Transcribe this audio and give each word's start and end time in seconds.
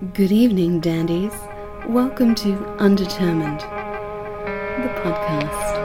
Good 0.00 0.32
evening, 0.32 0.80
dandies. 0.80 1.34
Welcome 1.86 2.34
to 2.36 2.56
Undetermined, 2.78 3.60
the 3.60 4.88
podcast. 5.02 5.76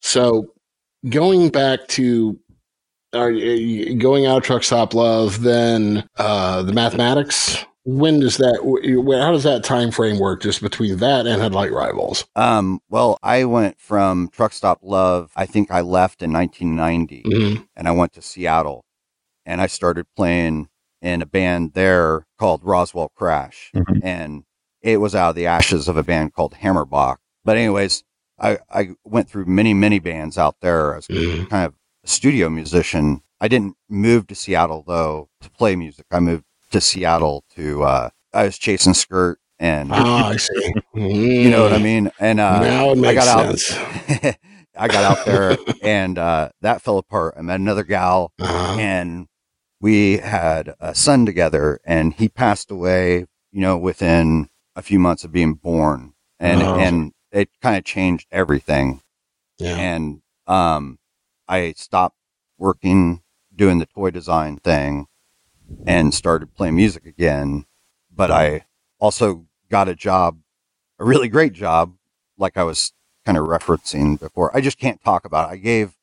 So, 0.00 0.52
going 1.08 1.48
back 1.48 1.88
to 1.88 2.38
going 3.12 4.26
out 4.26 4.36
of 4.36 4.42
truck 4.44 4.62
stop 4.62 4.94
love, 4.94 5.42
then 5.42 6.08
uh, 6.18 6.62
the 6.62 6.72
mathematics. 6.72 7.64
When 7.84 8.20
does 8.20 8.38
that? 8.38 8.60
wh- 8.62 9.20
How 9.20 9.30
does 9.32 9.42
that 9.44 9.62
time 9.64 9.90
frame 9.90 10.18
work? 10.18 10.40
Just 10.42 10.62
between 10.62 10.96
that 10.98 11.26
and 11.26 11.40
headlight 11.40 11.72
rivals. 11.72 12.24
Um, 12.34 12.80
well, 12.88 13.18
I 13.22 13.44
went 13.44 13.78
from 13.78 14.28
Truck 14.28 14.52
Stop 14.52 14.78
Love. 14.82 15.30
I 15.36 15.44
think 15.46 15.70
I 15.70 15.82
left 15.82 16.22
in 16.22 16.32
1990 16.32 17.22
Mhm. 17.24 17.66
and 17.76 17.86
I 17.86 17.92
went 17.92 18.12
to 18.14 18.22
Seattle 18.22 18.84
and 19.44 19.60
I 19.60 19.66
started 19.66 20.06
playing 20.16 20.68
in 21.02 21.20
a 21.20 21.26
band 21.26 21.74
there 21.74 22.26
called 22.38 22.62
Roswell 22.64 23.10
Crash. 23.14 23.70
Mhm. 23.74 24.00
And 24.02 24.44
it 24.80 24.98
was 24.98 25.14
out 25.14 25.30
of 25.30 25.36
the 25.36 25.46
ashes 25.46 25.86
of 25.86 25.98
a 25.98 26.02
band 26.02 26.32
called 26.32 26.54
Hammerbox. 26.54 27.16
But 27.44 27.58
anyways, 27.58 28.02
I, 28.40 28.58
I 28.70 28.90
went 29.04 29.28
through 29.28 29.44
many, 29.44 29.74
many 29.74 29.98
bands 29.98 30.38
out 30.38 30.56
there 30.60 30.96
as 30.96 31.06
Mhm. 31.08 31.50
kind 31.50 31.66
of 31.66 31.74
a 32.02 32.08
studio 32.08 32.48
musician. 32.48 33.20
I 33.40 33.48
didn't 33.48 33.76
move 33.90 34.26
to 34.28 34.34
Seattle 34.34 34.82
though 34.86 35.28
to 35.42 35.50
play 35.50 35.76
music. 35.76 36.06
I 36.10 36.20
moved 36.20 36.44
to 36.74 36.80
Seattle 36.80 37.44
to, 37.54 37.82
uh, 37.84 38.10
I 38.32 38.44
was 38.44 38.58
chasing 38.58 38.94
skirt 38.94 39.38
and 39.60 39.90
Ah, 39.92 40.28
I 40.30 40.36
see. 40.38 40.72
you 40.94 41.48
know 41.50 41.62
what 41.62 41.72
I 41.72 41.78
mean? 41.78 42.10
And, 42.18 42.40
uh, 42.40 42.60
now 42.60 42.88
it 42.90 42.98
I 42.98 43.00
makes 43.00 43.24
got 43.24 43.46
out 43.46 43.58
sense. 43.58 44.36
I 44.76 44.88
got 44.88 45.04
out 45.18 45.24
there 45.24 45.56
and 45.82 46.18
uh, 46.18 46.48
that 46.62 46.82
fell 46.82 46.98
apart. 46.98 47.34
I 47.38 47.42
met 47.42 47.60
another 47.60 47.84
gal 47.84 48.32
Uh-huh. 48.40 48.76
and 48.80 49.28
we 49.80 50.18
had 50.18 50.74
a 50.80 50.94
son 50.96 51.24
together 51.26 51.78
and 51.84 52.12
he 52.14 52.28
passed 52.28 52.70
away, 52.72 53.26
you 53.52 53.60
know, 53.60 53.78
within 53.78 54.48
a 54.74 54.82
few 54.82 54.98
months 54.98 55.22
of 55.24 55.30
being 55.32 55.54
born. 55.54 56.14
And, 56.40 56.60
Oh. 56.62 56.74
and 56.76 57.12
it 57.30 57.50
kind 57.62 57.76
of 57.76 57.84
changed 57.84 58.26
everything. 58.32 59.00
Yeah. 59.58 59.76
And, 59.76 60.22
um, 60.48 60.98
I 61.46 61.74
stopped 61.76 62.16
working 62.58 63.22
doing 63.54 63.78
the 63.78 63.86
toy 63.86 64.10
design 64.10 64.56
thing 64.56 65.06
and 65.86 66.12
started 66.14 66.54
playing 66.54 66.76
music 66.76 67.06
again. 67.06 67.64
But 68.14 68.30
I 68.30 68.66
also 68.98 69.46
got 69.70 69.88
a 69.88 69.94
job, 69.94 70.38
a 70.98 71.04
really 71.04 71.28
great 71.28 71.52
job, 71.52 71.94
like 72.38 72.56
I 72.56 72.62
was 72.64 72.92
kind 73.24 73.36
of 73.38 73.46
referencing 73.46 74.18
before. 74.20 74.54
I 74.56 74.60
just 74.60 74.78
can't 74.78 75.02
talk 75.02 75.24
about 75.24 75.48
it. 75.50 75.52
I 75.54 75.56
gave, 75.56 75.94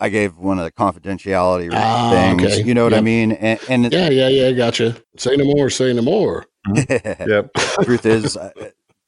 I 0.00 0.08
gave 0.08 0.36
one 0.36 0.58
of 0.58 0.64
the 0.64 0.72
confidentiality 0.72 1.70
Ah, 1.72 2.10
things. 2.10 2.42
okay. 2.44 2.62
You 2.64 2.74
know 2.74 2.84
what 2.84 2.94
I 2.94 3.00
mean? 3.00 3.32
And, 3.32 3.60
and 3.68 3.92
Yeah, 3.92 4.10
yeah, 4.10 4.28
yeah. 4.28 4.50
Gotcha. 4.52 4.96
Say 5.16 5.36
no 5.36 5.44
more. 5.44 5.70
Say 5.70 5.92
no 5.92 6.02
more. 6.02 6.46
Yep. 6.76 7.52
truth 7.84 8.04
is, 8.06 8.36
uh, 8.36 8.50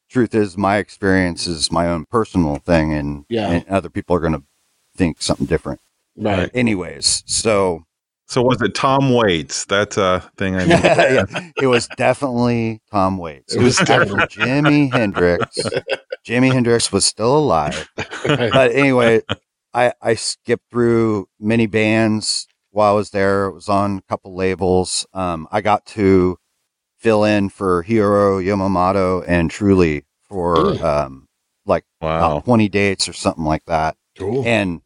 truth 0.09 0.33
is, 0.33 0.57
my 0.57 0.77
experience 0.77 1.45
is 1.47 1.71
my 1.71 1.87
own 1.87 2.05
personal 2.05 2.57
thing, 2.57 2.93
and, 2.93 3.25
Yeah. 3.29 3.49
and 3.49 3.67
other 3.67 3.89
people 3.89 4.15
are 4.15 4.19
going 4.19 4.33
to 4.33 4.43
think 4.95 5.21
something 5.21 5.45
different. 5.47 5.81
Right. 6.15 6.49
Anyways, 6.53 7.23
so 7.25 7.85
So 8.27 8.41
was 8.41 8.61
it 8.61 8.75
Tom 8.75 9.13
Waits? 9.13 9.65
That's 9.65 9.97
a 9.97 10.29
thing 10.37 10.55
I 10.55 10.65
know. 10.65 10.75
yeah, 10.83 11.25
it 11.61 11.67
was 11.67 11.87
definitely 11.95 12.81
Tom 12.91 13.17
Waits. 13.17 13.55
It 13.55 13.61
was 13.61 13.79
actually 13.89 14.19
Jimi 14.27 14.91
Hendrix. 14.91 15.57
Jimi 16.25 16.51
Hendrix 16.51 16.91
was 16.91 17.05
still 17.05 17.37
alive. 17.37 17.89
But 18.25 18.71
anyway, 18.73 19.21
I, 19.73 19.93
I 20.01 20.15
skipped 20.15 20.69
through 20.69 21.29
many 21.39 21.67
bands 21.67 22.47
while 22.71 22.91
I 22.91 22.95
was 22.95 23.11
there. 23.11 23.45
It 23.45 23.53
was 23.53 23.69
on 23.69 23.99
a 23.99 24.01
couple 24.09 24.35
labels. 24.35 25.07
Um, 25.13 25.47
I 25.51 25.61
got 25.61 25.85
to 25.87 26.37
fill 26.99 27.23
in 27.23 27.47
for 27.49 27.81
Hiro 27.83 28.39
Yamamoto 28.41 29.23
and 29.25 29.49
Truly 29.49 30.03
for 30.23 30.83
um, 30.85 31.27
like 31.65 31.85
Wow. 32.01 32.17
about 32.39 32.45
20 32.45 32.67
dates 32.67 33.07
or 33.07 33.13
something 33.13 33.45
like 33.45 33.63
that. 33.67 33.95
Cool. 34.17 34.43
And 34.45 34.81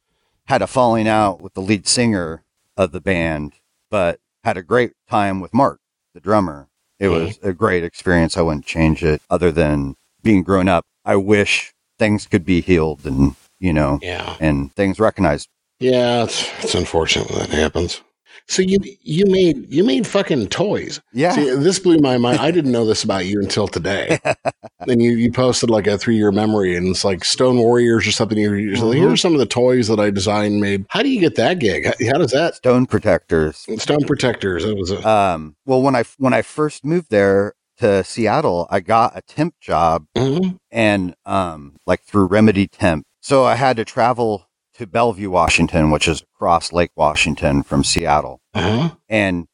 had 0.45 0.61
a 0.61 0.67
falling 0.67 1.07
out 1.07 1.41
with 1.41 1.55
the 1.55 1.61
lead 1.61 1.87
singer 1.87 2.43
of 2.81 2.91
the 2.91 3.01
band, 3.01 3.53
but 3.89 4.19
had 4.43 4.57
a 4.57 4.63
great 4.63 4.93
time 5.09 5.39
with 5.39 5.53
Mark, 5.53 5.79
the 6.13 6.19
drummer. 6.19 6.67
It 6.99 7.07
was 7.09 7.39
a 7.41 7.53
great 7.53 7.83
experience. 7.83 8.37
I 8.37 8.41
wouldn't 8.41 8.65
change 8.65 9.03
it 9.03 9.21
other 9.29 9.51
than 9.51 9.95
being 10.21 10.43
grown 10.43 10.67
up. 10.67 10.85
I 11.05 11.15
wish 11.15 11.73
things 11.97 12.27
could 12.27 12.45
be 12.45 12.61
healed 12.61 13.05
and, 13.05 13.35
you 13.59 13.73
know, 13.73 13.99
Yeah. 14.01 14.35
and 14.39 14.73
things 14.75 14.99
recognized. 14.99 15.47
Yeah. 15.79 16.23
It's, 16.25 16.47
it's 16.63 16.75
unfortunate 16.75 17.29
when 17.29 17.39
that 17.39 17.49
happens. 17.49 18.01
So 18.51 18.61
you 18.61 18.79
you 19.01 19.25
made 19.27 19.71
you 19.73 19.81
made 19.85 20.05
fucking 20.05 20.47
toys. 20.49 20.99
Yeah. 21.13 21.31
See, 21.31 21.49
this 21.55 21.79
blew 21.79 21.99
my 21.99 22.17
mind. 22.17 22.39
I 22.39 22.51
didn't 22.51 22.73
know 22.73 22.85
this 22.85 23.01
about 23.01 23.25
you 23.25 23.39
until 23.39 23.65
today. 23.65 24.19
and 24.81 25.01
you, 25.01 25.11
you 25.11 25.31
posted 25.31 25.69
like 25.69 25.87
a 25.87 25.97
three 25.97 26.17
year 26.17 26.33
memory, 26.33 26.75
and 26.75 26.89
it's 26.89 27.05
like 27.05 27.23
Stone 27.23 27.59
Warriors 27.59 28.05
or 28.05 28.11
something. 28.11 28.37
You're 28.37 28.59
usually 28.59 28.97
Mhm. 28.97 28.99
here 28.99 29.11
are 29.11 29.15
some 29.17 29.31
of 29.31 29.39
the 29.39 29.45
toys 29.45 29.87
that 29.87 30.01
I 30.01 30.09
designed, 30.09 30.59
made. 30.59 30.85
How 30.89 31.01
do 31.01 31.07
you 31.07 31.21
get 31.21 31.35
that 31.35 31.59
gig? 31.59 31.85
How, 31.85 31.93
how 32.11 32.17
does 32.17 32.31
that 32.31 32.55
Stone 32.55 32.87
protectors. 32.87 33.65
Stone 33.77 34.03
Protectors? 34.05 34.65
It 34.65 34.75
was 34.75 34.91
a 34.91 35.07
Um, 35.07 35.55
well, 35.65 35.81
when 35.81 35.95
I, 35.95 36.03
when 36.17 36.33
I 36.33 36.41
first 36.41 36.83
moved 36.83 37.09
there 37.09 37.53
to 37.79 38.03
Seattle, 38.03 38.67
I 38.69 38.81
got 38.81 39.13
a 39.17 39.21
temp 39.21 39.53
job 39.61 40.07
Mhm. 40.17 40.57
and 40.69 41.15
um, 41.25 41.77
like 41.87 42.01
through 42.03 42.25
Remedy 42.25 42.67
Temp. 42.67 43.05
So 43.21 43.45
I 43.45 43.55
had 43.55 43.77
to 43.77 43.85
travel 43.85 44.47
to 44.81 44.87
Bellevue, 44.87 45.29
Washington, 45.29 45.91
which 45.91 46.07
is 46.07 46.21
across 46.21 46.73
Lake 46.73 46.91
Washington 46.95 47.61
from 47.61 47.83
Seattle. 47.83 48.41
uh-huh. 48.55 48.95
And 49.07 49.47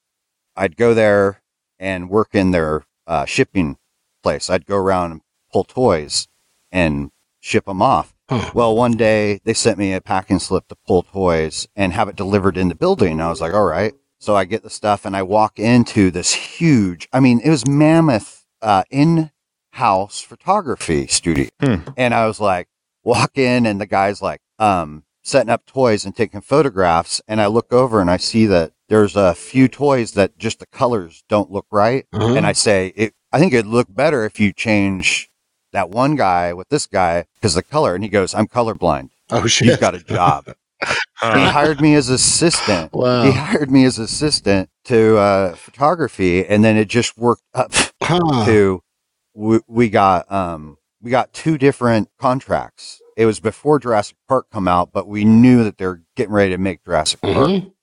I'd 0.56 0.78
go 0.78 0.94
there 0.94 1.42
and 1.78 2.10
work 2.10 2.30
in 2.34 2.52
their 2.52 2.86
uh, 3.06 3.26
shipping 3.26 3.78
place. 4.24 4.50
I'd 4.50 4.66
go 4.66 4.78
around 4.78 5.12
and 5.12 5.22
pull 5.52 5.66
toys 5.66 6.30
and 6.72 7.12
ship 7.42 7.66
them 7.66 7.82
off. 7.82 8.16
Huh. 8.30 8.52
Well, 8.54 8.76
one 8.76 8.94
day 8.94 9.42
they 9.44 9.54
sent 9.54 9.78
me 9.78 9.94
a 9.94 10.02
packing 10.02 10.40
slip 10.40 10.70
to 10.70 10.76
pull 10.88 11.04
toys 11.04 11.68
and 11.76 11.92
have 11.92 12.08
it 12.08 12.16
delivered 12.16 12.58
in 12.58 12.70
the 12.70 12.76
building. 12.76 13.20
I 13.22 13.30
was 13.30 13.42
like, 13.42 13.54
all 13.54 13.66
right. 13.66 13.94
So 14.20 14.36
I 14.36 14.46
get 14.46 14.64
the 14.64 14.70
stuff 14.70 15.06
and 15.06 15.16
I 15.16 15.24
walk 15.24 15.60
into 15.60 16.10
this 16.10 16.34
huge, 16.34 17.08
I 17.12 17.20
mean, 17.20 17.42
it 17.44 17.50
was 17.50 17.68
mammoth, 17.68 18.46
uh, 18.62 18.84
in 18.90 19.32
house 19.72 20.22
photography 20.22 21.06
studio. 21.08 21.50
Hmm. 21.62 21.76
And 21.98 22.14
I 22.14 22.28
was 22.28 22.40
like, 22.40 22.70
walk 23.04 23.38
in 23.38 23.66
and 23.66 23.80
the 23.80 23.86
guy's 23.86 24.22
like, 24.22 24.42
um, 24.58 25.04
setting 25.28 25.50
up 25.50 25.66
toys 25.66 26.06
and 26.06 26.16
taking 26.16 26.42
photographs. 26.42 27.22
And 27.28 27.42
I 27.42 27.48
look 27.48 27.72
over 27.74 28.00
and 28.00 28.10
I 28.10 28.18
see 28.18 28.46
that 28.48 28.72
there's 28.90 29.16
a 29.16 29.36
few 29.36 29.68
toys 29.68 30.14
that 30.14 30.38
just 30.38 30.60
the 30.60 30.66
colors 30.68 31.24
don't 31.28 31.52
look 31.52 31.66
right. 31.72 32.06
Uh-huh. 32.14 32.34
And 32.34 32.46
I 32.46 32.54
say, 32.54 32.94
it, 32.96 33.14
I 33.34 33.40
think 33.40 33.54
it'd 33.54 33.66
look 33.66 33.88
better 33.94 34.24
if 34.26 34.40
you 34.40 34.54
change 34.54 35.30
that 35.74 35.90
one 35.90 36.16
guy 36.16 36.54
with 36.54 36.70
this 36.70 36.88
guy 36.88 37.26
because 37.36 37.54
the 37.56 37.64
color. 37.64 37.94
And 37.94 38.04
he 38.04 38.10
goes, 38.10 38.34
I'm 38.34 38.48
colorblind. 38.48 39.10
oh 39.30 39.42
He's 39.42 39.52
shit! 39.52 39.80
got 39.80 39.96
a 39.96 40.00
job. 40.00 40.46
he 40.86 40.94
hired 41.22 41.82
me 41.82 41.96
as 41.96 42.08
assistant. 42.08 42.94
Wow. 42.94 43.24
He 43.24 43.32
hired 43.32 43.70
me 43.70 43.84
as 43.84 43.98
assistant 44.00 44.70
to 44.86 45.18
uh, 45.18 45.56
photography, 45.56 46.46
and 46.46 46.64
then 46.64 46.78
it 46.78 46.88
just 46.88 47.18
worked 47.18 47.44
up 47.54 47.72
Huh. 48.02 48.46
to 48.46 48.82
we, 49.34 49.60
we 49.68 49.90
got 49.90 50.32
um 50.32 50.78
we 51.02 51.12
got 51.12 51.34
two 51.34 51.58
different 51.58 52.10
contracts. 52.20 53.02
It 53.18 53.26
was 53.26 53.40
before 53.42 53.80
Jurassic 53.80 54.16
Park 54.30 54.46
come 54.52 54.68
out, 54.68 54.92
but 54.94 55.08
we 55.08 55.26
knew 55.26 55.64
that 55.66 55.78
they're 55.80 56.04
getting 56.16 56.32
ready 56.34 56.52
to 56.52 56.58
make 56.60 56.86
Jurassic 56.86 57.20
Park, 57.20 57.36
Mhm. 57.50 57.74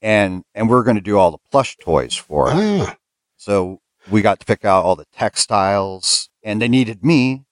and 0.00 0.44
and 0.54 0.70
we're 0.70 0.84
going 0.84 0.94
to 0.94 1.02
do 1.02 1.18
all 1.18 1.32
the 1.32 1.38
plush 1.50 1.76
toys 1.78 2.14
for 2.14 2.48
it. 2.48 2.54
Ah. 2.54 2.96
So 3.36 3.80
we 4.08 4.22
got 4.22 4.38
to 4.38 4.46
pick 4.46 4.64
out 4.64 4.84
all 4.84 4.94
the 4.96 5.06
textiles, 5.12 6.30
and 6.44 6.62
they 6.62 6.68
needed 6.68 7.04
me 7.04 7.42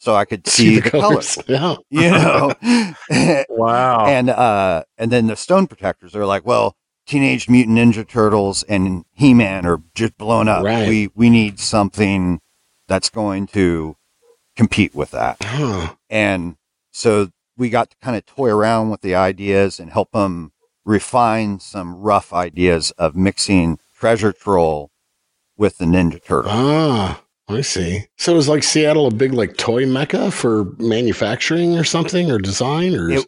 so 0.00 0.16
I 0.16 0.24
could 0.24 0.48
see, 0.48 0.80
the, 0.80 0.90
colors. 0.90 1.38
Yeah. 1.46 1.76
You 1.90 2.10
know, 2.10 2.52
wow. 3.48 4.04
and 4.06 4.28
uh, 4.30 4.82
and 4.98 5.12
then 5.12 5.28
the 5.28 5.36
Stone 5.36 5.68
Protectors 5.68 6.16
are 6.16 6.26
like, 6.26 6.44
well, 6.44 6.74
Teenage 7.06 7.48
Mutant 7.48 7.78
Ninja 7.78 8.06
Turtles 8.06 8.64
and 8.64 9.04
He 9.12 9.32
Man 9.32 9.64
are 9.64 9.80
just 9.94 10.18
blown 10.18 10.48
up. 10.48 10.64
Right. 10.64 10.88
We 10.88 11.10
we 11.14 11.30
need 11.30 11.60
something 11.60 12.40
that's 12.88 13.10
going 13.10 13.46
to 13.48 13.96
compete 14.56 14.92
with 14.92 15.12
that. 15.12 15.36
And 16.10 16.56
so 16.94 17.28
we 17.56 17.68
got 17.70 17.90
to 17.90 17.96
kind 18.00 18.16
of 18.16 18.24
toy 18.24 18.50
around 18.50 18.90
with 18.90 19.00
the 19.02 19.14
ideas 19.14 19.78
and 19.78 19.90
help 19.92 20.12
them 20.12 20.52
refine 20.84 21.58
some 21.60 21.94
rough 21.96 22.32
ideas 22.32 22.90
of 22.92 23.14
mixing 23.16 23.78
Treasure 23.98 24.32
Troll 24.32 24.90
with 25.56 25.78
the 25.78 25.84
Ninja 25.84 26.22
Turtle. 26.24 26.50
Ah. 26.52 27.20
I 27.46 27.60
see. 27.60 28.06
So 28.16 28.32
it 28.32 28.36
was 28.36 28.48
like 28.48 28.62
Seattle 28.62 29.06
a 29.06 29.10
big 29.10 29.34
like 29.34 29.58
toy 29.58 29.84
mecca 29.84 30.30
for 30.30 30.64
manufacturing 30.78 31.76
or 31.76 31.84
something 31.84 32.30
or 32.30 32.38
design 32.38 32.94
or 32.94 33.10
It- 33.10 33.26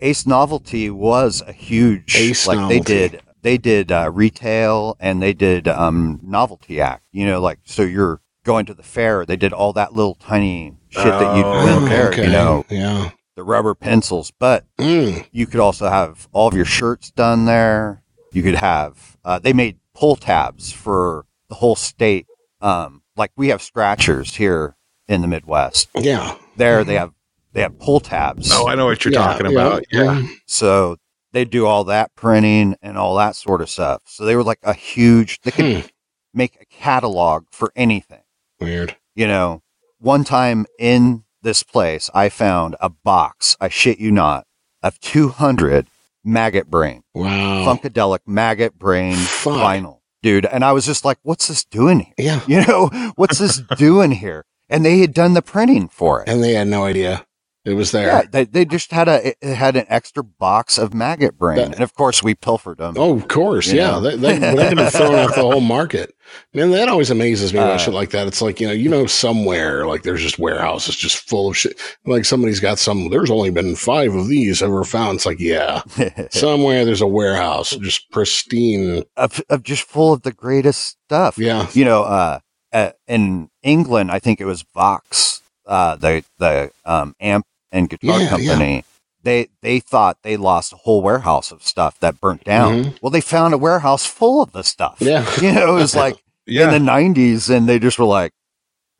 Ace 0.00 0.26
Novelty 0.26 0.90
was 0.90 1.42
a 1.46 1.52
huge 1.52 2.14
Ace 2.16 2.46
like 2.46 2.58
Novelty. 2.58 2.78
they 2.80 3.08
did 3.08 3.22
they 3.40 3.56
did 3.56 3.90
uh, 3.92 4.10
retail 4.12 4.96
and 5.00 5.22
they 5.22 5.32
did 5.32 5.68
um 5.68 6.20
novelty 6.22 6.82
act. 6.82 7.04
You 7.12 7.24
know, 7.24 7.40
like 7.40 7.60
so 7.64 7.80
you're 7.82 8.20
going 8.46 8.64
to 8.66 8.72
the 8.74 8.82
fair, 8.82 9.26
they 9.26 9.36
did 9.36 9.52
all 9.52 9.72
that 9.74 9.92
little 9.92 10.14
tiny 10.14 10.74
shit 10.88 11.04
that 11.04 11.36
you 11.36 11.44
Oh, 11.44 11.62
print 11.64 11.82
Oh, 11.82 11.88
there, 11.88 12.24
you 12.24 12.30
know, 12.30 12.64
Yeah. 12.70 13.10
the 13.34 13.42
rubber 13.44 13.74
pencils. 13.74 14.32
But 14.38 14.64
Mm. 14.78 15.26
you 15.32 15.46
could 15.46 15.60
also 15.60 15.88
have 15.88 16.28
all 16.32 16.48
of 16.48 16.54
your 16.54 16.64
shirts 16.64 17.10
done 17.10 17.44
there. 17.44 18.02
You 18.32 18.42
could 18.42 18.54
have, 18.54 19.16
uh, 19.24 19.38
they 19.40 19.52
made 19.52 19.78
pull 19.94 20.16
tabs 20.16 20.72
for 20.72 21.26
the 21.48 21.56
whole 21.56 21.74
state. 21.76 22.26
Um, 22.62 23.02
like 23.16 23.32
we 23.36 23.48
have 23.48 23.60
scratchers 23.60 24.36
here 24.36 24.76
in 25.08 25.20
the 25.22 25.28
Midwest. 25.28 25.88
Yeah. 25.94 26.36
There 26.56 26.84
they 26.84 26.94
have, 26.94 27.12
they 27.52 27.62
have 27.62 27.78
pull 27.78 28.00
tabs. 28.00 28.50
Oh, 28.52 28.68
I 28.68 28.74
know 28.76 28.86
what 28.86 29.04
you're 29.04 29.12
Yeah, 29.12 29.26
talking 29.26 29.46
about. 29.46 29.84
Yeah. 29.90 30.22
So 30.46 30.96
they 31.32 31.44
do 31.44 31.66
all 31.66 31.84
that 31.84 32.14
printing 32.14 32.76
and 32.80 32.96
all 32.96 33.16
that 33.16 33.34
sort 33.36 33.60
of 33.60 33.68
stuff. 33.68 34.02
So 34.06 34.24
they 34.24 34.36
were 34.36 34.44
like 34.44 34.60
a 34.62 34.72
huge, 34.72 35.40
they 35.42 35.50
could 35.50 35.82
Hmm. 35.82 35.86
make 36.32 36.56
a 36.60 36.64
catalog 36.66 37.46
for 37.50 37.72
anything. 37.74 38.20
Weird. 38.60 38.96
You 39.14 39.26
know, 39.26 39.62
one 39.98 40.24
time 40.24 40.66
in 40.78 41.24
this 41.42 41.62
place, 41.62 42.10
I 42.14 42.28
found 42.28 42.76
a 42.80 42.88
box, 42.90 43.56
I 43.60 43.68
shit 43.68 43.98
you 43.98 44.10
not, 44.10 44.46
of 44.82 44.98
200 45.00 45.88
maggot 46.24 46.68
brain, 46.70 47.02
Wow. 47.14 47.64
Funkadelic 47.64 48.20
maggot 48.26 48.78
brain. 48.78 49.14
Fuck. 49.14 49.54
vinyl, 49.54 50.00
dude. 50.22 50.44
And 50.46 50.64
I 50.64 50.72
was 50.72 50.84
just 50.86 51.04
like, 51.04 51.18
what's 51.22 51.48
this 51.48 51.64
doing 51.64 52.00
here? 52.00 52.14
Yeah. 52.18 52.40
You 52.48 52.66
know, 52.66 53.12
what's 53.16 53.38
this 53.38 53.62
doing 53.78 54.10
here? 54.12 54.44
And 54.68 54.84
they 54.84 54.98
had 54.98 55.14
done 55.14 55.34
the 55.34 55.42
printing 55.42 55.88
for 55.88 56.22
it. 56.22 56.28
And 56.28 56.42
they 56.42 56.54
had 56.54 56.66
no 56.66 56.84
idea 56.84 57.24
it 57.66 57.74
was 57.74 57.90
there. 57.90 58.06
Yeah, 58.06 58.22
they, 58.30 58.44
they 58.44 58.64
just 58.64 58.90
had 58.92 59.08
a 59.08 59.34
it 59.46 59.54
had 59.56 59.76
an 59.76 59.84
extra 59.88 60.24
box 60.24 60.78
of 60.78 60.94
maggot 60.94 61.36
brain, 61.36 61.56
That- 61.58 61.72
and 61.74 61.80
of 61.82 61.92
course 61.94 62.22
we 62.22 62.34
pilfered 62.34 62.78
them. 62.78 62.94
Oh, 62.96 63.16
of 63.16 63.28
course. 63.28 63.70
Yeah. 63.70 63.90
know? 63.90 64.00
They, 64.00 64.16
they, 64.16 64.38
they 64.38 64.68
could 64.68 64.78
have 64.78 64.92
thrown 64.92 65.14
off 65.16 65.34
the 65.34 65.42
whole 65.42 65.60
market. 65.60 66.14
Man, 66.54 66.70
that 66.70 66.88
always 66.88 67.10
amazes 67.10 67.52
me 67.52 67.58
about 67.60 67.72
Uh, 67.74 67.78
shit 67.78 67.94
like 67.94 68.10
that. 68.10 68.26
It's 68.26 68.42
like, 68.42 68.60
you 68.60 68.66
know, 68.66 68.72
you 68.72 68.88
know, 68.88 69.06
somewhere 69.06 69.86
like 69.86 70.02
there's 70.02 70.22
just 70.22 70.38
warehouses 70.38 70.96
just 70.96 71.28
full 71.28 71.48
of 71.50 71.56
shit. 71.56 71.78
Like 72.04 72.24
somebody's 72.24 72.58
got 72.60 72.78
some, 72.80 73.10
there's 73.10 73.30
only 73.30 73.50
been 73.50 73.76
five 73.76 74.12
of 74.14 74.26
these 74.28 74.60
ever 74.62 74.82
found. 74.84 75.16
It's 75.16 75.26
like, 75.26 75.38
yeah, 75.40 75.82
somewhere 76.30 76.84
there's 76.84 77.00
a 77.00 77.06
warehouse 77.06 77.70
just 77.70 78.10
pristine. 78.10 79.04
of, 79.16 79.40
of 79.50 79.62
just 79.62 79.82
full 79.84 80.12
of 80.12 80.22
the 80.22 80.32
greatest 80.32 80.96
stuff. 81.04 81.38
Yeah. 81.38 81.68
You 81.72 81.84
know, 81.84 82.02
uh, 82.02 82.40
uh, 82.72 82.90
in 83.06 83.48
England, 83.62 84.10
I 84.10 84.18
think 84.18 84.40
it 84.40 84.46
was 84.46 84.64
Vox, 84.74 85.40
uh, 85.66 85.96
the 85.96 86.24
the 86.38 86.70
um, 86.84 87.14
amp 87.20 87.46
and 87.72 87.88
guitar 87.88 88.20
Yeah, 88.20 88.28
company. 88.28 88.84
They 89.22 89.48
they 89.60 89.80
thought 89.80 90.18
they 90.22 90.36
lost 90.36 90.72
a 90.72 90.76
whole 90.76 91.02
warehouse 91.02 91.50
of 91.50 91.62
stuff 91.62 91.98
that 92.00 92.20
burnt 92.20 92.44
down. 92.44 92.84
Mhm. 92.84 92.98
Well, 93.02 93.10
they 93.10 93.20
found 93.20 93.54
a 93.54 93.58
warehouse 93.58 94.06
full 94.06 94.42
of 94.42 94.52
the 94.52 94.62
stuff. 94.62 94.98
Yeah. 95.00 95.26
You 95.42 95.52
know, 95.52 95.76
it 95.76 95.80
was 95.80 95.96
like 95.96 96.22
Yeah. 96.46 96.72
in 96.72 96.84
the 96.84 96.90
'90s, 96.90 97.50
and 97.50 97.68
they 97.68 97.80
just 97.80 97.98
were 97.98 98.04
like, 98.04 98.32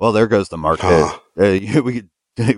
"Well, 0.01 0.11
there 0.13 0.27
goes 0.27 0.49
the 0.49 0.59
market. 0.59 0.83
Huh. 0.85 1.19
Uh, 1.39 1.83
we 1.83 2.03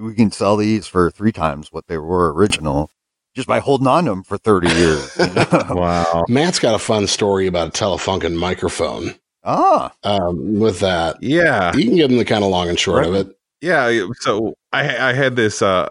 we 0.00 0.14
can 0.14 0.30
sell 0.30 0.56
these 0.56 0.86
for 0.86 1.10
three 1.10 1.32
times 1.32 1.72
what 1.72 1.86
they 1.88 1.98
were 1.98 2.32
original." 2.32 2.90
Just 3.34 3.46
by 3.48 3.58
holding 3.60 3.86
on 3.86 4.04
to 4.04 4.10
them 4.10 4.22
for 4.24 4.36
30 4.38 4.68
years. 4.68 5.16
you 5.16 5.26
know? 5.26 5.46
wow. 5.70 6.24
Matt's 6.28 6.58
got 6.58 6.74
a 6.74 6.78
fun 6.78 7.06
story 7.06 7.46
about 7.46 7.68
a 7.68 7.70
Telefunken 7.70 8.34
microphone 8.34 9.14
ah, 9.44 9.92
um, 10.02 10.58
with 10.58 10.80
that. 10.80 11.22
Yeah. 11.22 11.72
You 11.76 11.84
can 11.84 11.94
give 11.96 12.08
them 12.08 12.18
the 12.18 12.24
kind 12.24 12.42
of 12.42 12.50
long 12.50 12.68
and 12.68 12.78
short 12.78 13.04
of 13.04 13.14
it. 13.14 13.28
Yeah, 13.60 14.06
so 14.20 14.54
I 14.72 15.10
I 15.10 15.12
had 15.12 15.36
this 15.36 15.62
uh 15.62 15.90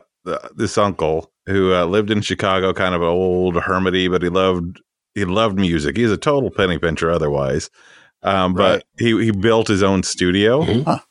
this 0.56 0.78
uncle 0.78 1.32
who 1.46 1.74
uh, 1.74 1.86
lived 1.86 2.12
in 2.12 2.22
Chicago, 2.22 2.74
kind 2.74 2.94
of 2.96 3.02
an 3.02 3.08
old 3.08 3.56
hermity, 3.56 4.10
but 4.10 4.22
he 4.22 4.30
loved 4.30 4.82
he 5.16 5.26
loved 5.26 5.58
music. 5.60 5.98
He's 5.98 6.12
a 6.12 6.18
total 6.18 6.52
penny 6.52 6.78
pincher 6.78 7.10
otherwise, 7.10 7.70
um, 8.24 8.54
but 8.54 8.74
Right. 8.76 8.84
he 9.00 9.26
he 9.26 9.32
built 9.32 9.68
his 9.68 9.84
own 9.84 10.04
studio. 10.04 10.64
Mhm. 10.64 11.02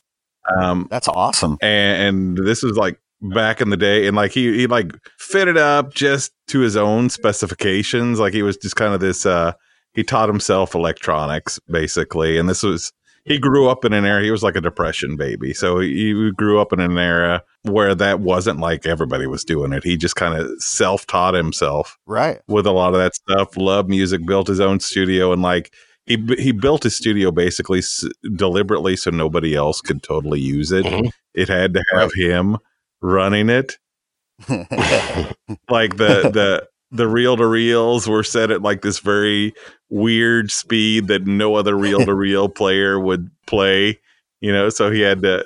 Um, 0.59 0.87
that's 0.91 1.09
awesome. 1.09 1.59
and, 1.61 2.37
and 2.39 2.47
this 2.47 2.63
was 2.63 2.77
like 2.77 3.01
back 3.21 3.61
in 3.61 3.71
the 3.71 3.77
day, 3.77 4.07
and 4.07 4.17
like 4.17 4.31
he 4.33 4.57
he 4.57 4.67
like 4.67 4.93
fitted 5.19 5.57
up 5.57 5.93
just 5.95 6.33
to 6.49 6.61
his 6.61 6.77
own 6.77 7.09
specifications. 7.11 8.21
Like 8.21 8.33
he 8.35 8.43
was 8.43 8.57
just 8.57 8.77
kind 8.77 8.95
of 8.95 9.01
this. 9.01 9.27
uh 9.27 9.53
He 9.95 10.05
taught 10.05 10.29
himself 10.29 10.75
electronics 10.75 11.59
basically, 11.69 12.39
and 12.39 12.49
this 12.49 12.63
was 12.63 12.93
he 13.27 13.39
grew 13.39 13.69
up 13.69 13.85
in 13.85 13.93
an 13.93 14.05
era 14.05 14.23
he 14.23 14.31
was 14.31 14.43
like 14.43 14.57
a 14.57 14.61
depression 14.61 15.17
baby. 15.17 15.53
So 15.53 15.81
he, 15.81 16.31
grew 16.37 16.61
up 16.61 16.73
in 16.73 16.81
an 16.81 16.97
era 16.97 17.43
where 17.63 17.95
that 17.95 18.21
wasn't 18.21 18.61
like 18.61 18.87
everybody 18.87 19.27
was 19.27 19.45
doing 19.45 19.73
it. 19.73 19.83
He 19.85 19.97
just 19.97 20.17
kind 20.17 20.35
of 20.41 20.51
self-taught 20.63 21.35
himself 21.35 21.99
Right. 22.07 22.39
with 22.49 22.67
a 22.67 22.73
lot 22.73 22.95
of 22.95 23.01
that 23.01 23.15
stuff 23.15 23.57
loved 23.57 23.89
music 23.89 24.25
built 24.27 24.47
his 24.49 24.61
own 24.61 24.81
studio 24.81 25.33
and 25.33 25.43
like 25.43 25.73
he 26.07 26.17
he 26.39 26.53
built 26.53 26.85
his 26.85 26.95
studio 26.97 27.31
basically 27.33 27.79
s- 27.81 28.05
deliberately 28.37 28.95
so 28.97 29.11
nobody 29.11 29.55
else 29.57 29.81
could 29.81 30.03
totally 30.05 30.41
use 30.41 30.71
it. 30.73 30.85
Mhm. 30.87 31.11
it 31.35 31.49
had 31.49 31.75
to 31.75 31.83
have 31.93 32.13
him 32.15 32.57
running 33.03 33.49
it. 33.51 33.77
Like 35.69 35.97
the 35.97 36.31
the 36.33 36.69
the 36.97 37.09
reel 37.09 37.37
to 37.37 37.47
reels 37.47 38.09
were 38.09 38.23
set 38.23 38.51
at 38.51 38.63
like 38.63 38.83
this 38.83 38.99
very 38.99 39.53
weird 39.91 40.51
speed 40.51 41.07
that 41.09 41.27
no 41.27 41.55
other 41.55 41.77
reel 41.77 42.05
to 42.05 42.15
reel 42.15 42.49
player 42.49 42.99
would 42.99 43.31
play 43.47 43.99
you 44.41 44.53
know? 44.53 44.69
So 44.69 44.91
he 44.91 45.01
had 45.01 45.23
to 45.23 45.45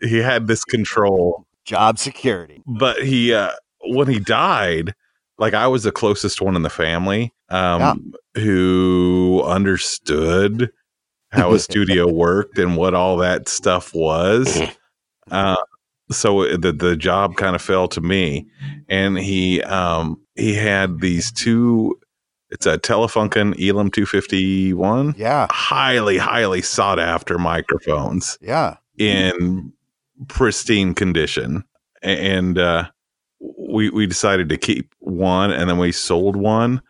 he 0.00 0.18
had 0.18 0.46
this 0.46 0.64
control. 0.64 1.46
Job 1.64 1.98
security. 1.98 2.60
but 2.66 3.02
he 3.02 3.32
uh 3.32 3.52
when 3.84 4.08
he 4.08 4.18
died 4.18 4.94
like 5.38 5.54
i 5.54 5.66
was 5.68 5.84
the 5.84 5.92
closest 5.92 6.40
one 6.42 6.56
in 6.56 6.62
the 6.62 6.70
family 6.70 7.32
um 7.50 8.12
who 8.34 9.42
understood 9.46 10.72
how 11.30 11.52
a 11.52 11.58
studio 11.68 12.10
worked 12.10 12.58
and 12.58 12.76
what 12.76 12.94
all 12.94 13.16
that 13.16 13.48
stuff 13.48 13.94
was. 13.94 14.60
Uh 15.30 15.54
so 16.10 16.56
the 16.56 16.72
the 16.72 16.96
job 16.96 17.36
kind 17.36 17.54
of 17.56 17.62
fell 17.62 17.88
to 17.88 18.00
me 18.00 18.46
and 18.88 19.18
he 19.18 19.62
um 19.62 20.20
he 20.34 20.54
had 20.54 21.00
these 21.00 21.30
two 21.32 21.98
it's 22.50 22.66
a 22.66 22.76
telefunken 22.78 23.54
ELA 23.58 23.80
M 23.80 23.90
251 23.90 25.14
Yeah. 25.16 25.46
highly 25.50 26.18
highly 26.18 26.60
sought 26.62 26.98
after 26.98 27.38
microphones 27.38 28.38
Yeah. 28.42 28.76
in 28.98 29.72
pristine 30.28 30.94
condition 30.94 31.64
and 32.02 32.58
uh 32.58 32.88
we 33.58 33.88
we 33.90 34.06
decided 34.06 34.48
to 34.50 34.56
keep 34.56 34.94
one 34.98 35.50
and 35.50 35.70
then 35.70 35.78
we 35.78 35.92
sold 35.92 36.36
one 36.36 36.82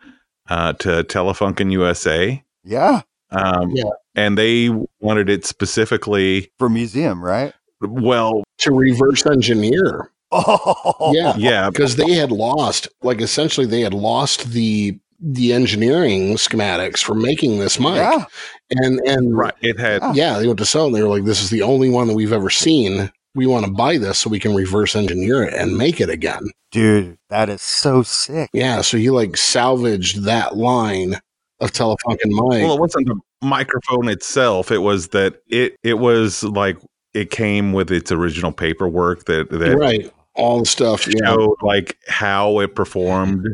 uh 0.49 0.73
to 0.73 1.03
telefunken 1.05 1.71
usa 1.71 2.43
Yeah. 2.65 3.01
um 3.31 3.71
Yeah. 3.73 3.89
and 4.15 4.37
they 4.37 4.69
wanted 4.99 5.29
it 5.29 5.45
specifically 5.45 6.51
For 6.59 6.67
museum, 6.69 7.23
right? 7.23 7.53
Well 7.89 8.43
To 8.59 8.71
reverse 8.71 9.25
engineer. 9.25 10.09
Oh. 10.31 11.11
Yeah. 11.13 11.35
yeah 11.37 11.69
because 11.69 11.95
they 11.95 12.13
had 12.13 12.31
lost 12.31 12.87
like 13.03 13.21
essentially 13.21 13.67
they 13.67 13.81
had 13.81 13.93
lost 13.93 14.51
the 14.51 14.97
the 15.19 15.53
engineering 15.53 16.33
schematics 16.35 16.99
for 17.03 17.13
making 17.13 17.59
this 17.59 17.79
mic 17.79 17.95
Yeah. 17.97 18.25
and 18.71 18.99
and 19.05 19.37
right 19.37 19.53
it 19.61 19.79
had 19.79 20.01
Yeah. 20.01 20.13
yeah 20.15 20.39
they 20.39 20.47
went 20.47 20.57
to 20.59 20.65
sell 20.65 20.87
and 20.87 20.95
they 20.95 21.03
were 21.03 21.09
like 21.09 21.25
this 21.25 21.41
is 21.43 21.49
the 21.51 21.61
only 21.61 21.89
one 21.89 22.07
that 22.07 22.15
we've 22.15 22.33
ever 22.33 22.49
seen 22.49 23.11
we 23.35 23.45
want 23.47 23.65
to 23.65 23.71
buy 23.71 23.97
this 23.99 24.19
so 24.19 24.29
we 24.29 24.39
can 24.39 24.55
reverse 24.55 24.95
engineer 24.95 25.43
it 25.43 25.53
and 25.53 25.77
make 25.77 26.01
it 26.01 26.09
again 26.09 26.41
Dude, 26.71 27.17
that 27.29 27.47
is 27.49 27.61
so 27.61 28.01
sick. 28.01 28.49
yeah 28.53 28.81
so 28.81 28.97
he 28.97 29.11
like 29.11 29.37
salvaged 29.37 30.23
that 30.23 30.57
line 30.57 31.19
of 31.59 31.71
telefunken 31.71 32.25
mic 32.29 32.63
well 32.63 32.73
it 32.73 32.79
wasn't 32.81 33.05
the 33.07 33.19
microphone 33.43 34.09
itself 34.09 34.71
it 34.71 34.79
was 34.79 35.09
that 35.09 35.35
it 35.47 35.75
it 35.83 35.99
was 35.99 36.43
like 36.43 36.77
it 37.13 37.29
came 37.29 37.73
with 37.73 37.91
its 37.91 38.11
original 38.11 38.51
paperwork 38.51 39.25
that 39.25 39.49
that 39.51 39.77
right 39.77 40.11
all 40.35 40.59
the 40.59 40.65
stuff 40.65 41.07
yeah 41.07 41.13
showed 41.27 41.55
like 41.61 41.97
how 42.07 42.59
it 42.59 42.75
performed 42.75 43.45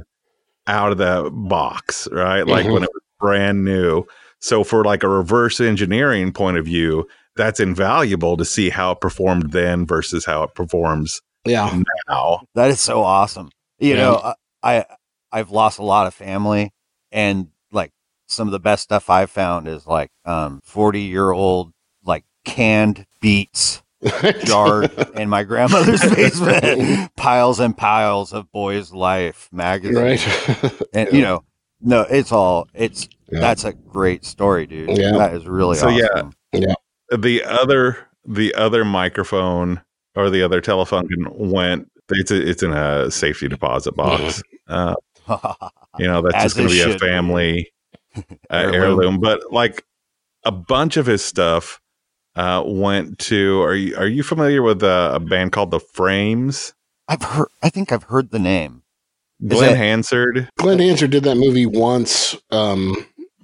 out 0.67 0.91
of 0.91 0.97
the 0.99 1.29
box, 1.33 2.07
right? 2.11 2.45
Like 2.45 2.65
Mhm. 2.65 2.73
when 2.73 2.83
it 2.83 2.89
was 2.93 3.01
brand 3.19 3.65
new. 3.65 4.03
So 4.39 4.63
for 4.63 4.83
like 4.83 5.01
a 5.03 5.07
reverse 5.09 5.59
engineering 5.59 6.31
point 6.31 6.57
of 6.57 6.65
view, 6.65 7.07
that's 7.35 7.59
invaluable 7.59 8.37
to 8.37 8.45
see 8.45 8.69
how 8.69 8.91
it 8.91 9.01
performed 9.01 9.51
then 9.51 9.85
versus 9.87 10.25
how 10.25 10.43
it 10.43 10.53
performs 10.53 11.21
yeah 11.45 11.81
now. 12.07 12.43
That 12.53 12.69
is 12.69 12.79
so 12.79 13.01
awesome. 13.01 13.49
You 13.79 13.95
Yeah. 13.95 14.01
know, 14.01 14.33
I 14.63 14.77
I- 14.77 14.85
I've 15.31 15.49
lost 15.51 15.79
a 15.79 15.83
lot 15.83 16.05
of 16.07 16.13
family 16.13 16.71
and 17.11 17.47
like 17.71 17.91
some 18.27 18.47
of 18.47 18.51
the 18.51 18.59
best 18.59 18.83
stuff 18.83 19.09
I've 19.09 19.31
found 19.31 19.67
is 19.67 19.87
like 19.87 20.11
um 20.25 20.61
40 20.63 21.01
year 21.01 21.31
old 21.31 21.71
like 22.05 22.25
canned 22.45 23.05
beats 23.21 23.81
jarred 24.45 24.91
in 25.15 25.27
my 25.29 25.43
grandmother's 25.43 26.01
basement. 26.15 27.13
piles 27.15 27.59
and 27.59 27.75
piles 27.77 28.31
of 28.33 28.51
Boys 28.51 28.91
Life 28.93 29.49
magazine. 29.51 29.95
right 30.03 30.81
And 30.93 31.11
you 31.11 31.21
know, 31.21 31.43
no, 31.81 32.01
it's 32.01 32.31
all 32.31 32.67
it's 32.73 33.09
Yeah. 33.31 33.39
that's 33.41 33.63
a 33.65 33.73
great 33.73 34.23
story, 34.25 34.65
dude. 34.67 34.97
Yeah. 34.97 35.11
That 35.17 35.33
is 35.33 35.45
really 35.47 35.75
So, 35.75 35.89
yeah. 35.89 36.29
Yeah. 36.53 36.73
The 37.17 37.43
other 37.43 37.97
the 38.25 38.53
other 38.55 38.85
microphone 38.85 39.81
or 40.15 40.29
the 40.29 40.43
other 40.43 40.61
telephone 40.61 41.07
went 41.31 41.89
it's 42.11 42.31
a, 42.31 42.49
it's 42.49 42.63
in 42.63 42.73
a 42.73 43.11
safety 43.11 43.47
deposit 43.47 43.95
box. 43.95 44.41
Uh, 44.67 44.95
you 45.99 46.07
know 46.07 46.21
that's 46.21 46.41
just 46.43 46.55
going 46.57 46.67
to 46.69 46.73
be 46.73 46.81
a 46.81 46.85
should 46.85 46.99
be. 46.99 47.05
family 47.07 47.71
uh, 48.15 48.21
Heirloom. 48.49 48.73
heirloom. 48.75 49.19
But 49.19 49.51
like 49.51 49.83
a 50.43 50.51
bunch 50.51 50.97
of 50.97 51.05
his 51.05 51.23
stuff, 51.23 51.79
uh, 52.35 52.63
went 52.65 53.19
to. 53.19 53.61
Are 53.61 53.75
you 53.75 53.95
are 53.97 54.07
you 54.07 54.23
familiar 54.23 54.61
with 54.61 54.83
a, 54.83 55.11
a 55.15 55.19
band 55.19 55.51
called 55.51 55.71
the 55.71 55.79
Frames? 55.79 56.73
I've 57.07 57.23
heard. 57.23 57.47
I 57.63 57.69
think 57.69 57.91
I've 57.91 58.03
heard 58.03 58.31
the 58.31 58.39
name. 58.39 58.83
Glen 59.47 59.71
it- 59.73 59.77
Hansard. 59.77 60.49
Glen 60.57 60.79
Hansard 60.79 61.11
did 61.11 61.23
that 61.23 61.35
movie 61.35 61.65
once. 61.65 62.35
Um, 62.51 62.95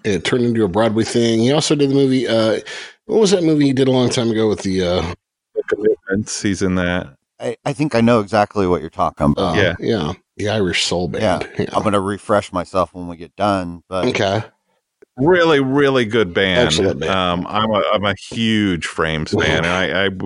it 0.04 0.24
turned 0.26 0.44
into 0.44 0.64
a 0.64 0.68
Broadway 0.68 1.04
thing. 1.04 1.40
He 1.40 1.52
also 1.52 1.74
did 1.76 1.90
the 1.90 1.96
movie. 1.96 2.28
Uh, 2.28 2.60
what 3.06 3.20
was 3.20 3.32
that 3.32 3.44
movie 3.44 3.66
he 3.66 3.74
did 3.74 3.88
a 3.88 3.92
long 3.92 4.10
time 4.10 4.30
ago 4.30 4.48
with 4.50 4.62
the? 4.62 4.82
Uh, 4.84 5.14
The 5.56 5.64
Commitments. 5.70 6.42
He's 6.42 6.62
in 6.62 6.76
that. 6.76 7.16
I, 7.40 7.56
I 7.66 7.74
think 7.74 7.96
I 7.96 8.02
know 8.02 8.20
exactly 8.20 8.68
what 8.68 8.82
you're 8.82 8.90
talking 8.90 9.32
about. 9.32 9.58
uh, 9.58 9.62
Yeah. 9.62 9.76
yeah, 9.80 10.14
the 10.38 10.50
Irish 10.50 10.84
Soul 10.86 11.08
Band. 11.08 11.48
Yeah. 11.58 11.66
I'm 11.74 11.82
gonna 11.84 12.00
refresh 12.00 12.52
myself 12.54 12.94
when 12.94 13.08
we 13.08 13.16
get 13.18 13.36
done. 13.36 13.84
But 13.90 14.06
Okay. 14.08 14.44
Really, 15.18 15.60
really 15.62 16.06
good 16.06 16.34
band. 16.34 16.68
Excellent 16.68 17.00
band. 17.00 17.12
Um, 17.12 17.48
I'm 17.48 17.72
a 17.72 17.84
I'm 17.94 18.06
a 18.06 18.16
huge 18.30 18.86
Frames 18.86 19.32
fan, 19.40 19.64
and 19.64 19.68
I, 19.68 20.06
I've 20.06 20.18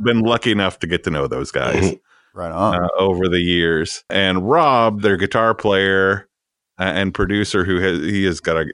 been 0.00 0.20
lucky 0.20 0.52
enough 0.52 0.78
to 0.80 0.86
get 0.86 1.04
to 1.04 1.10
know 1.10 1.26
those 1.26 1.50
guys. 1.50 1.82
Mhm. 1.92 2.00
right 2.34 2.52
on. 2.52 2.82
uh, 2.84 2.88
over 2.98 3.28
the 3.28 3.40
years. 3.40 4.04
And 4.08 4.48
Rob, 4.48 5.02
their 5.02 5.16
guitar 5.16 5.54
player 5.54 6.28
uh, 6.78 6.84
and 6.84 7.12
producer, 7.12 7.64
who 7.64 7.80
has 7.80 7.98
he 8.00 8.24
has 8.24 8.40
got 8.40 8.56
a 8.56 8.66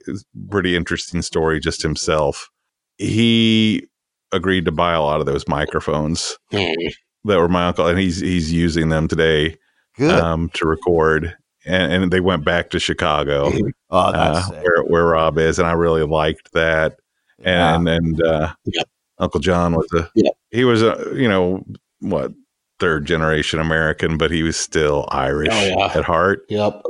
pretty 0.49 0.75
interesting 0.75 1.21
story 1.21 1.59
just 1.59 1.81
himself. 1.81 2.49
He 2.97 3.87
agreed 4.31 4.65
to 4.65 4.71
buy 4.71 4.93
a 4.93 5.01
lot 5.01 5.19
of 5.19 5.25
those 5.25 5.47
microphones 5.47 6.37
Mm. 6.53 6.93
that 7.25 7.37
were 7.37 7.49
my 7.49 7.67
uncle, 7.67 7.87
and 7.87 7.99
he's 7.99 8.19
he's 8.21 8.53
using 8.53 8.89
them 8.89 9.07
today 9.09 9.57
Good. 9.97 10.11
um, 10.19 10.49
to 10.53 10.65
record. 10.67 11.35
And, 11.65 11.91
and 12.03 12.11
they 12.13 12.19
went 12.19 12.45
back 12.45 12.69
to 12.71 12.79
Chicago, 12.79 13.51
oh, 13.89 13.97
uh, 13.97 14.11
that's 14.33 14.47
sick. 14.47 14.63
where 14.63 14.83
where 14.83 15.05
Rob 15.05 15.37
is, 15.39 15.57
and 15.59 15.67
I 15.67 15.71
really 15.73 16.03
liked 16.03 16.51
that 16.53 16.97
Yeah. 17.39 17.75
and 17.75 17.87
and 17.89 18.21
uh, 18.23 18.53
Yep. 18.65 18.87
Uncle 19.17 19.39
John 19.39 19.73
was 19.75 19.87
a 19.93 20.09
Yep. 20.15 20.33
he 20.51 20.63
was 20.63 20.81
a 20.83 21.11
you 21.15 21.27
know 21.27 21.63
what 22.01 22.31
third 22.79 23.05
generation 23.05 23.59
American, 23.59 24.17
but 24.17 24.29
he 24.31 24.43
was 24.43 24.57
still 24.57 25.07
Irish 25.09 25.49
Oh, 25.51 25.65
yeah. 25.65 25.91
at 25.95 26.03
heart. 26.05 26.45
Yep. 26.49 26.83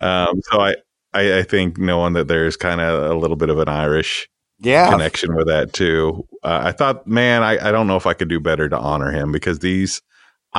Um, 0.00 0.40
so 0.50 0.60
I, 0.60 0.74
I 1.14 1.38
I 1.38 1.42
think 1.44 1.78
knowing 1.78 2.12
that 2.14 2.28
there's 2.28 2.56
kind 2.56 2.80
of 2.80 3.10
a 3.10 3.14
little 3.14 3.36
bit 3.36 3.48
of 3.48 3.58
an 3.60 3.68
Irish 3.68 4.28
yeah. 4.58 4.90
connection 4.90 5.34
with 5.36 5.46
that 5.46 5.72
too. 5.72 6.26
Uh, 6.42 6.60
I 6.64 6.72
thought, 6.72 7.06
man, 7.06 7.42
I, 7.44 7.68
I 7.68 7.72
don't 7.72 7.86
know 7.86 7.96
if 7.96 8.06
I 8.06 8.12
could 8.14 8.28
do 8.28 8.40
better 8.40 8.68
to 8.68 8.76
honor 8.78 9.10
him 9.12 9.30
because 9.32 9.60
these 9.60 10.02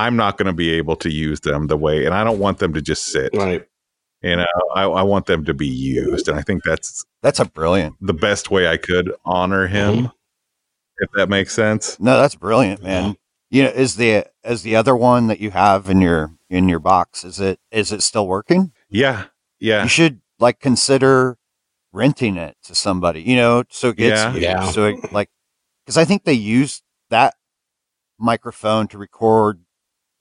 I'm 0.05 0.15
not 0.15 0.37
going 0.37 0.47
to 0.47 0.53
be 0.53 0.69
able 0.71 0.95
to 0.97 1.09
use 1.09 1.39
them 1.41 1.67
the 1.67 1.77
way, 1.77 2.05
and 2.05 2.13
I 2.13 2.23
don't 2.23 2.39
want 2.39 2.59
them 2.59 2.73
to 2.73 2.81
just 2.81 3.05
sit. 3.05 3.31
Right. 3.33 3.65
You 4.21 4.35
know, 4.35 4.45
I, 4.75 4.83
I 4.83 5.01
want 5.03 5.27
them 5.27 5.45
to 5.45 5.53
be 5.53 5.67
used, 5.67 6.27
and 6.27 6.37
I 6.37 6.41
think 6.41 6.63
that's 6.63 7.05
That's 7.21 7.39
a 7.39 7.45
brilliant. 7.45 7.95
the 8.01 8.13
best 8.13 8.51
way 8.51 8.67
I 8.67 8.77
could 8.77 9.11
honor 9.25 9.67
him, 9.67 9.95
Mm-hmm. 9.95 10.05
if 10.97 11.09
that 11.15 11.29
makes 11.29 11.53
sense. 11.53 11.97
No, 11.99 12.17
that's 12.17 12.35
brilliant, 12.35 12.83
man. 12.83 13.15
You 13.49 13.63
know, 13.63 13.69
is 13.69 13.95
the 13.95 14.25
is 14.43 14.61
the 14.63 14.75
other 14.75 14.95
one 14.95 15.27
that 15.27 15.39
you 15.39 15.51
have 15.51 15.89
in 15.89 16.01
your 16.01 16.31
in 16.49 16.67
your 16.69 16.79
box? 16.79 17.23
Is 17.23 17.39
it 17.39 17.59
is 17.71 17.91
it 17.91 18.03
still 18.03 18.27
working? 18.27 18.73
Yeah, 18.89 19.25
yeah, 19.59 19.83
You 19.83 19.89
should 19.89 20.21
like 20.39 20.59
consider 20.59 21.37
renting 21.93 22.35
it 22.37 22.57
to 22.63 22.75
somebody. 22.75 23.21
You 23.21 23.37
know, 23.37 23.63
so 23.69 23.89
it 23.89 23.97
gets 23.97 24.21
Yeah. 24.21 24.33
you. 24.35 24.41
Yeah. 24.41 24.69
So 24.71 24.85
it, 24.85 25.11
like, 25.13 25.29
because 25.85 25.97
I 25.97 26.05
think 26.05 26.25
they 26.25 26.33
use 26.33 26.83
that 27.09 27.33
microphone 28.19 28.87
to 28.89 28.97
record 28.97 29.61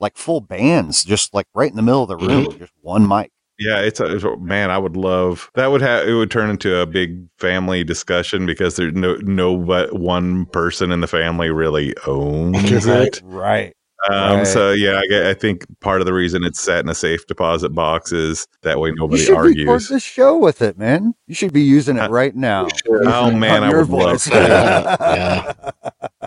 like 0.00 0.16
full 0.16 0.40
bands, 0.40 1.04
just 1.04 1.34
like 1.34 1.46
right 1.54 1.70
in 1.70 1.76
the 1.76 1.82
middle 1.82 2.02
of 2.02 2.08
the 2.08 2.16
room, 2.16 2.46
Mm-hmm. 2.46 2.58
just 2.58 2.72
one 2.82 3.06
mic. 3.08 3.30
yeah. 3.58 3.80
It's 3.80 4.00
a 4.00 4.14
it's 4.14 4.24
a- 4.24 4.36
man. 4.38 4.70
I 4.70 4.78
would 4.78 4.96
love 4.96 5.50
that. 5.54 5.66
Would 5.70 5.82
have 5.82 6.08
it 6.08 6.14
would 6.14 6.30
turn 6.30 6.50
into 6.50 6.76
a 6.78 6.86
big 6.86 7.26
family 7.38 7.82
discussion 7.84 8.46
because 8.46 8.76
there's 8.76 8.94
no 8.94 9.16
no 9.22 9.56
but 9.56 9.98
one 9.98 10.46
person 10.46 10.92
in 10.92 11.00
the 11.00 11.06
family 11.08 11.50
really 11.50 11.94
owns 12.06 12.86
Right. 12.86 13.06
it. 13.08 13.20
Right. 13.24 13.74
Um, 14.08 14.38
Right. 14.38 14.46
So 14.46 14.70
yeah, 14.70 15.00
I, 15.12 15.30
I 15.30 15.34
think 15.34 15.66
part 15.80 16.00
of 16.00 16.06
the 16.06 16.12
reason 16.12 16.44
it's 16.44 16.60
set 16.60 16.84
in 16.84 16.88
a 16.88 16.94
safe 16.94 17.26
deposit 17.26 17.70
box 17.70 18.12
is 18.12 18.46
that 18.62 18.78
way 18.78 18.90
You 18.90 18.94
nobody 18.94 19.24
should 19.24 19.32
record 19.32 19.46
argues. 19.68 19.88
this 19.88 20.04
show 20.04 20.38
with 20.38 20.62
it, 20.62 20.78
man. 20.78 21.14
You 21.26 21.34
should 21.34 21.52
be 21.52 21.62
using 21.62 21.96
it 21.96 22.08
right 22.08 22.36
now. 22.36 22.68
Oh 22.88 23.32
man, 23.32 23.64
I 23.64 23.70
Your 23.70 23.80
would 23.80 23.88
love 23.90 24.10
voice. 24.12 24.24
to. 24.26 24.30
Yeah. 24.38 25.52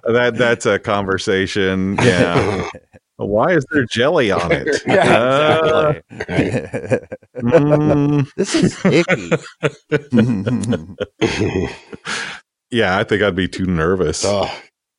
That 0.03 0.35
that's 0.35 0.65
a 0.65 0.79
conversation. 0.79 1.95
Yeah. 2.01 2.69
Why 3.25 3.51
is 3.51 3.65
there 3.71 3.85
jelly 3.85 4.31
on 4.31 4.51
it? 4.51 4.67
Uh, 4.87 5.93
yeah, 6.27 6.33
exactly. 6.37 7.07
mm, 7.41 8.27
this 8.35 8.55
is 8.55 8.85
icky. 8.85 9.31
yeah, 12.71 12.97
I 12.97 13.03
think 13.03 13.21
I'd 13.21 13.35
be 13.35 13.47
too 13.47 13.65
nervous. 13.65 14.23
oh, 14.25 14.49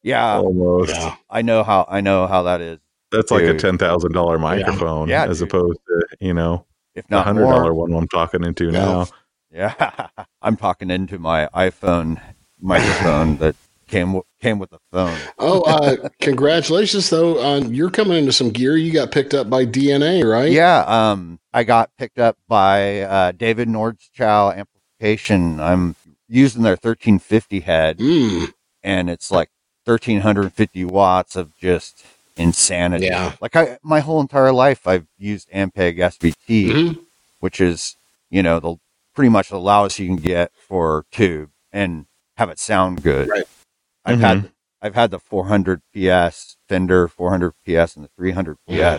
yeah, 0.02 0.38
Almost. 0.38 0.90
yeah. 0.94 1.16
I 1.30 1.42
know 1.42 1.62
how 1.62 1.86
I 1.88 2.00
know 2.00 2.26
how 2.26 2.42
that 2.44 2.60
is. 2.60 2.78
That's 3.10 3.30
like 3.30 3.44
a 3.44 3.54
ten 3.54 3.78
thousand 3.78 4.12
dollar 4.12 4.38
microphone, 4.38 5.08
Yeah, 5.08 5.24
as 5.26 5.38
dude. 5.40 5.48
opposed 5.48 5.78
to 5.86 6.06
you 6.20 6.32
know 6.34 6.64
If 6.94 7.06
the 7.08 7.16
not 7.16 7.26
hundred 7.26 7.46
dollar 7.48 7.74
one 7.74 7.92
I'm 7.92 8.08
talking 8.08 8.42
into 8.44 8.66
Yeah. 8.66 8.70
now. 8.72 9.06
Yeah, 9.54 10.08
I'm 10.40 10.56
talking 10.56 10.90
into 10.90 11.18
my 11.18 11.46
iPhone 11.54 12.18
microphone 12.58 13.36
that 13.36 13.54
came 13.86 14.08
w- 14.08 14.24
came 14.42 14.58
with 14.58 14.70
the 14.70 14.80
phone. 14.90 15.16
Oh, 15.38 15.62
uh, 15.62 16.08
congratulations 16.20 17.08
though 17.08 17.40
on 17.40 17.72
you're 17.72 17.90
coming 17.90 18.18
into 18.18 18.32
some 18.32 18.50
gear. 18.50 18.76
You 18.76 18.92
got 18.92 19.12
picked 19.12 19.32
up 19.32 19.48
by 19.48 19.64
DNA, 19.64 20.28
right? 20.28 20.50
Yeah, 20.50 20.84
um, 20.86 21.38
I 21.54 21.62
got 21.64 21.90
picked 21.96 22.18
up 22.18 22.36
by 22.48 23.00
uh, 23.02 23.32
David 23.32 23.68
Nordschow 23.68 24.54
Amplification. 24.54 25.60
I'm 25.60 25.94
using 26.28 26.62
their 26.62 26.72
1350 26.72 27.60
head, 27.60 27.98
Mm, 27.98 28.52
and 28.82 29.08
it's 29.08 29.30
like 29.30 29.48
1350 29.84 30.84
watts 30.86 31.36
of 31.36 31.56
just 31.56 32.04
insanity. 32.36 33.06
Yeah. 33.06 33.34
Like 33.40 33.54
I, 33.54 33.78
my 33.82 34.00
whole 34.00 34.20
entire 34.20 34.52
life, 34.52 34.86
I've 34.86 35.06
used 35.18 35.48
Ampeg 35.50 35.98
SVT, 35.98 36.66
mhm. 36.66 36.98
which 37.40 37.60
is 37.60 37.96
you 38.28 38.42
know 38.42 38.58
the 38.58 38.76
pretty 39.14 39.28
much 39.28 39.50
the 39.50 39.60
loudest 39.60 39.98
you 40.00 40.06
can 40.06 40.16
get 40.16 40.50
for 40.56 41.04
tube 41.12 41.50
and 41.72 42.06
have 42.36 42.50
it 42.50 42.58
sound 42.58 43.02
good. 43.02 43.28
Right. 43.28 43.44
I've 44.04 44.18
Mhm. 44.18 44.20
had 44.20 44.52
I've 44.84 44.94
had 44.96 45.10
the 45.12 45.20
400 45.20 45.80
PS 45.94 46.56
Fender 46.68 47.06
400 47.06 47.52
PS 47.64 47.94
and 47.94 48.04
the 48.04 48.10
300 48.16 48.56
PS, 48.66 48.72
Yeah. 48.72 48.98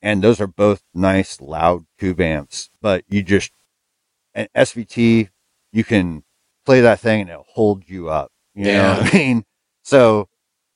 and 0.00 0.22
those 0.22 0.40
are 0.40 0.46
both 0.46 0.82
nice 0.94 1.40
loud 1.40 1.86
tube 1.98 2.20
amps. 2.20 2.70
But 2.80 3.04
you 3.08 3.22
just 3.22 3.50
an 4.34 4.46
SVT, 4.54 5.28
you 5.72 5.82
can 5.84 6.22
play 6.64 6.80
that 6.80 7.00
thing 7.00 7.22
and 7.22 7.30
it'll 7.30 7.46
hold 7.48 7.88
you 7.88 8.08
up. 8.10 8.30
You 8.54 8.64
know 8.66 8.70
Yeah. 8.72 8.98
what 9.02 9.14
I 9.14 9.18
mean? 9.18 9.44
So 9.82 10.28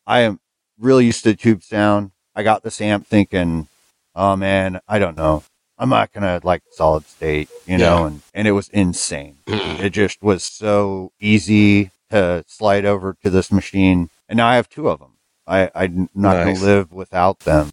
I 0.07 0.21
am 0.21 0.41
really 0.79 1.07
used 1.07 1.23
to 1.25 1.35
tube 1.37 1.62
sound. 1.62 2.11
I 2.35 2.43
got 2.43 2.65
this 2.65 2.81
amp 2.81 3.07
thinking, 3.07 3.69
oh 4.15 4.35
man, 4.35 4.81
I 4.88 4.99
don't 4.99 5.17
know. 5.17 5.45
I'm 5.79 5.88
not 5.91 6.12
gonna 6.12 6.41
like 6.43 6.62
solid 6.73 7.05
state, 7.07 7.49
you 7.67 7.79
know, 7.79 8.07
and, 8.07 8.23
and 8.35 8.49
it 8.49 8.53
was 8.53 8.69
insane. 8.71 9.38
It 9.47 9.91
just 9.91 10.21
was 10.23 10.43
so 10.43 11.12
easy 11.21 11.93
to 12.11 12.45
slide 12.47 12.85
over 12.85 13.17
to 13.23 13.31
this 13.31 13.51
machine. 13.53 14.11
And 14.29 14.37
now 14.39 14.49
I 14.49 14.57
have 14.57 14.69
two 14.69 14.89
of 14.89 14.99
them. 15.01 15.13
I, 15.47 15.71
I'm 15.75 16.09
not 16.15 16.35
Nice. 16.45 16.59
gonna 16.59 16.67
live 16.67 16.93
without 16.93 17.41
them 17.41 17.73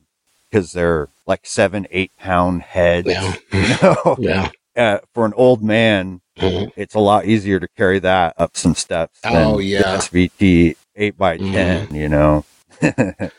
because 0.50 0.74
they're 0.74 1.10
like 1.26 1.46
seven, 1.46 1.88
eight 1.92 2.12
pound 2.20 2.62
heads. 2.62 3.08
Yeah. 3.08 3.34
You 3.52 3.68
know, 3.82 4.16
Yeah. 4.20 4.50
uh, 4.76 5.00
for 5.14 5.26
an 5.26 5.34
old 5.36 5.64
man, 5.64 6.22
Mhm. 6.40 6.72
it's 6.76 6.96
a 6.96 7.00
lot 7.00 7.26
easier 7.26 7.60
to 7.60 7.68
carry 7.78 8.00
that 8.00 8.34
up 8.38 8.58
some 8.58 8.74
steps. 8.76 9.20
Than 9.22 9.36
Oh, 9.36 9.58
the 9.58 9.64
yeah. 9.66 9.98
SVT 9.98 10.76
eight 10.96 11.18
by 11.18 11.38
10 11.38 11.94
you 11.96 12.10
know. 12.10 12.46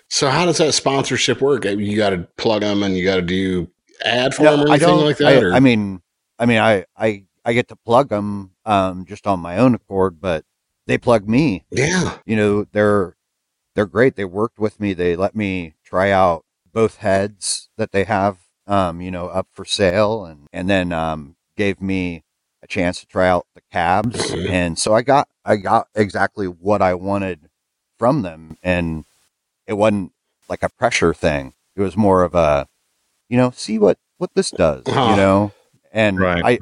So 0.08 0.28
how 0.30 0.46
does 0.46 0.58
that 0.58 0.74
sponsorship 0.74 1.40
work? 1.40 1.64
You 1.64 1.96
got 1.96 2.10
to 2.10 2.26
plug 2.36 2.62
them 2.62 2.82
and 2.82 2.96
you 2.96 3.04
got 3.04 3.16
to 3.16 3.22
do 3.22 3.68
ad 4.04 4.34
for 4.34 4.44
them 4.44 4.60
or 4.60 4.68
anything 4.68 4.96
like 4.96 5.18
that. 5.18 5.26
I, 5.28 5.36
or? 5.40 5.52
I 5.52 5.60
mean, 5.60 6.00
I 6.38 6.46
mean, 6.46 6.58
I, 6.58 6.84
I, 6.96 7.24
I 7.44 7.52
get 7.52 7.68
to 7.68 7.76
plug 7.76 8.08
them, 8.08 8.52
um, 8.64 9.04
just 9.04 9.26
on 9.26 9.40
my 9.40 9.58
own 9.58 9.74
accord, 9.74 10.20
but 10.20 10.44
they 10.86 10.98
plug 10.98 11.28
me, 11.28 11.64
yeah. 11.70 12.18
you 12.26 12.36
know, 12.36 12.66
they're, 12.72 13.16
they're 13.74 13.86
great. 13.86 14.16
They 14.16 14.24
worked 14.24 14.58
with 14.58 14.78
me. 14.80 14.92
They 14.92 15.16
let 15.16 15.34
me 15.34 15.74
try 15.84 16.10
out 16.10 16.44
both 16.72 16.98
heads 16.98 17.68
that 17.76 17.92
they 17.92 18.04
have, 18.04 18.38
um, 18.66 19.00
you 19.00 19.10
know, 19.10 19.28
up 19.28 19.48
for 19.52 19.64
sale 19.64 20.24
and, 20.24 20.46
and 20.52 20.68
then, 20.68 20.92
um, 20.92 21.36
gave 21.56 21.80
me 21.80 22.22
a 22.62 22.66
chance 22.66 23.00
to 23.00 23.06
try 23.06 23.28
out 23.28 23.46
the 23.54 23.60
cabs. 23.70 24.30
Mhm. 24.30 24.48
And 24.50 24.78
so 24.78 24.94
I 24.94 25.02
got, 25.02 25.28
I 25.44 25.56
got 25.56 25.88
exactly 25.94 26.46
what 26.46 26.80
I 26.82 26.94
wanted 26.94 27.48
from 27.98 28.22
them. 28.22 28.56
And 28.62 29.04
it 29.66 29.74
wasn't 29.74 30.12
like 30.48 30.62
a 30.62 30.68
pressure 30.68 31.14
thing. 31.14 31.54
It 31.76 31.82
was 31.82 31.96
more 31.96 32.22
of 32.22 32.34
a, 32.34 32.66
you 33.28 33.36
know, 33.36 33.50
see 33.50 33.78
what, 33.78 33.98
what 34.18 34.30
this 34.34 34.50
does, 34.50 34.82
Uh-huh. 34.86 35.10
you 35.10 35.16
know? 35.16 35.52
And 35.92 36.18
Right. 36.18 36.42
I, 36.44 36.58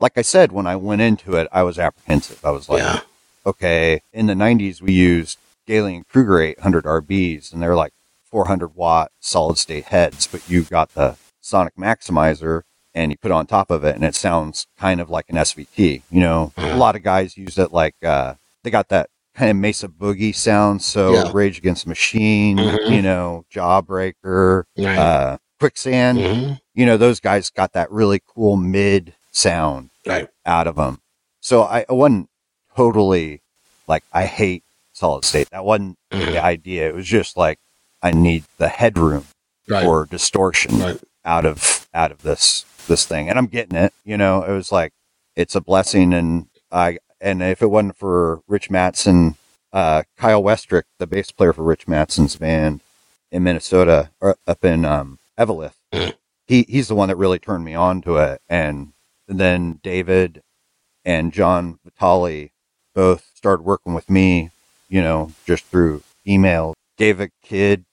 like 0.00 0.18
I 0.18 0.22
said, 0.22 0.52
when 0.52 0.66
I 0.66 0.76
went 0.76 1.00
into 1.00 1.36
it, 1.36 1.48
I 1.50 1.62
was 1.62 1.78
apprehensive. 1.78 2.44
I 2.44 2.50
was 2.50 2.68
like, 2.68 2.82
yeah. 2.82 3.00
Okay, 3.46 4.00
in 4.12 4.26
the 4.26 4.34
90s, 4.34 4.82
we 4.82 4.92
used 4.92 5.38
and 5.68 6.06
Krueger 6.08 6.40
800 6.40 6.84
RBs, 6.84 7.52
and 7.52 7.62
they're 7.62 7.74
like 7.76 7.92
400 8.24 8.74
watt 8.76 9.10
solid 9.20 9.56
state 9.58 9.84
heads, 9.86 10.26
but 10.26 10.48
you 10.48 10.62
got 10.64 10.90
the 10.94 11.16
sonic 11.40 11.74
maximizer 11.76 12.62
and 12.94 13.10
you 13.10 13.16
put 13.18 13.30
it 13.30 13.34
on 13.34 13.46
top 13.46 13.70
of 13.70 13.84
it, 13.84 13.94
and 13.94 14.04
it 14.04 14.14
sounds 14.14 14.66
kind 14.78 15.00
of 15.00 15.10
like 15.10 15.26
an 15.28 15.36
SVT. 15.36 16.02
You 16.10 16.20
know, 16.20 16.52
a 16.56 16.76
lot 16.76 16.96
of 16.96 17.02
guys 17.02 17.36
use 17.36 17.58
it 17.58 17.72
like 17.72 17.94
uh, 18.02 18.34
they 18.62 18.70
got 18.70 18.88
that 18.88 19.10
kind 19.34 19.50
of 19.50 19.56
Mesa 19.56 19.86
Boogie 19.88 20.34
sound. 20.34 20.82
So 20.82 21.12
Yeah. 21.12 21.30
Rage 21.32 21.58
Against 21.58 21.84
the 21.84 21.90
Machine, 21.90 22.56
Mhm. 22.58 22.90
you 22.90 23.02
know, 23.02 23.44
Jawbreaker, 23.52 24.64
Right. 24.78 24.98
uh, 24.98 25.38
Quicksand. 25.60 26.18
Mhm. 26.18 26.60
You 26.74 26.86
know, 26.86 26.96
those 26.96 27.20
guys 27.20 27.50
got 27.50 27.72
that 27.74 27.90
really 27.90 28.20
cool 28.26 28.56
mid 28.56 29.14
sound 29.30 29.90
Right. 30.06 30.28
out 30.46 30.66
of 30.66 30.76
them. 30.76 31.00
So 31.40 31.62
I, 31.64 31.84
I 31.88 31.92
wasn't 31.92 32.28
totally 32.76 33.42
like 33.88 34.04
I 34.12 34.26
hate 34.26 34.62
solid 34.92 35.24
state. 35.24 35.50
That 35.50 35.64
wasn't 35.64 35.96
the 36.10 36.42
idea. 36.42 36.88
It 36.88 36.94
was 36.94 37.06
just 37.06 37.36
like 37.36 37.58
I 38.02 38.10
need 38.12 38.44
the 38.58 38.68
headroom 38.68 39.24
Right. 39.68 39.82
for 39.82 40.06
distortion 40.06 40.78
Right. 40.78 41.00
out 41.24 41.44
of 41.44 41.88
out 41.92 42.12
of 42.12 42.22
this 42.22 42.64
this 42.86 43.04
thing, 43.04 43.28
and 43.28 43.36
I'm 43.36 43.46
getting 43.48 43.76
it. 43.76 43.92
You 44.04 44.16
know, 44.16 44.44
it 44.44 44.52
was 44.52 44.70
like 44.70 44.92
it's 45.34 45.56
a 45.56 45.60
blessing, 45.60 46.12
and 46.14 46.46
I 46.70 46.98
and 47.20 47.42
if 47.42 47.62
it 47.62 47.66
wasn't 47.70 47.96
for 47.96 48.40
Rich 48.46 48.68
Mattson, 48.70 49.34
uh, 49.72 50.04
Kyle 50.16 50.42
Westrick, 50.42 50.84
the 51.00 51.06
bass 51.08 51.32
player 51.32 51.52
for 51.52 51.64
Rich 51.64 51.86
Mattson's 51.86 52.36
band 52.36 52.80
in 53.32 53.42
Minnesota, 53.42 54.10
or 54.20 54.36
up 54.46 54.64
in 54.64 54.84
um, 54.84 55.18
Eveleth, 55.36 55.74
Mhm. 55.92 56.14
he 56.46 56.64
he's 56.68 56.86
the 56.86 56.94
one 56.94 57.08
that 57.08 57.16
really 57.16 57.40
turned 57.40 57.64
me 57.64 57.74
on 57.74 58.02
to 58.02 58.18
it, 58.18 58.40
and 58.48 58.92
then 59.26 59.80
David 59.82 60.42
and 61.04 61.32
John 61.32 61.80
Vitale 61.84 62.50
both 62.96 63.30
started 63.34 63.62
working 63.62 63.92
with 63.94 64.08
me, 64.08 64.50
you 64.88 65.02
know, 65.02 65.30
just 65.46 65.64
through 65.66 66.02
email. 66.26 66.74
Gave 66.96 67.20
a 67.20 67.28
kid 67.42 67.84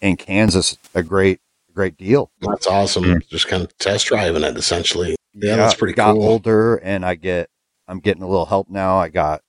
in 0.00 0.16
Kansas 0.16 0.78
a 0.94 1.02
great, 1.02 1.40
great 1.74 1.98
deal. 1.98 2.30
That's 2.40 2.68
awesome. 2.68 3.04
Mm. 3.04 3.28
Just 3.28 3.48
kind 3.48 3.64
of 3.64 3.76
test 3.78 4.06
driving 4.06 4.44
it 4.44 4.56
essentially. 4.56 5.16
Yeah, 5.34 5.56
that's 5.56 5.74
pretty 5.74 5.94
got 5.94 6.14
cool. 6.14 6.22
older 6.22 6.76
and 6.76 7.04
I 7.04 7.16
get, 7.16 7.50
I'm 7.88 7.98
getting 7.98 8.22
a 8.22 8.28
little 8.28 8.46
help 8.46 8.70
now. 8.70 8.98
I 8.98 9.08
got 9.08 9.42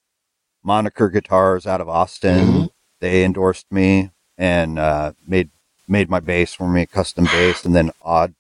moniker 0.63 1.09
guitars 1.09 1.67
out 1.67 1.79
of 1.79 1.87
Austin. 1.87 2.47
Mhm. 2.47 2.69
They 2.99 3.23
endorsed 3.23 3.71
me 3.71 4.09
and, 4.37 4.79
uh, 4.79 5.13
made, 5.27 5.51
made 5.87 6.09
my 6.09 6.19
bass 6.19 6.53
for 6.53 6.67
me, 6.67 6.87
custom 6.87 7.25
bass. 7.25 7.65
And 7.65 7.75
then 7.75 7.91
odd, 8.01 8.33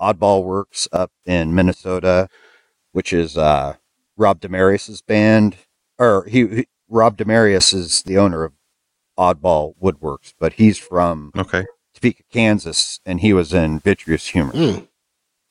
oddball 0.00 0.44
works 0.44 0.86
up 0.92 1.10
in 1.26 1.54
Minnesota, 1.54 2.28
which 2.92 3.12
is, 3.12 3.36
uh, 3.36 3.74
Rob 4.16 4.40
Demarius's 4.40 5.02
band 5.02 5.56
or 6.02 6.24
he, 6.24 6.46
he 6.46 6.66
Rob 6.88 7.16
Demarius 7.16 7.72
is 7.72 8.02
the 8.02 8.18
owner 8.18 8.44
of 8.44 8.52
Oddball 9.18 9.74
Woodworks, 9.80 10.34
but 10.38 10.54
he's 10.54 10.78
from 10.78 11.32
Okay. 11.36 11.64
Topeka, 11.94 12.22
Kansas, 12.32 13.00
and 13.06 13.20
he 13.20 13.32
was 13.32 13.52
in 13.52 13.78
Vitreous 13.78 14.28
Humor, 14.28 14.52
Mm. 14.52 14.88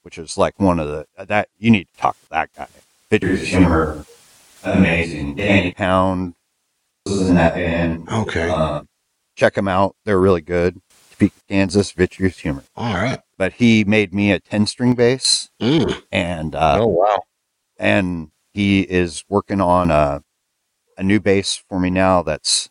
which 0.04 0.18
is 0.18 0.38
like 0.38 0.60
one 0.60 0.80
of 0.80 0.88
the 0.88 1.06
that 1.26 1.50
you 1.58 1.72
need 1.72 1.88
to 1.94 1.98
talk 2.02 2.20
to 2.22 2.30
that 2.32 2.50
guy. 2.56 2.68
Vitreous 3.10 3.48
Humor, 3.48 4.06
amazing. 4.64 5.36
Danny 5.36 5.72
Pound 5.74 6.34
was 7.06 7.30
in 7.30 7.36
that 7.36 7.56
band. 7.56 8.08
Okay. 8.10 8.50
Um, 8.50 8.88
check 9.36 9.54
them 9.56 9.68
out; 9.68 9.96
they're 10.06 10.20
really 10.20 10.42
good. 10.42 10.82
Topeka, 11.12 11.36
Kansas, 11.48 11.92
Vitreous 11.92 12.40
Humor. 12.40 12.64
All 12.76 12.94
right. 12.96 13.20
But 13.38 13.54
he 13.54 13.84
made 13.84 14.14
me 14.14 14.32
a 14.32 14.40
ten-string 14.40 14.96
bass, 14.96 15.50
Mm. 15.62 16.02
and 16.12 16.56
uh, 16.56 16.78
oh 16.82 16.88
wow. 16.88 17.20
and 17.78 18.32
he 18.54 18.82
is 18.82 19.24
working 19.30 19.62
on 19.62 19.92
a 19.92 20.24
a 21.02 21.04
new 21.04 21.20
bass 21.20 21.62
for 21.68 21.80
me 21.80 21.90
now 21.90 22.22
that's 22.22 22.70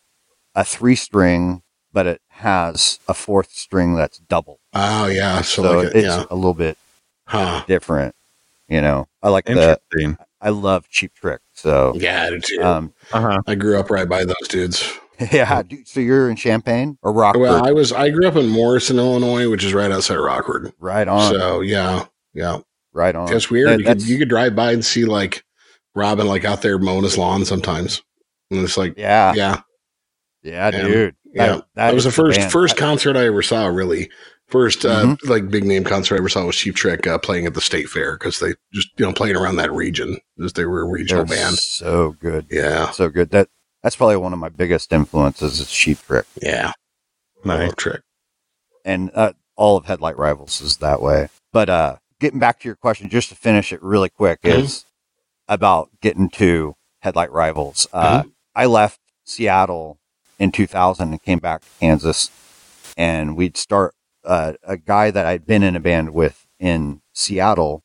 a 0.54 0.64
three 0.64 0.94
string, 0.96 1.62
but 1.92 2.06
it 2.06 2.20
has 2.28 2.98
a 3.08 3.12
fourth 3.14 3.50
string 3.50 3.94
that's 3.96 4.18
double. 4.18 4.60
Oh 4.72 5.06
yeah. 5.06 5.42
So, 5.42 5.62
So, 5.62 5.78
like 5.78 5.94
a, 5.94 5.98
it's 5.98 6.06
yeah. 6.06 6.24
a 6.30 6.34
little 6.34 6.54
bit 6.54 6.78
Huh. 7.26 7.64
different. 7.66 8.14
You 8.68 8.80
know, 8.80 9.08
I 9.22 9.28
like 9.30 9.44
the 9.46 9.52
Interesting. 9.92 10.16
I 10.40 10.50
love 10.50 10.88
Cheap 10.88 11.12
Trick. 11.14 11.40
So 11.52 11.92
Yeah, 11.96 12.24
I 12.24 12.30
do 12.30 12.40
too. 12.40 12.62
um 12.62 12.92
Uh 13.12 13.20
huh. 13.20 13.38
I 13.46 13.54
grew 13.56 13.78
up 13.78 13.90
right 13.90 14.08
by 14.08 14.24
those 14.24 14.48
dudes. 14.48 14.90
yeah, 15.32 15.62
dude, 15.62 15.86
so 15.86 16.00
you're 16.00 16.30
in 16.30 16.36
Champaign 16.36 16.96
or 17.02 17.12
Rockford? 17.12 17.42
Well, 17.42 17.66
I 17.66 17.72
was 17.72 17.92
I 17.92 18.08
grew 18.10 18.26
up 18.28 18.36
in 18.36 18.48
Morrison, 18.48 18.98
Illinois, 18.98 19.50
which 19.50 19.64
is 19.64 19.74
right 19.74 19.90
outside 19.90 20.16
Rockford. 20.16 20.72
right 20.78 21.06
on, 21.08 21.32
So 21.32 21.60
yeah, 21.60 22.06
yeah. 22.32 22.58
right 22.92 23.14
on. 23.14 23.32
It's 23.32 23.50
weird. 23.50 23.68
That- 23.68 23.78
you, 23.80 23.84
could, 23.84 24.02
you 24.08 24.18
could 24.18 24.28
drive 24.28 24.54
by 24.56 24.72
and 24.72 24.84
see 24.84 25.04
like 25.04 25.44
Robin 25.94 26.26
like 26.28 26.44
out 26.44 26.62
there 26.62 26.78
mowing 26.78 27.02
his 27.02 27.18
lawn 27.18 27.44
sometimes. 27.44 28.02
And 28.50 28.60
it's 28.60 28.76
like, 28.76 28.94
yeah, 28.96 29.32
yeah, 29.34 29.60
yeah, 30.42 30.70
Yeah. 30.70 30.82
dude. 30.82 31.16
yeah. 31.32 31.60
That, 31.74 31.94
was 31.94 32.04
the 32.04 32.10
first 32.12 32.38
band. 32.40 32.52
first 32.52 32.76
concert 32.76 33.16
I 33.16 33.26
ever 33.26 33.42
saw. 33.42 33.66
Really, 33.66 34.10
first 34.48 34.84
uh, 34.84 35.04
Mhm. 35.04 35.28
like 35.28 35.48
big 35.50 35.64
name 35.64 35.84
concert 35.84 36.16
I 36.16 36.18
ever 36.18 36.28
saw 36.28 36.44
was 36.46 36.56
Cheap 36.56 36.74
Trick 36.74 37.06
uh, 37.06 37.18
playing 37.18 37.46
at 37.46 37.54
the 37.54 37.60
State 37.60 37.88
Fair 37.88 38.16
because 38.18 38.40
they 38.40 38.54
just 38.72 38.88
you 38.98 39.06
know 39.06 39.12
playing 39.12 39.36
around 39.36 39.56
that 39.56 39.72
region 39.72 40.18
as 40.44 40.52
they 40.54 40.64
were 40.64 40.80
a 40.82 40.84
regional 40.90 41.24
they're 41.24 41.36
band. 41.38 41.56
So 41.58 42.12
good, 42.20 42.46
Yeah, 42.50 42.90
so 42.90 43.08
good. 43.08 43.30
That 43.30 43.48
that's 43.82 43.96
probably 43.96 44.16
one 44.16 44.32
of 44.32 44.38
my 44.38 44.48
biggest 44.48 44.92
influences 44.92 45.60
is 45.60 45.70
Cheap 45.70 45.98
Trick. 46.06 46.26
yeah. 46.42 46.72
Nice. 47.44 47.72
Trick. 47.76 48.02
and 48.84 49.10
uh, 49.14 49.32
all 49.56 49.76
of 49.76 49.86
Headlight 49.86 50.16
Rivals 50.18 50.60
is 50.60 50.78
that 50.78 51.00
way. 51.00 51.28
But 51.52 51.68
uh, 51.70 51.96
getting 52.18 52.38
back 52.40 52.60
to 52.60 52.68
your 52.68 52.76
question, 52.76 53.08
just 53.08 53.28
to 53.30 53.34
finish 53.34 53.72
it 53.72 53.82
really 53.82 54.08
quick, 54.10 54.40
Mhm. 54.42 54.58
is 54.64 54.84
about 55.48 55.88
getting 56.02 56.28
to 56.30 56.74
Headlight 57.00 57.30
Rivals. 57.32 57.86
Uh, 57.92 58.24
I 58.54 58.66
left 58.66 59.00
Seattle 59.24 59.98
in 60.38 60.52
2000 60.52 61.10
and 61.10 61.22
came 61.22 61.38
back 61.38 61.62
to 61.62 61.68
Kansas, 61.78 62.30
and 62.96 63.36
we'd 63.36 63.56
start 63.56 63.94
uh, 64.24 64.54
a 64.62 64.76
guy 64.76 65.10
that 65.10 65.26
I'd 65.26 65.46
been 65.46 65.62
in 65.62 65.76
a 65.76 65.80
band 65.80 66.12
with 66.12 66.46
in 66.58 67.02
Seattle. 67.12 67.82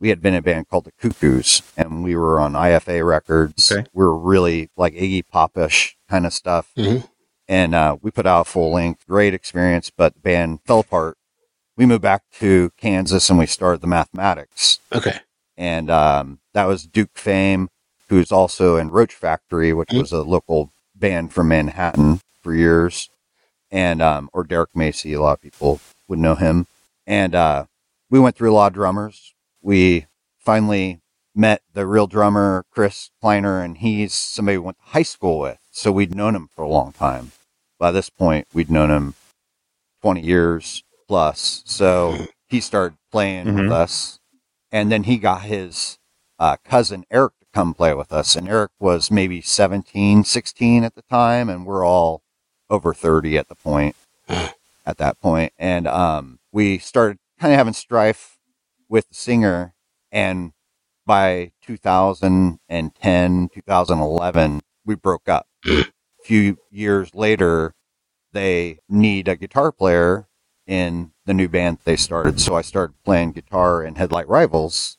We 0.00 0.08
had 0.10 0.20
been 0.20 0.34
in 0.34 0.38
a 0.38 0.42
band 0.42 0.68
called 0.68 0.84
the 0.84 0.92
Cuckoos, 0.92 1.62
and 1.76 2.04
we 2.04 2.14
were 2.16 2.38
on 2.38 2.52
IFA 2.52 3.06
records. 3.06 3.70
Okay. 3.72 3.86
We 3.92 4.04
were 4.04 4.16
really 4.18 4.70
like 4.76 4.94
Iggy 4.94 5.24
Popish 5.32 5.96
kind 6.08 6.26
of 6.26 6.32
stuff 6.32 6.70
Mhm. 6.76 7.08
and 7.48 7.74
uh, 7.74 7.96
we 8.02 8.10
put 8.10 8.26
out 8.26 8.42
a 8.42 8.44
full 8.50 8.72
length. 8.72 9.06
Great 9.08 9.32
experience, 9.34 9.90
but 9.96 10.14
the 10.14 10.20
band 10.20 10.60
fell 10.66 10.80
apart. 10.80 11.16
We 11.76 11.86
moved 11.86 12.02
back 12.02 12.22
to 12.40 12.70
Kansas 12.76 13.30
and 13.30 13.38
we 13.38 13.46
started 13.46 13.80
the 13.80 13.86
Mathematics, 13.86 14.78
Okay. 14.94 15.18
and 15.56 15.90
um, 15.90 16.40
that 16.52 16.66
was 16.66 16.86
Duke 16.86 17.16
Fame, 17.16 17.68
who's 18.08 18.30
also 18.32 18.76
in 18.76 18.90
Roach 18.90 19.14
Factory, 19.14 19.72
which 19.72 19.88
Mhm. 19.90 20.00
was 20.00 20.12
a 20.12 20.22
local 20.22 20.72
band 20.94 21.32
from 21.32 21.48
Manhattan 21.48 22.20
for 22.42 22.54
years, 22.54 23.08
and 23.70 24.00
um, 24.02 24.30
or 24.32 24.44
Derek 24.44 24.74
Macy. 24.76 25.12
A 25.12 25.20
lot 25.20 25.32
of 25.34 25.40
people 25.40 25.80
would 26.08 26.18
know 26.18 26.34
him, 26.34 26.66
and 27.06 27.34
uh, 27.34 27.66
we 28.10 28.20
went 28.20 28.36
through 28.36 28.52
a 28.52 28.54
lot 28.54 28.68
of 28.68 28.74
drummers. 28.74 29.34
We 29.62 30.06
finally 30.38 31.00
met 31.34 31.62
the 31.72 31.86
real 31.86 32.06
drummer, 32.06 32.64
Chris 32.70 33.10
Kleiner, 33.20 33.60
and 33.60 33.78
he's 33.78 34.14
somebody 34.14 34.58
we 34.58 34.64
went 34.66 34.78
to 34.78 34.84
high 34.90 35.02
school 35.02 35.38
with. 35.40 35.58
So 35.72 35.90
we'd 35.90 36.14
known 36.14 36.36
him 36.36 36.48
for 36.54 36.62
a 36.62 36.68
long 36.68 36.92
time. 36.92 37.32
By 37.78 37.90
this 37.90 38.08
point, 38.10 38.46
we'd 38.54 38.70
known 38.70 38.90
him 38.90 39.14
20 40.02 40.20
years 40.20 40.84
plus. 41.08 41.62
So 41.66 42.26
he 42.46 42.60
started 42.60 42.96
playing 43.10 43.46
Mhm. 43.46 43.62
with 43.64 43.72
us. 43.72 44.20
And 44.70 44.92
then 44.92 45.04
he 45.04 45.18
got 45.18 45.42
his 45.42 45.98
uh, 46.38 46.56
cousin 46.64 47.04
Eric 47.10 47.32
come 47.54 47.72
play 47.72 47.94
with 47.94 48.12
us. 48.12 48.34
And 48.34 48.48
Eric 48.48 48.72
was 48.78 49.10
maybe 49.10 49.40
17, 49.40 50.24
16 50.24 50.84
at 50.84 50.94
the 50.94 51.02
time. 51.02 51.48
And 51.48 51.64
we're 51.64 51.86
all 51.86 52.22
over 52.68 52.92
30 52.92 53.38
at 53.38 53.48
the 53.48 53.54
point, 53.54 53.96
at 54.28 54.98
that 54.98 55.20
point. 55.20 55.52
And 55.58 55.86
um, 55.86 56.40
we 56.52 56.78
started 56.78 57.18
kind 57.38 57.52
of 57.52 57.58
having 57.58 57.72
strife 57.72 58.38
with 58.88 59.08
the 59.08 59.14
singer. 59.14 59.74
And 60.10 60.52
by 61.06 61.52
2010, 61.66 63.48
2011, 63.48 64.60
we 64.84 64.94
broke 64.94 65.28
up. 65.28 65.46
a 65.66 65.86
few 66.24 66.58
years 66.70 67.14
later, 67.14 67.74
they 68.32 68.78
need 68.88 69.28
a 69.28 69.36
guitar 69.36 69.70
player 69.70 70.26
in 70.66 71.12
the 71.26 71.34
new 71.34 71.48
band 71.48 71.78
they 71.84 71.96
started. 71.96 72.40
So 72.40 72.54
I 72.54 72.62
started 72.62 72.94
playing 73.04 73.32
guitar 73.32 73.82
in 73.82 73.94
Headlight 73.96 74.28
Rivals. 74.28 74.98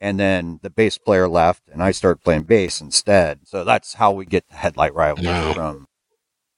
And 0.00 0.20
then 0.20 0.60
the 0.62 0.70
bass 0.70 0.98
player 0.98 1.26
left 1.28 1.62
and 1.72 1.82
I 1.82 1.90
started 1.90 2.22
playing 2.22 2.42
bass 2.42 2.80
instead. 2.80 3.40
So 3.44 3.64
that's 3.64 3.94
how 3.94 4.12
we 4.12 4.26
get 4.26 4.48
to 4.50 4.54
Headlight 4.56 4.94
Rivals 4.94 5.26
Wow. 5.26 5.52
from 5.54 5.86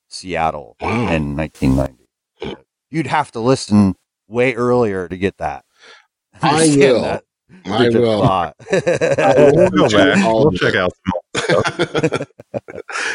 Seattle 0.08 0.76
Wow. 0.80 1.10
in 1.12 1.36
1990. 1.36 2.06
You'd 2.90 3.06
have 3.06 3.30
to 3.32 3.40
listen 3.40 3.94
way 4.26 4.54
earlier 4.54 5.06
to 5.08 5.16
get 5.16 5.38
that. 5.38 5.64
I 6.42 6.50
Understand 6.50 6.80
will. 6.92 7.02
that. 7.02 7.24
I 7.64 7.82
Which 7.86 7.94
will. 7.94 8.20
thought. 8.22 8.56
We'll 8.70 9.70
go 9.70 9.88
Check 9.88 10.14
back. 10.14 10.24
We'll 10.26 10.50
check 10.52 10.74
out 10.74 10.92
some. 11.06 12.24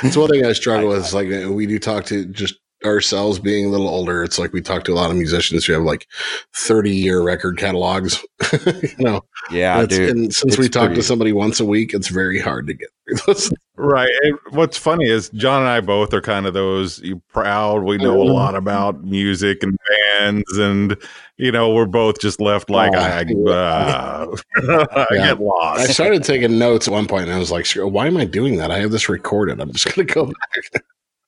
it's 0.04 0.18
one 0.18 0.30
thing 0.30 0.46
I 0.46 0.54
struggle 0.54 0.90
with. 0.90 1.00
Is 1.06 1.14
like 1.14 1.28
we 1.28 1.66
do 1.68 1.78
talk 1.80 2.06
to 2.06 2.26
just 2.26 2.56
ourselves 2.86 3.40
being 3.40 3.66
a 3.66 3.70
little 3.70 3.88
older. 3.88 4.24
It's 4.24 4.38
like 4.40 4.54
we 4.54 4.62
talk 4.62 4.84
to 4.86 4.94
a 4.94 4.96
lot 4.96 5.12
of 5.12 5.18
musicians 5.18 5.66
who 5.66 5.74
have 5.74 5.84
like 5.84 6.08
thirty 6.56 6.92
year 6.96 7.22
record 7.22 7.58
catalogs. 7.58 8.24
you 8.66 8.96
know, 9.00 9.22
yeah, 9.52 9.86
dude. 9.86 10.10
and 10.10 10.34
since 10.34 10.54
it's 10.54 10.58
we 10.58 10.70
talk 10.70 10.88
pretty- 10.88 11.02
to 11.02 11.04
somebody 11.08 11.32
once 11.34 11.60
a 11.60 11.66
week, 11.66 11.94
it's 11.94 12.08
very 12.10 12.40
hard 12.40 12.68
to 12.68 12.74
get 12.74 12.90
through 13.08 13.34
those. 13.34 13.54
Right. 13.76 14.10
And 14.24 14.38
what's 14.52 14.78
funny 14.78 15.10
is 15.10 15.30
John 15.32 15.62
and 15.62 15.70
I 15.70 15.82
both 15.82 16.14
are 16.14 16.22
kind 16.22 16.46
of 16.46 16.54
those 16.54 17.00
you 17.00 17.22
proud. 17.34 17.84
We 17.84 17.98
know 17.98 18.22
a 18.22 18.24
lot 18.24 18.56
about 18.56 19.04
music 19.04 19.64
and 19.64 19.76
bands, 20.20 20.58
and 20.60 20.96
you 21.38 21.52
know 21.52 21.74
we're 21.74 21.88
both 21.88 22.20
just 22.22 22.40
left 22.40 22.70
like 22.70 22.92
Oh, 22.94 23.00
I, 23.00 23.24
uh, 23.52 24.36
I 24.96 25.08
Yeah. 25.12 25.26
get 25.30 25.40
lost. 25.42 25.90
I 25.90 25.92
started 25.92 26.24
taking 26.24 26.60
notes 26.60 26.88
at 26.88 26.94
one 26.94 27.08
point, 27.08 27.24
and 27.24 27.34
I 27.34 27.40
was 27.40 27.50
like, 27.52 27.66
"Why 27.76 28.06
am 28.06 28.18
I 28.18 28.26
doing 28.26 28.58
that? 28.58 28.70
I 28.70 28.78
have 28.80 28.92
this 28.92 29.10
recorded. 29.10 29.60
I'm 29.60 29.72
just 29.72 29.86
gonna 29.96 30.06
go 30.06 30.26
back." 30.74 30.84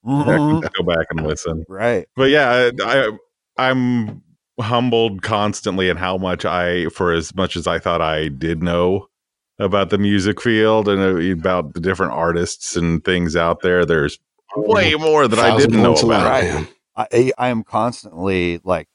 Mhm. 0.06 0.70
Go 0.74 0.84
back 0.84 1.08
and 1.10 1.26
listen. 1.26 1.66
Right. 1.68 2.08
But 2.16 2.30
yeah, 2.30 2.70
I 2.84 3.12
I'm 3.58 4.22
humbled 4.60 5.22
constantly 5.22 5.90
at 5.90 5.98
how 5.98 6.18
much 6.18 6.46
I, 6.46 6.86
for 6.90 7.12
as 7.12 7.36
much 7.36 7.56
as 7.58 7.68
I 7.68 7.80
thought 7.80 8.02
I 8.02 8.28
did 8.30 8.62
know 8.64 9.08
about 9.60 9.90
the 9.90 9.98
music 9.98 10.42
field 10.42 10.88
and 10.88 11.02
uh, 11.02 11.32
about 11.34 11.74
the 11.74 11.80
different 11.80 12.12
artists 12.14 12.76
and 12.76 13.04
things 13.04 13.36
out 13.36 13.62
there. 13.62 13.86
There's 13.86 14.20
way 14.56 14.94
more 14.96 15.28
that 15.28 15.40
I 15.40 15.58
didn't 15.58 15.82
know 15.82 15.90
points 15.90 16.04
a 16.04 16.06
lot, 16.08 16.22
about. 16.22 16.30
Right. 16.32 16.44
man. 16.54 16.68
I 16.98 17.32
I 17.38 17.48
am 17.50 17.64
constantly 17.64 18.60
like 18.64 18.88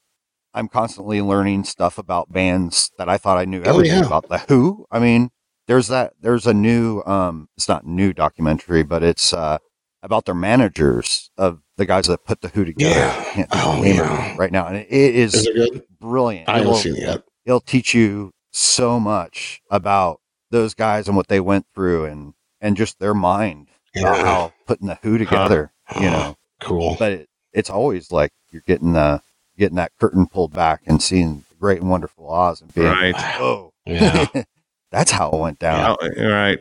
I'm 0.53 0.67
constantly 0.67 1.21
learning 1.21 1.63
stuff 1.65 1.97
about 1.97 2.31
bands 2.31 2.91
that 2.97 3.07
I 3.09 3.17
thought 3.17 3.37
I 3.37 3.45
knew 3.45 3.61
Oh, 3.65 3.69
everything 3.69 3.99
yeah. 3.99 4.05
about. 4.05 4.27
The 4.29 4.39
Who. 4.49 4.85
I 4.91 4.99
mean, 4.99 5.29
there's 5.67 5.87
that. 5.89 6.13
There's 6.19 6.45
a 6.47 6.53
new. 6.53 7.01
Um, 7.05 7.47
it's 7.57 7.67
not 7.69 7.85
new 7.85 8.13
documentary, 8.13 8.83
but 8.83 9.03
it's 9.03 9.33
uh 9.33 9.59
about 10.03 10.25
their 10.25 10.35
managers 10.35 11.29
of 11.37 11.61
the 11.77 11.85
guys 11.85 12.07
that 12.07 12.25
put 12.25 12.41
the 12.41 12.47
Who 12.49 12.65
together. 12.65 12.99
Yeah. 12.99 13.15
I 13.19 13.23
can't 13.33 13.49
think 13.51 13.63
of 13.63 13.67
Oh, 13.67 13.75
the 13.75 13.81
name 13.81 13.99
of 14.01 14.07
yeah. 14.07 14.35
right 14.37 14.51
now, 14.51 14.67
and 14.67 14.77
it 14.77 14.87
is, 14.89 15.33
Is 15.35 15.47
it 15.47 15.99
brilliant. 15.99 16.49
I 16.49 16.59
haven't 16.59 16.75
seen 16.75 16.95
it 16.95 17.01
yet. 17.01 17.23
it'll 17.45 17.59
teach 17.61 17.93
you 17.93 18.31
so 18.51 18.99
much 18.99 19.61
about 19.69 20.19
those 20.49 20.73
guys 20.73 21.07
and 21.07 21.15
what 21.15 21.27
they 21.27 21.39
went 21.39 21.65
through 21.73 22.05
and 22.05 22.33
and 22.59 22.75
just 22.77 22.99
their 22.99 23.13
mind 23.13 23.69
about 23.95 24.17
Yeah. 24.17 24.23
how 24.25 24.53
putting 24.67 24.87
the 24.87 24.99
who 25.01 25.17
together 25.17 25.71
you 25.95 26.01
know 26.09 26.35
Cool. 26.59 26.95
but 26.99 27.11
it, 27.13 27.29
it's 27.53 27.69
always 27.69 28.11
like 28.11 28.31
you're 28.51 28.61
getting 28.67 28.91
the 28.93 29.21
getting 29.57 29.77
that 29.77 29.93
curtain 29.99 30.27
pulled 30.27 30.53
back 30.53 30.81
and 30.85 31.01
seeing 31.01 31.45
the 31.49 31.55
great 31.59 31.79
and 31.79 31.89
wonderful 31.89 32.29
Oz 32.29 32.61
and 32.61 32.73
being 32.73 32.87
Right. 32.87 33.13
oh 33.39 33.71
Yeah. 33.85 34.25
that's 34.91 35.11
how 35.11 35.29
it 35.31 35.37
went 35.39 35.59
down 35.59 35.95
Yeah, 36.17 36.25
right. 36.25 36.59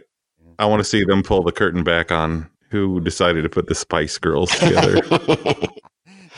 I 0.58 0.66
want 0.66 0.80
to 0.80 0.84
see 0.84 1.04
them 1.04 1.22
pull 1.24 1.42
the 1.42 1.52
curtain 1.52 1.82
back 1.82 2.12
on 2.12 2.48
who 2.70 3.00
decided 3.00 3.42
to 3.42 3.48
put 3.48 3.66
the 3.66 3.74
Spice 3.74 4.18
Girls 4.18 4.50
together. 4.50 5.02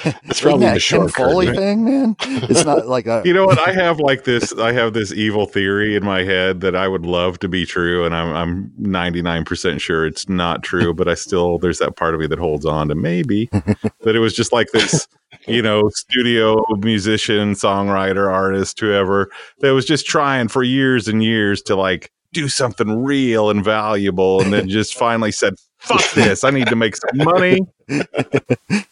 it's 0.04 0.40
Isn't 0.40 0.42
probably 0.42 0.66
that 0.66 0.74
the 0.74 0.80
short 0.80 1.14
Kim 1.14 1.26
Fowley 1.26 1.46
curtain, 1.46 1.62
right? 1.62 1.66
thing 1.66 1.84
man 1.84 2.16
it's 2.20 2.64
not 2.64 2.86
like 2.86 3.06
a 3.06 3.22
you 3.24 3.32
know 3.32 3.46
what? 3.46 3.58
I 3.58 3.72
have 3.72 4.00
like 4.00 4.24
this. 4.24 4.52
I 4.54 4.72
have 4.72 4.92
this 4.92 5.12
evil 5.12 5.46
theory 5.46 5.94
in 5.94 6.04
my 6.04 6.22
head 6.22 6.60
that 6.62 6.74
I 6.74 6.88
would 6.88 7.06
love 7.06 7.38
to 7.40 7.48
be 7.48 7.66
true, 7.66 8.04
and 8.04 8.14
I'm 8.14 8.34
I'm 8.34 8.72
99 8.78 9.44
percent 9.44 9.80
sure 9.80 10.06
it's 10.06 10.28
not 10.28 10.62
true. 10.62 10.94
But 10.94 11.08
I 11.08 11.14
still 11.14 11.58
there's 11.58 11.78
that 11.78 11.96
part 11.96 12.14
of 12.14 12.20
me 12.20 12.26
that 12.28 12.38
holds 12.38 12.66
on 12.66 12.88
to 12.88 12.94
maybe 12.94 13.46
that 13.52 14.16
it 14.16 14.20
was 14.20 14.34
just 14.34 14.52
like 14.52 14.70
this, 14.72 15.06
you 15.46 15.62
know, 15.62 15.88
studio 15.90 16.64
musician, 16.78 17.52
songwriter, 17.52 18.32
artist, 18.32 18.80
whoever 18.80 19.30
that 19.60 19.74
was 19.74 19.84
just 19.84 20.06
trying 20.06 20.48
for 20.48 20.62
years 20.62 21.08
and 21.08 21.22
years 21.22 21.62
to 21.62 21.76
like 21.76 22.10
do 22.32 22.48
something 22.48 23.04
real 23.04 23.50
and 23.50 23.62
valuable, 23.62 24.40
and 24.40 24.52
then 24.52 24.68
just 24.68 24.94
finally 24.94 25.30
said, 25.30 25.54
"Fuck 25.82 26.10
this! 26.12 26.44
I 26.44 26.50
need 26.50 26.68
to 26.68 26.76
make 26.76 26.94
some 26.96 27.16
money." 27.18 27.60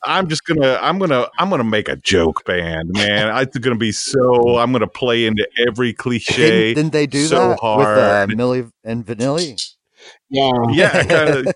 I'm 0.05 0.29
just 0.29 0.44
gonna 0.44 0.79
I'm 0.83 0.98
gonna 0.98 1.29
I'm 1.38 1.48
gonna 1.50 1.64
make 1.64 1.88
a 1.88 1.96
joke 1.96 2.44
band, 2.44 2.90
man. 2.92 3.35
It's 3.42 3.57
gonna 3.59 3.76
be 3.76 3.92
so 3.92 4.59
I'm 4.59 4.72
gonna 4.72 4.87
play 4.87 5.26
into 5.26 5.46
every 5.66 5.92
cliche. 5.92 6.74
didn't, 6.74 6.74
didn't 6.74 6.92
they 6.92 7.07
do 7.07 7.24
so 7.26 7.38
that 7.38 7.48
with 7.50 7.61
hard. 7.61 8.31
uh, 8.33 8.35
Milli 8.35 8.70
and 8.85 9.05
Vanilli 9.07 9.61
Yeah. 10.29 10.50
yeah, 10.70 11.03
kind 11.05 11.46
of. 11.48 11.55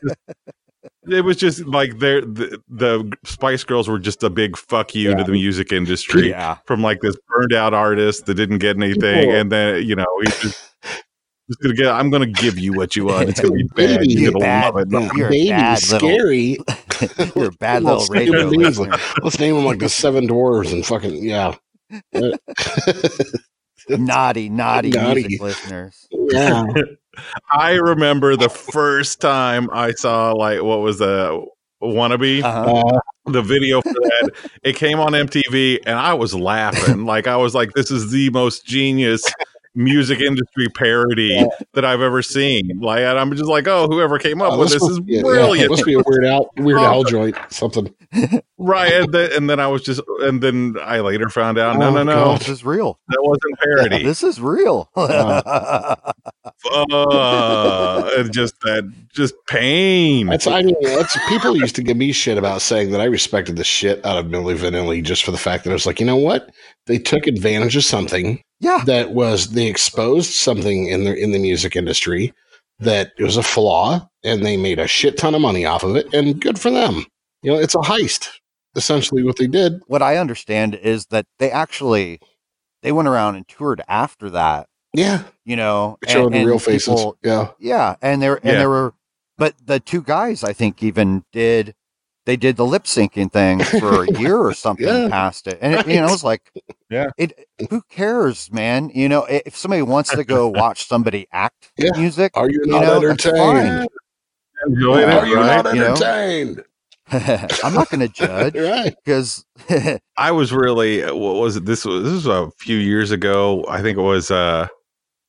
It 1.07 1.23
was 1.23 1.37
just 1.37 1.67
like 1.67 1.99
they're, 1.99 2.23
the 2.23 2.61
the 2.69 3.13
Spice 3.25 3.63
Girls 3.65 3.89
were 3.89 3.99
just 3.99 4.23
a 4.23 4.31
big 4.31 4.57
fuck 4.57 4.95
you 4.95 5.11
Yeah. 5.11 5.17
to 5.17 5.25
the 5.25 5.33
music 5.33 5.71
industry 5.73 6.31
yeah 6.31 6.57
from 6.67 6.83
like 6.83 7.01
this 7.03 7.15
burned 7.29 7.53
out 7.53 7.75
artist 7.75 8.25
that 8.27 8.35
didn't 8.35 8.59
get 8.59 8.77
anything, 8.77 9.21
People- 9.21 9.35
and 9.35 9.53
then 9.53 9.83
you 9.87 9.97
know 9.97 10.07
he's 10.25 10.41
just, 10.41 10.74
just 11.49 11.61
gonna 11.61 11.75
get. 11.75 11.87
I'm 11.89 12.11
gonna 12.11 12.27
give 12.27 12.59
you 12.59 12.73
what 12.73 12.97
you 12.97 13.05
want. 13.07 13.29
It's 13.29 13.41
gonna 13.41 13.55
be 13.55 13.65
bad. 13.65 14.01
Baby, 14.01 14.13
You're 14.15 14.33
gonna 14.33 14.45
bad. 14.45 14.75
love 14.75 14.83
it. 14.83 14.89
Yeah, 14.93 15.11
You're 15.17 15.27
a 15.27 15.31
baby, 15.31 15.49
bad 15.51 15.83
little- 15.83 15.99
scary. 15.99 16.59
you're 17.37 17.47
a 17.49 17.53
bad 17.59 17.83
Little 17.83 17.99
little 18.01 18.15
radio 18.15 18.49
stupid 18.49 18.59
listener. 18.59 18.99
Let's 19.23 19.39
name 19.39 19.55
them 19.57 19.65
like 19.65 19.79
the 19.79 19.89
Seven 19.89 20.29
Dwarves 20.29 20.73
and 20.73 20.85
fucking 20.87 21.23
yeah. 21.25 21.55
naughty 23.91 24.49
naughty 24.49 24.91
Naughty. 24.91 25.21
music 25.23 25.41
listeners 25.43 26.09
yeah. 26.31 26.65
I 27.53 27.73
remember 27.75 28.35
the 28.37 28.49
first 28.49 29.21
time 29.21 29.69
I 29.73 29.93
saw 29.93 30.33
like 30.33 30.63
what 30.63 30.81
was 30.81 30.99
the 30.99 31.45
wannabe. 31.83 32.43
uh-huh. 32.43 32.83
Uh, 33.27 33.31
the 33.31 33.43
video 33.43 33.83
for 33.83 33.93
that. 33.93 34.31
it 34.63 34.77
came 34.77 34.99
on 34.99 35.13
MTV 35.13 35.81
and 35.87 35.99
I 35.99 36.15
was 36.15 36.35
laughing. 36.35 37.05
like 37.05 37.27
I 37.27 37.37
was 37.37 37.55
like, 37.55 37.73
this 37.75 37.91
is 37.91 38.11
the 38.11 38.31
most 38.31 38.65
genius 38.67 39.23
music 39.75 40.21
industry 40.21 40.69
parody 40.75 41.45
that 41.73 41.85
I've 41.85 42.01
ever 42.01 42.23
seen. 42.23 42.79
Like 42.81 43.01
and 43.01 43.19
I'm 43.19 43.33
just 43.33 43.47
like, 43.49 43.67
oh, 43.67 43.87
whoever 43.89 44.19
came 44.19 44.41
up 44.41 44.53
oh, 44.53 44.59
with 44.61 44.71
this 44.71 44.81
this 44.81 44.91
is 44.91 44.99
must- 45.01 45.09
yeah, 45.11 45.17
yeah, 45.17 45.23
brilliant. 45.23 45.71
must 45.71 45.85
be 45.85 45.95
a 45.95 46.03
weird 46.07 46.27
out 46.27 46.47
weird 46.57 46.79
Oh. 46.81 46.85
Al 46.85 47.05
joint. 47.05 47.37
Something. 47.51 47.93
right. 48.59 48.93
And 48.93 49.13
then, 49.13 49.33
and 49.33 49.51
then 49.51 49.59
I 49.61 49.67
was 49.67 49.83
just 49.83 50.01
and 50.21 50.43
then 50.43 50.77
I 50.83 51.01
later 51.01 51.29
found 51.29 51.59
out, 51.59 51.79
no, 51.79 51.89
Oh, 51.89 51.93
no, 51.93 52.03
no, 52.05 52.37
this 52.39 52.49
is 52.49 52.65
real 52.65 52.99
that 53.09 53.19
wasn't 53.21 53.59
parody. 53.61 54.05
this 54.05 54.23
is 54.23 54.41
real 54.41 54.89
uh, 54.97 55.97
and 58.17 58.33
just 58.33 58.59
that 58.61 58.91
just 59.13 59.35
pain. 59.47 60.27
That's 60.29 60.47
I 60.47 60.63
mean 60.63 60.75
that's 60.83 61.17
people 61.29 61.57
used 61.57 61.77
to 61.77 61.83
give 61.83 61.97
me 61.97 62.13
shit 62.13 62.39
about 62.39 62.63
saying 62.63 62.91
that 62.93 63.01
I 63.01 63.05
respected 63.05 63.57
the 63.57 63.65
shit 63.65 64.05
out 64.05 64.19
of 64.19 64.27
Milli 64.27 64.57
Vanilli 64.57 65.03
just 65.03 65.25
for 65.25 65.31
the 65.31 65.39
fact 65.39 65.65
that 65.65 65.71
I 65.71 65.75
was 65.75 65.87
like, 65.87 66.01
you 66.01 66.07
know 66.07 66.17
what? 66.17 66.51
They 66.87 66.99
took 66.99 67.27
advantage 67.27 67.77
of 67.77 67.85
something 67.85 68.43
yeah 68.65 68.83
that 68.87 69.11
was 69.13 69.51
they 69.51 69.67
exposed 69.67 70.33
something 70.33 70.87
in 70.89 71.05
the 71.05 71.15
in 71.17 71.33
the 71.33 71.39
music 71.39 71.77
industry 71.77 72.33
that 72.81 73.13
it 73.19 73.23
was 73.25 73.37
a 73.37 73.43
flaw 73.43 74.09
and 74.25 74.45
they 74.45 74.57
made 74.57 74.79
a 74.79 74.87
shit 74.87 75.17
ton 75.17 75.35
of 75.35 75.41
money 75.41 75.65
off 75.65 75.83
of 75.85 75.95
it 75.97 76.13
and 76.13 76.41
good 76.41 76.59
for 76.59 76.71
them. 76.71 77.05
You 77.43 77.53
know, 77.53 77.59
it's 77.59 77.75
a 77.75 77.79
heist. 77.79 78.29
Essentially 78.77 79.23
what 79.23 79.37
they 79.39 79.47
did. 79.47 79.81
what 79.87 80.03
I 80.03 80.17
understand 80.17 80.75
is 80.75 81.07
that 81.07 81.27
they 81.39 81.51
actually 81.51 82.19
they 82.83 82.91
went 82.91 83.07
around 83.09 83.37
and 83.37 83.47
toured 83.47 83.81
after 83.87 84.29
that, 84.31 84.67
Yeah. 84.95 85.23
you 85.45 85.55
know, 85.57 85.97
Showed 86.09 86.27
and- 86.27 86.35
the 86.35 86.39
and 86.39 86.47
real 86.49 86.59
faces. 86.59 86.89
people- 86.89 87.17
yeah. 87.23 87.51
yeah, 87.61 87.95
and 88.03 88.21
there 88.21 88.37
and 88.37 88.45
Yeah. 88.55 88.59
there 88.59 88.69
were, 88.69 88.95
but 89.39 89.55
the 89.65 89.79
two 89.79 90.03
guys 90.03 90.43
I 90.43 90.53
think 90.53 90.83
even 90.83 91.23
did 91.33 91.75
they 92.27 92.37
did 92.37 92.57
the 92.57 92.65
lip 92.65 92.85
syncing 92.85 93.31
thing 93.33 93.63
for 93.63 94.05
a 94.05 94.13
year 94.19 94.37
or 94.39 94.55
something 94.55 94.87
Yeah. 94.87 95.09
past 95.09 95.47
it, 95.47 95.59
and 95.61 95.75
it, 95.75 95.87
you 95.87 95.97
know, 95.97 96.05
Right. 96.07 96.13
it's 96.15 96.25
like, 96.25 96.53
Yeah. 96.91 97.11
it 97.19 97.47
who 97.71 97.83
cares, 97.91 98.51
man? 98.53 98.91
You 98.95 99.09
know, 99.09 99.25
if 99.25 99.57
somebody 99.57 99.83
wants 99.83 100.11
to 100.11 100.25
go 100.25 100.49
watch 100.63 100.87
somebody 100.89 101.27
act 101.33 101.71
Yeah. 101.77 101.91
music, 101.97 102.33
Are 102.35 102.49
you 102.51 102.61
You 102.65 102.73
not 102.73 102.83
know, 102.83 102.97
entertained? 103.09 103.89
Enjoyed 104.67 105.05
Are 105.05 105.25
it, 105.25 105.29
you 105.29 105.37
right? 105.37 105.63
not 105.65 105.75
You 105.75 105.81
know? 105.81 105.87
entertained? 105.89 106.65
I'm 107.63 107.75
not 107.75 107.91
going 107.91 108.01
to 108.01 108.09
judge 108.09 108.55
right. 108.57 108.95
because 109.05 109.45
I 110.17 110.31
was 110.31 110.55
really 110.55 111.03
what 111.03 111.35
was 111.35 111.57
it? 111.57 111.67
This 111.67 111.85
was 111.85 112.03
this 112.05 112.13
was 112.15 112.27
a 112.27 112.51
few 112.59 112.79
years 112.79 113.11
ago. 113.11 113.65
I 113.69 113.83
think 113.83 113.99
it 113.99 114.03
was 114.03 114.31
uh 114.31 114.69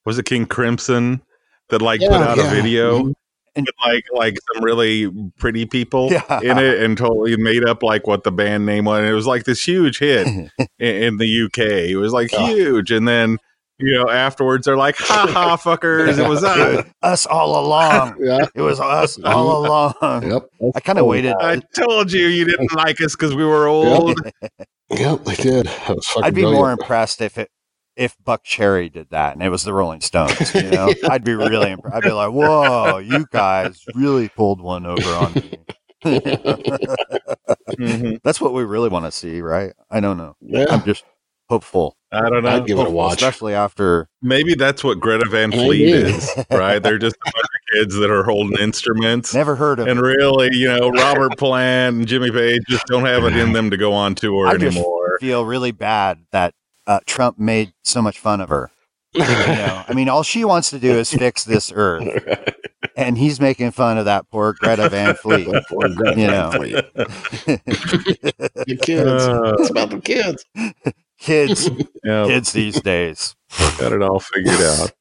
was 0.06 0.18
it 0.18 0.24
King 0.26 0.46
Crimson 0.46 1.22
that 1.70 1.82
like 1.82 2.00
put 2.00 2.12
out 2.14 2.38
yeah. 2.38 2.48
a 2.48 2.50
video 2.50 3.00
Mhm. 3.04 3.14
And- 3.56 3.66
with 3.66 3.76
like 3.86 4.04
like 4.14 4.38
some 4.54 4.64
really 4.64 5.12
pretty 5.38 5.66
people 5.66 6.10
Yeah. 6.12 6.40
in 6.42 6.58
it 6.58 6.82
and 6.84 6.98
totally 6.98 7.38
made 7.38 7.64
up 7.68 7.84
like 7.84 8.06
what 8.08 8.24
the 8.24 8.32
band 8.32 8.66
name 8.66 8.86
was. 8.86 9.00
And 9.00 9.08
it 9.08 9.14
was 9.14 9.28
like 9.28 9.46
this 9.46 9.66
huge 9.66 10.00
hit 10.00 10.28
in, 10.28 10.50
in 10.80 11.18
the 11.18 11.44
UK. 11.46 11.60
It 11.90 11.96
was 11.98 12.12
like 12.14 12.32
Yeah. 12.32 12.48
huge. 12.48 12.92
And 12.92 13.08
then 13.08 13.38
you 13.78 13.94
know 13.94 14.10
afterwards 14.10 14.66
they're 14.66 14.78
like, 14.78 14.96
ha 14.98 15.28
ha 15.30 15.58
fuckers, 15.62 16.18
it 16.24 16.28
was 16.30 16.44
us. 16.44 16.86
us 17.02 17.26
all 17.26 17.60
along. 17.66 18.16
Yeah. 18.20 18.46
It 18.56 18.62
was 18.62 18.80
us 18.80 19.18
all 19.24 19.66
along. 19.66 20.30
Yep. 20.32 20.44
I 20.76 20.80
kind 20.82 21.00
of 21.00 21.04
oh, 21.06 21.10
waited. 21.10 21.34
I 21.40 21.62
told 21.76 22.12
you 22.12 22.28
you 22.28 22.46
didn't 22.46 22.74
like 22.76 23.02
us 23.02 23.16
because 23.16 23.36
we 23.36 23.46
were 23.46 23.68
old. 23.68 24.20
Yep, 24.92 25.24
they 25.26 25.36
did. 25.36 25.66
That 25.66 25.96
was 25.96 26.06
fucking 26.08 26.24
I'd 26.26 26.36
be 26.36 26.42
brilliant. 26.42 26.60
more 26.62 26.72
impressed 26.72 27.20
if 27.22 27.38
it 27.38 27.50
if 27.96 28.16
Buckcherry 28.24 28.92
did 28.92 29.10
that 29.12 29.34
and 29.34 29.44
it 29.44 29.50
was 29.50 29.64
the 29.64 29.74
Rolling 29.74 30.02
Stones. 30.02 30.54
You 30.54 30.72
know, 30.72 30.94
I'd 31.10 31.24
be 31.24 31.34
really 31.36 31.72
impressed. 31.72 31.96
I'd 31.96 32.04
be 32.04 32.12
like, 32.12 32.32
"Whoa, 32.32 32.98
you 32.98 33.26
guys 33.32 33.84
really 33.96 34.30
pulled 34.30 34.62
one 34.62 34.86
over 34.86 35.10
on 35.10 35.34
me." 35.34 35.58
Mhm. 36.06 38.20
That's 38.24 38.42
what 38.42 38.54
we 38.54 38.64
really 38.64 38.90
want 38.90 39.06
to 39.06 39.12
see, 39.12 39.42
right? 39.42 39.74
I 39.90 40.00
don't 40.00 40.18
know. 40.18 40.36
Yeah. 40.42 40.66
I'm 40.70 40.84
just 40.84 41.04
hopeful. 41.50 41.98
I 42.12 42.30
don't 42.30 42.44
know. 42.44 42.50
I'd 42.50 42.66
give 42.66 42.78
it 42.78 42.82
a 42.82 42.84
Hopeful, 42.84 42.96
watch. 42.96 43.18
especially 43.22 43.54
after. 43.54 44.08
Maybe 44.22 44.56
that's 44.56 44.84
what 44.84 45.00
Greta 45.00 45.28
Van 45.30 45.52
Fleet 45.52 45.90
is, 45.90 46.32
right? 46.52 46.82
They're 46.82 46.98
just 46.98 47.16
a 47.18 47.26
bunch 47.32 47.36
of 47.44 47.74
kids 47.74 47.96
that 47.96 48.10
are 48.10 48.24
holding 48.24 48.58
instruments. 48.60 49.34
Never 49.34 49.56
heard 49.56 49.80
of. 49.80 49.88
And 49.88 50.00
really, 50.00 50.50
you 50.54 50.68
know, 50.68 50.90
Robert 50.92 51.38
Plant 51.38 51.98
and 51.98 52.08
Jimmy 52.08 52.32
Page 52.32 52.62
just 52.70 52.86
don't 52.86 53.06
have 53.06 53.24
it 53.26 53.36
in 53.36 53.52
them 53.52 53.70
to 53.72 53.78
go 53.78 53.94
on 53.94 54.16
tour 54.16 54.48
I 54.48 54.58
just 54.58 54.78
anymore. 54.78 55.18
feel 55.20 55.46
really 55.46 55.72
bad 55.72 56.20
that 56.32 56.54
uh, 56.88 57.00
Trump 57.06 57.38
made 57.40 57.74
so 57.84 58.02
much 58.02 58.20
fun 58.20 58.42
of 58.42 58.50
her. 58.50 58.72
You 59.14 59.22
know, 59.22 59.84
I 59.88 59.94
mean, 59.94 60.10
all 60.10 60.24
she 60.24 60.44
wants 60.44 60.70
to 60.72 60.80
do 60.80 60.92
is 60.92 61.10
fix 61.14 61.44
this 61.46 61.72
earth. 61.74 62.06
and 62.98 63.18
he's 63.18 63.40
making 63.40 63.72
fun 63.72 63.98
of 63.98 64.06
that 64.06 64.30
poor 64.30 64.54
Greta 64.54 64.90
Van 64.90 65.16
Fleet. 65.22 65.48
Poor 65.70 65.88
Greta 65.90 66.20
You 66.20 66.28
Van 66.28 66.32
know. 66.32 66.52
Fleet. 66.52 66.74
the 68.66 68.78
kids. 68.82 69.24
Uh. 69.28 69.56
it's 69.60 69.70
about 69.70 69.90
the 69.90 70.02
kids. 70.02 70.46
kids, 71.20 71.70
Yeah, 72.04 72.26
kids 72.28 72.52
these 72.52 72.82
days. 72.82 73.36
got 73.80 73.94
it 73.94 74.02
all 74.02 74.20
figured 74.20 74.60
out. 74.62 74.92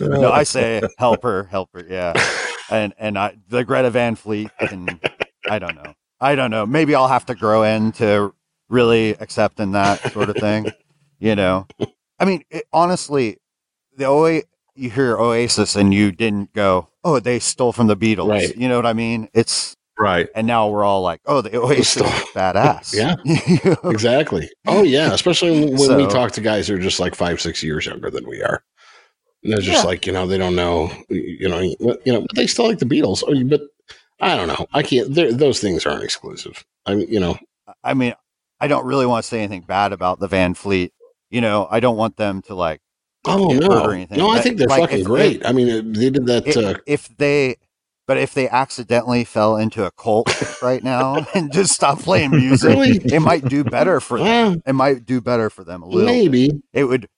no, 0.00 0.32
I 0.32 0.42
say 0.42 0.82
help 0.98 1.22
her, 1.22 1.44
help 1.44 1.70
her. 1.74 1.86
Yeah, 1.88 2.12
and 2.70 2.92
and 2.98 3.16
I 3.18 3.36
the 3.48 3.64
Greta 3.64 3.90
Van 3.90 4.16
Fleet, 4.16 4.50
and 4.58 4.98
I 5.48 5.58
don't 5.60 5.76
know, 5.76 5.94
I 6.20 6.34
don't 6.34 6.50
know. 6.50 6.66
Maybe 6.66 6.94
I'll 6.94 7.08
have 7.08 7.26
to 7.26 7.34
grow 7.34 7.62
into 7.62 8.34
really 8.74 9.10
accepting 9.20 9.72
that 9.72 10.12
sort 10.12 10.28
of 10.30 10.36
thing. 10.36 10.70
You 11.20 11.36
know, 11.36 11.66
I 12.18 12.24
mean, 12.26 12.44
it, 12.50 12.64
honestly, 12.72 13.38
the 13.96 14.04
OA 14.06 14.42
you 14.74 14.90
hear 14.90 15.16
Oasis 15.16 15.76
and 15.76 15.94
you 15.94 16.10
didn't 16.10 16.52
go, 16.52 16.88
oh, 17.04 17.20
they 17.20 17.38
stole 17.38 17.72
from 17.72 17.86
the 17.86 17.96
Beatles. 17.96 18.28
Right. 18.28 18.56
You 18.56 18.68
know 18.68 18.76
what 18.76 18.86
I 18.86 18.92
mean? 18.92 19.28
It's 19.32 19.76
Right. 19.96 20.28
and 20.34 20.44
now 20.48 20.68
we're 20.68 20.82
all 20.82 21.02
like, 21.02 21.20
oh, 21.24 21.40
the 21.40 21.56
Oasis 21.56 22.02
is 22.02 22.24
badass. 22.34 22.92
Yeah. 23.00 23.14
You 23.24 23.58
know? 23.84 23.90
Exactly. 23.90 24.50
Oh 24.66 24.82
yeah, 24.82 25.12
especially 25.14 25.52
when, 25.52 25.76
when 25.78 25.96
we 25.96 26.06
talk 26.08 26.32
to 26.32 26.40
guys 26.40 26.66
who 26.66 26.74
are 26.74 26.78
just 26.78 26.98
like 26.98 27.14
five, 27.14 27.40
six 27.40 27.62
years 27.62 27.86
younger 27.86 28.10
than 28.10 28.26
we 28.28 28.42
are. 28.42 28.64
And 29.44 29.52
they're 29.52 29.60
just 29.60 29.84
Yeah. 29.84 29.88
like 29.88 30.04
you 30.06 30.12
know 30.12 30.26
they 30.26 30.36
don't 30.38 30.56
know 30.56 30.90
you 31.08 31.48
know 31.48 31.60
you 31.60 32.12
know 32.12 32.22
but 32.22 32.34
they 32.34 32.48
still 32.48 32.66
like 32.66 32.80
the 32.80 32.86
Beatles. 32.86 33.22
Oh, 33.26 33.44
But 33.44 33.60
I 34.20 34.36
don't 34.36 34.48
know. 34.48 34.66
I 34.74 34.82
can't. 34.82 35.14
Those 35.14 35.60
things 35.60 35.86
aren't 35.86 36.02
exclusive. 36.02 36.64
I 36.86 36.96
mean 36.96 37.06
you 37.08 37.20
know 37.20 37.38
I 37.82 37.94
mean, 37.94 38.14
I 38.60 38.66
don't 38.68 38.86
really 38.86 39.06
want 39.06 39.24
to 39.24 39.28
say 39.28 39.38
anything 39.38 39.62
bad 39.62 39.92
about 39.92 40.20
the 40.20 40.28
Van 40.28 40.54
Fleet. 40.54 40.92
You 41.30 41.40
know, 41.40 41.66
I 41.70 41.80
don't 41.80 41.96
want 41.96 42.16
them 42.16 42.42
to 42.42 42.54
like 42.54 42.80
Oh 43.26 43.48
no, 43.52 43.66
or 43.82 43.92
anything. 43.94 44.18
no! 44.18 44.28
I 44.30 44.40
think 44.40 44.58
they're 44.58 44.68
like, 44.68 44.80
fucking 44.90 45.04
great. 45.04 45.46
I 45.46 45.52
mean, 45.52 45.92
they 45.94 46.10
did 46.10 46.26
that. 46.26 46.46
if, 46.46 46.56
uh, 46.58 46.74
if 46.86 47.08
they 47.16 47.56
but 48.06 48.18
if 48.18 48.34
they 48.34 48.48
accidentally 48.50 49.24
fell 49.24 49.56
into 49.56 49.84
a 49.86 49.90
cult 49.92 50.28
right 50.62 50.84
now 50.94 51.26
and 51.34 51.50
just 51.52 51.72
stop 51.72 51.98
playing 52.00 52.32
music 52.32 52.68
Really? 52.70 52.96
it 53.02 53.20
might 53.20 53.46
do 53.48 53.64
better 53.64 53.98
for 54.00 54.18
them 54.18 54.62
it 54.66 54.74
might 54.74 55.06
do 55.06 55.22
better 55.22 55.48
for 55.48 55.64
them 55.64 55.82
a 55.82 55.86
little 55.86 56.00
bit. 56.06 56.12
maybe. 56.12 56.50
it 56.74 56.84
would 56.84 57.08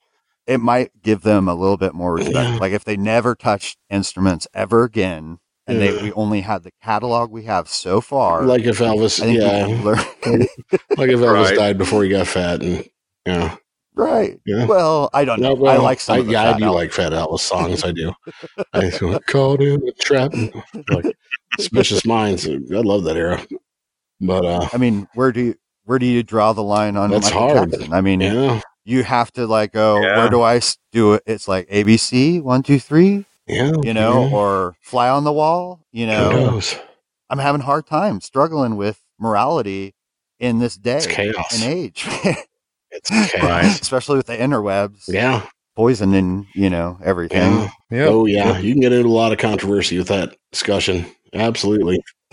it 0.46 0.61
might 0.61 0.92
give 1.03 1.22
them 1.22 1.49
a 1.49 1.55
little 1.57 1.77
bit 1.77 1.92
more 1.92 2.14
respect 2.18 2.35
Yeah. 2.37 2.57
like 2.59 2.72
if 2.72 2.85
they 2.85 2.96
never 2.96 3.35
touched 3.35 3.77
instruments 3.90 4.46
ever 4.55 4.85
again 4.85 5.38
and 5.66 5.81
they 5.81 5.92
we 6.02 6.12
only 6.12 6.40
had 6.40 6.62
the 6.62 6.70
catalog 6.83 7.31
we 7.31 7.44
have 7.44 7.68
so 7.68 8.00
far 8.00 8.44
Like 8.44 8.62
if 8.64 8.79
Elvis, 8.79 9.18
yeah, 9.20 9.66
like 10.96 11.11
if 11.11 11.20
Elvis 11.20 11.44
Right. 11.44 11.57
died 11.57 11.79
before 11.79 12.02
he 12.05 12.09
got 12.11 12.26
fat, 12.26 12.62
and 12.62 12.88
yeah, 13.26 13.57
right 13.94 14.38
yeah. 14.46 14.66
well 14.66 15.11
i 15.14 15.24
don't 15.24 15.40
know 15.40 15.55
No, 15.55 15.61
well, 15.62 15.81
i 15.81 15.83
like 15.83 16.00
some 16.00 16.16
I, 16.16 16.18
of 16.20 16.26
the 16.26 16.33
yeah, 16.33 16.42
I 16.55 16.59
do 16.59 16.64
Album. 16.64 16.74
like 16.76 16.92
Fat 16.92 17.12
Elvis 17.12 17.40
songs. 17.40 17.83
I 17.85 17.92
do. 17.92 18.12
I 18.72 19.18
caught 19.26 19.61
in 19.62 19.81
a 19.88 19.92
trap. 19.92 20.33
Like 20.88 21.07
Suspicious 21.59 22.05
Minds. 22.07 22.46
I 22.46 22.52
love 22.70 23.05
that 23.05 23.16
era. 23.16 23.40
But 24.20 24.44
uh, 24.44 24.68
i 24.72 24.76
mean 24.79 25.09
where 25.14 25.33
do 25.33 25.40
you 25.40 25.55
where 25.85 25.98
do 25.98 26.07
you 26.07 26.22
draw 26.22 26.52
the 26.52 26.62
line 26.62 26.96
on 26.96 27.11
That's 27.11 27.26
Michael 27.26 27.57
hard. 27.57 27.70
Jackson? 27.72 27.92
i 27.92 28.00
mean 28.00 28.20
yeah, 28.20 28.61
you 28.85 29.02
have 29.05 29.33
to 29.33 29.46
like 29.46 29.72
go 29.72 30.00
Yeah. 30.02 30.16
where 30.18 30.29
do 30.31 30.40
I 30.42 30.61
do 30.92 31.14
it 31.14 31.22
it's 31.26 31.48
like 31.48 31.68
abc 31.68 32.40
one 32.42 32.62
two 32.62 32.79
three 32.79 33.24
yeah, 33.47 33.73
you 33.83 33.95
know 33.95 34.27
yeah. 34.29 34.35
or 34.35 34.77
fly 34.81 35.09
on 35.09 35.25
the 35.25 35.33
wall 35.33 35.81
you 35.93 36.07
Who 36.07 36.13
know 36.13 36.31
knows? 36.31 36.77
i'm 37.31 37.39
having 37.39 37.61
a 37.61 37.65
hard 37.65 37.87
time 37.87 38.21
struggling 38.21 38.77
with 38.77 39.01
morality 39.19 39.95
in 40.39 40.59
this 40.59 40.77
day 40.77 40.97
It's 40.99 41.07
chaos. 41.07 41.55
and 41.63 41.73
age 41.73 42.07
It's 42.91 43.11
chaos. 43.33 43.81
especially 43.81 44.17
with 44.17 44.27
the 44.27 44.37
interwebs 44.37 45.05
Yeah, 45.09 45.47
poisoning, 45.77 46.47
you 46.55 46.71
know 46.71 46.99
everything 47.05 47.53
yeah. 47.53 47.71
Yeah. 47.91 48.07
Oh 48.07 48.27
yeah, 48.27 48.59
you 48.59 48.73
can 48.73 48.81
get 48.81 48.93
into 48.93 49.09
a 49.09 49.11
lot 49.11 49.31
of 49.33 49.39
controversy 49.39 49.97
with 49.99 50.09
that 50.09 50.37
discussion. 50.51 51.07
Absolutely. 51.33 52.03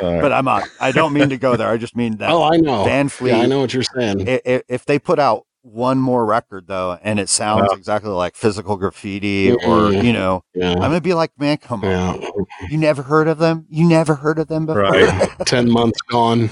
but 0.00 0.32
i'm 0.32 0.44
not 0.44 0.68
i 0.80 0.90
don't 0.90 1.12
mean 1.12 1.28
to 1.28 1.36
go 1.36 1.54
there 1.56 1.68
i 1.68 1.76
just 1.76 1.94
mean 1.94 2.16
that 2.16 2.30
oh, 2.30 2.42
I 2.42 2.56
know. 2.56 2.84
van 2.84 3.08
fleet 3.08 3.30
Yeah, 3.32 3.40
I 3.42 3.46
know 3.46 3.60
what 3.60 3.72
you're 3.74 3.82
saying. 3.82 4.28
i- 4.28 4.40
i- 4.46 4.62
if 4.68 4.84
they 4.86 4.98
put 4.98 5.18
out 5.18 5.46
one 5.62 5.98
more 5.98 6.26
record 6.26 6.66
though 6.66 6.98
and 7.02 7.20
it 7.20 7.28
sounds 7.28 7.68
exactly 7.72 8.10
like 8.10 8.34
physical 8.34 8.76
graffiti 8.76 9.52
or 9.52 9.92
you 9.92 10.12
know 10.12 10.42
yeah. 10.54 10.72
i'm 10.72 10.78
gonna 10.80 11.00
be 11.00 11.14
like 11.14 11.30
man 11.38 11.56
come 11.56 11.84
on 11.84 12.20
you 12.68 12.76
never 12.76 13.00
heard 13.02 13.28
of 13.28 13.38
them 13.38 13.64
you 13.70 13.88
never 13.88 14.14
heard 14.16 14.38
of 14.40 14.48
them 14.48 14.66
before 14.66 14.82
Right. 14.82 15.30
Ten 15.46 15.70
months 15.70 16.00
gone. 16.10 16.50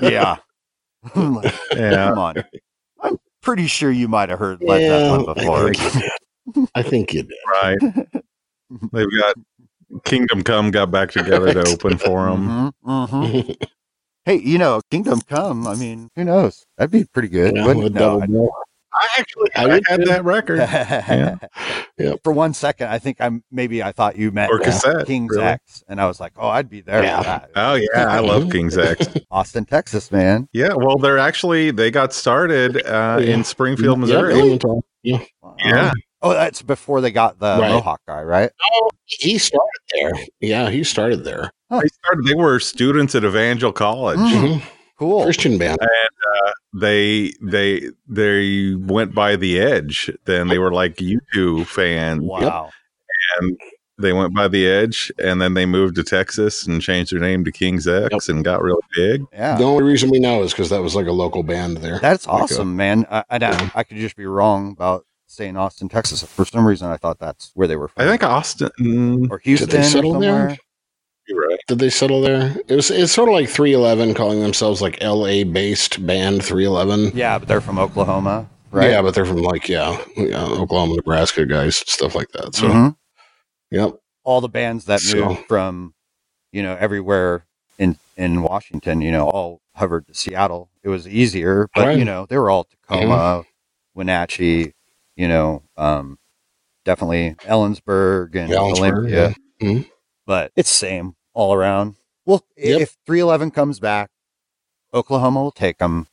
yeah 0.00 0.36
like, 1.14 1.54
Yeah. 1.74 2.08
come 2.08 2.18
on 2.18 2.34
i'm 3.02 3.18
pretty 3.42 3.66
sure 3.66 3.90
you 3.90 4.08
might 4.08 4.30
have 4.30 4.38
heard 4.38 4.62
Led 4.62 4.80
Yeah, 4.80 4.88
Zeppelin 5.10 5.34
before 5.34 5.68
I 5.68 5.72
think 5.72 5.94
you 5.94 6.00
did. 6.00 6.68
I 6.74 6.82
think 6.82 7.12
you 7.14 7.22
did. 7.24 7.32
Right. 7.62 7.78
They've 8.92 9.20
got 9.20 9.34
Kingdom 10.04 10.42
Come 10.42 10.70
got 10.70 10.90
back 10.90 11.10
together 11.12 11.52
to 11.52 11.68
open 11.70 11.98
for 11.98 12.28
them. 12.30 12.72
Mhm, 12.84 13.08
mhm. 13.08 13.68
hey 14.26 14.36
you 14.36 14.58
know 14.58 14.82
kingdom 14.90 15.20
come 15.22 15.66
i 15.66 15.74
mean 15.74 16.10
who 16.16 16.24
knows 16.24 16.66
that'd 16.76 16.90
be 16.90 17.04
pretty 17.04 17.28
good 17.28 17.56
Yeah, 17.56 17.64
wouldn't? 17.64 17.94
No, 17.94 18.20
double 18.20 18.26
bill. 18.26 18.50
I 18.98 19.08
actually 19.18 19.50
I 19.54 19.62
I, 19.62 19.66
would 19.66 19.82
had 19.86 20.00
that 20.06 20.24
record. 20.24 20.58
I- 20.60 21.36
Yep. 21.98 22.20
For 22.24 22.32
one 22.32 22.52
second, 22.54 22.88
I 22.88 22.98
think 22.98 23.18
I'm 23.20 23.42
maybe 23.50 23.82
I 23.82 23.90
thought 23.92 24.16
you 24.16 24.30
meant 24.30 24.50
Or 24.52 24.58
cassette, 24.58 25.06
King's 25.06 25.32
really. 25.34 25.44
X, 25.48 25.82
and 25.88 25.98
I 26.00 26.06
was 26.06 26.18
like, 26.20 26.32
oh, 26.36 26.48
I'd 26.48 26.68
be 26.70 26.80
there 26.82 27.02
Yeah. 27.02 27.18
for 27.18 27.24
that. 27.24 27.50
Oh 27.56 27.74
yeah, 27.74 28.06
I 28.06 28.20
love 28.20 28.50
King's 28.52 28.76
X. 28.78 29.06
Austin, 29.30 29.64
Texas, 29.66 30.10
man. 30.12 30.46
Yeah, 30.52 30.74
well, 30.74 30.96
they're 30.98 31.16
actually 31.18 31.70
they 31.70 31.90
got 31.90 32.12
started 32.14 32.78
uh, 32.86 33.16
Oh, 33.18 33.22
Yeah. 33.22 33.34
in 33.34 33.44
Springfield, 33.44 33.96
Yeah, 33.98 34.00
Missouri. 34.00 34.34
Elemental. 34.34 34.84
Wow. 35.42 35.56
Yeah, 35.58 35.92
Oh, 36.22 36.30
that's 36.32 36.62
before 36.62 37.00
they 37.02 37.10
got 37.10 37.38
the 37.38 37.56
Right. 37.60 37.70
Mohawk 37.70 38.00
guy, 38.06 38.22
right? 38.22 38.50
He 39.06 39.36
started 39.38 39.80
there. 39.94 40.12
Yeah, 40.40 40.68
he 40.70 40.84
started 40.84 41.22
there. 41.24 41.50
They 41.70 41.88
started. 41.88 42.24
They 42.26 42.34
were 42.34 42.58
students 42.60 43.14
at 43.14 43.24
Evangel 43.24 43.72
College. 43.72 44.18
Mm. 44.18 44.32
Mhm. 44.60 44.62
Cool. 44.98 45.24
Christian 45.24 45.58
band. 45.58 45.78
They 46.78 47.32
they 47.42 47.90
they 48.08 48.74
went 48.74 49.14
by 49.14 49.36
the 49.36 49.58
Edge. 49.58 50.10
Then 50.26 50.48
they 50.48 50.58
were 50.58 50.72
like 50.72 51.00
U 51.00 51.20
two 51.32 51.64
fans. 51.64 52.22
Wow. 52.22 52.70
and 53.40 53.56
they 53.98 54.12
went 54.12 54.34
by 54.34 54.46
the 54.46 54.66
Edge, 54.66 55.10
and 55.18 55.40
then 55.40 55.54
they 55.54 55.64
moved 55.64 55.94
to 55.96 56.02
Texas 56.04 56.66
and 56.66 56.82
changed 56.82 57.12
their 57.12 57.20
name 57.20 57.44
to 57.46 57.52
King's 57.52 57.88
X 57.88 58.28
and 58.28 58.44
got 58.44 58.62
really 58.62 58.82
big. 58.94 59.24
Yeah. 59.32 59.56
The 59.56 59.64
only 59.64 59.84
reason 59.84 60.10
we 60.10 60.18
know 60.18 60.42
is 60.42 60.52
because 60.52 60.68
that 60.68 60.82
was 60.82 60.94
like 60.94 61.06
a 61.06 61.12
local 61.12 61.42
band 61.42 61.78
there. 61.78 61.98
That's 61.98 62.26
Like 62.26 62.40
a- 62.40 62.42
awesome, 62.44 62.76
man. 62.76 63.06
I, 63.10 63.24
I, 63.30 63.38
Yeah. 63.40 63.70
I 63.74 63.82
could 63.84 63.96
just 63.96 64.16
be 64.16 64.26
wrong 64.26 64.72
about 64.72 65.06
saying 65.28 65.56
Austin, 65.56 65.88
Texas. 65.88 66.22
For 66.22 66.44
some 66.44 66.66
reason, 66.66 66.88
I 66.90 66.98
thought 66.98 67.18
that's 67.18 67.52
where 67.54 67.66
they 67.66 67.76
were 67.76 67.88
from. 67.88 68.04
I 68.06 68.10
think 68.10 68.22
Austin. 68.22 69.28
or 69.30 69.38
Houston. 69.38 69.68
Did 69.70 69.78
they 69.80 69.84
settle 69.84 70.16
or 70.16 70.20
there? 70.20 70.58
Somewhere. 71.28 71.42
You're 71.44 71.50
right. 71.50 71.60
Did 71.68 71.78
they 71.78 71.90
settle 71.90 72.20
there? 72.20 72.54
It 72.68 72.74
was. 72.74 72.90
It's 72.90 73.12
sort 73.12 73.28
of 73.28 73.34
like 73.34 73.48
311, 73.48 74.14
calling 74.14 74.40
themselves 74.40 74.80
like 74.82 74.98
L.A. 75.02 75.44
based 75.44 76.04
band 76.06 76.44
311. 76.44 77.12
Yeah, 77.16 77.38
but 77.38 77.48
they're 77.48 77.60
from 77.60 77.78
Oklahoma, 77.78 78.48
right? 78.70 78.90
Yeah, 78.90 79.02
but 79.02 79.14
they're 79.14 79.26
from 79.26 79.42
like 79.42 79.68
yeah, 79.68 80.00
yeah, 80.16 80.44
Oklahoma, 80.44 80.96
Nebraska 80.96 81.44
guys, 81.46 81.76
stuff 81.76 82.14
like 82.14 82.30
that. 82.32 82.54
So 82.54 82.68
Mhm. 82.68 82.96
yep, 83.70 83.94
all 84.24 84.40
the 84.40 84.48
bands 84.48 84.84
that 84.86 85.00
So- 85.00 85.28
moved 85.30 85.46
from 85.48 85.94
you 86.52 86.62
know 86.62 86.76
everywhere 86.78 87.44
in 87.78 87.96
in 88.16 88.42
Washington, 88.42 89.00
you 89.00 89.10
know, 89.12 89.28
all 89.28 89.60
hovered 89.74 90.06
to 90.08 90.14
Seattle. 90.14 90.70
It 90.82 90.88
was 90.88 91.06
easier, 91.06 91.68
but 91.74 91.86
Right. 91.86 91.98
you 91.98 92.04
know, 92.04 92.26
they 92.28 92.38
were 92.38 92.48
all 92.50 92.64
Tacoma, 92.64 93.44
Wenatchee, 93.94 94.72
you 95.16 95.28
know, 95.28 95.62
um, 95.76 96.18
definitely 96.84 97.34
Ellensburg 97.40 98.34
and 98.36 98.50
Ellensburg, 98.52 98.78
Olympia. 98.78 99.34
yeah. 99.60 99.68
Mhm. 99.68 99.90
But 100.26 100.52
it's 100.56 100.70
same 100.70 101.14
all 101.34 101.54
around. 101.54 101.94
Well, 102.24 102.44
Yep. 102.56 102.80
if 102.80 102.96
311 103.06 103.50
comes 103.52 103.78
back, 103.80 104.10
Oklahoma 104.92 105.42
will 105.42 105.52
take 105.52 105.78
them. 105.78 106.08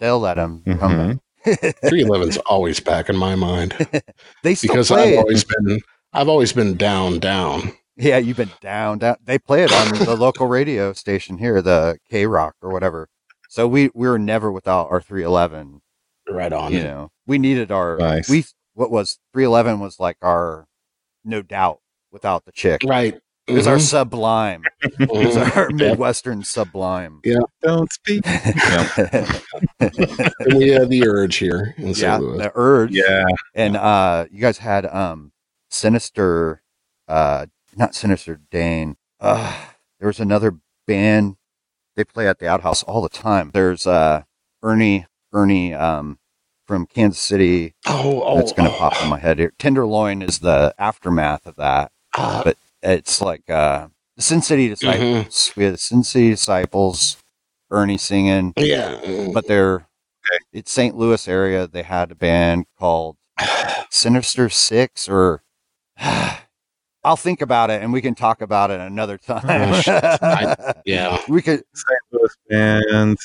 They'll 0.00 0.18
let 0.18 0.34
them 0.34 0.62
come 0.78 0.92
Mhm. 0.92 1.20
back. 1.44 1.74
311's 1.84 2.38
always 2.38 2.80
back 2.80 3.08
in 3.08 3.16
my 3.16 3.34
mind 3.34 3.74
they 4.42 4.54
still 4.54 4.72
because 4.74 4.88
play 4.88 5.02
I've 5.08 5.12
it. 5.14 5.18
always 5.18 5.44
been 5.44 5.78
I've 6.12 6.28
always 6.28 6.52
been 6.52 6.76
down, 6.76 7.18
down. 7.18 7.72
Yeah, 7.96 8.18
you've 8.18 8.36
been 8.36 8.50
down, 8.60 8.98
down. 8.98 9.16
They 9.24 9.38
play 9.38 9.62
it 9.64 9.72
on 9.72 9.98
the 10.04 10.16
local 10.16 10.46
radio 10.46 10.92
station 10.94 11.38
here, 11.38 11.60
the 11.62 11.98
K 12.10 12.26
Rock 12.26 12.54
or 12.62 12.70
whatever. 12.72 13.08
So 13.48 13.68
we 13.68 13.90
we 13.94 14.08
were 14.08 14.18
never 14.18 14.50
without 14.50 14.90
our 14.90 15.00
311. 15.00 15.80
Right 16.28 16.52
on. 16.52 16.72
You 16.72 16.82
know, 16.82 17.10
we 17.26 17.38
needed 17.38 17.70
our 17.70 17.98
Nice. 17.98 18.28
we 18.28 18.44
what 18.72 18.90
was 18.90 19.18
311 19.34 19.78
was 19.80 20.00
like 20.00 20.16
our 20.22 20.66
no 21.24 21.42
doubt 21.42 21.80
without 22.10 22.44
the 22.46 22.52
chick. 22.52 22.80
Right. 22.86 23.20
It 23.46 23.52
was 23.52 23.66
our 23.66 23.76
Mhm. 23.76 23.80
sublime. 23.82 24.62
It 24.82 25.10
was 25.10 25.36
Mhm. 25.36 25.56
our 25.56 25.70
Midwestern 25.70 26.42
sublime. 26.44 27.20
Yeah. 27.24 27.40
Don't 27.62 27.92
speak. 27.92 28.24
yeah, 28.26 29.28
we 30.56 30.68
had 30.68 30.88
the 30.88 31.04
urge 31.06 31.36
here 31.36 31.74
in 31.76 31.94
St. 31.94 32.22
Louis. 32.22 32.38
the 32.38 32.52
urge. 32.54 32.92
Yeah, 32.92 33.24
And 33.54 33.76
uh 33.76 34.26
you 34.30 34.40
guys 34.40 34.58
had 34.58 34.86
um 34.86 35.32
Sinister 35.70 36.62
uh 37.08 37.46
not 37.76 37.94
Sinister 37.94 38.40
Dane. 38.50 38.96
Uh 39.20 39.54
there 40.00 40.06
was 40.08 40.20
another 40.20 40.56
band 40.86 41.36
they 41.96 42.04
play 42.04 42.26
at 42.26 42.38
the 42.38 42.48
outhouse 42.48 42.82
all 42.82 43.02
the 43.02 43.08
time. 43.08 43.50
There's 43.52 43.86
uh 43.86 44.22
Ernie 44.62 45.06
Ernie 45.34 45.74
um 45.74 46.18
from 46.66 46.86
Kansas 46.86 47.20
City 47.20 47.74
Oh, 47.86 48.22
oh, 48.24 48.36
that's 48.38 48.52
going 48.52 48.70
to 48.70 48.74
oh. 48.74 48.78
pop 48.78 49.02
in 49.02 49.10
my 49.10 49.18
head 49.18 49.38
here. 49.38 49.52
Tenderloin 49.58 50.22
is 50.22 50.38
the 50.38 50.74
aftermath 50.78 51.44
of 51.46 51.56
that. 51.56 51.92
Uh, 52.16 52.42
but 52.42 52.56
it's 52.84 53.20
like 53.20 53.48
uh, 53.50 53.88
the 54.16 54.22
Sin 54.22 54.42
City 54.42 54.68
Disciples. 54.68 55.52
We 55.56 55.64
had 55.64 55.74
the 55.74 55.78
Sin 55.78 56.04
City 56.04 56.30
Disciples, 56.30 57.16
Ernie 57.70 57.98
singing, 57.98 58.52
yeah. 58.56 59.28
but 59.32 59.46
they're 59.46 59.86
it's 60.52 60.72
St. 60.72 60.96
Louis 60.96 61.26
area. 61.28 61.66
They 61.66 61.82
had 61.82 62.10
a 62.10 62.14
band 62.14 62.66
called 62.78 63.16
Sinister 63.90 64.48
Six, 64.48 65.08
or 65.08 65.42
I'll 65.98 67.16
think 67.16 67.42
about 67.42 67.70
it 67.70 67.82
and 67.82 67.92
we 67.92 68.00
can 68.00 68.14
talk 68.14 68.40
about 68.40 68.70
it 68.70 68.80
another 68.80 69.18
time. 69.18 69.42
I- 69.46 70.74
yeah. 70.86 71.20
we 71.28 71.42
could. 71.42 71.62
St. 71.74 71.98
Louis 72.12 72.36
band. 72.48 73.18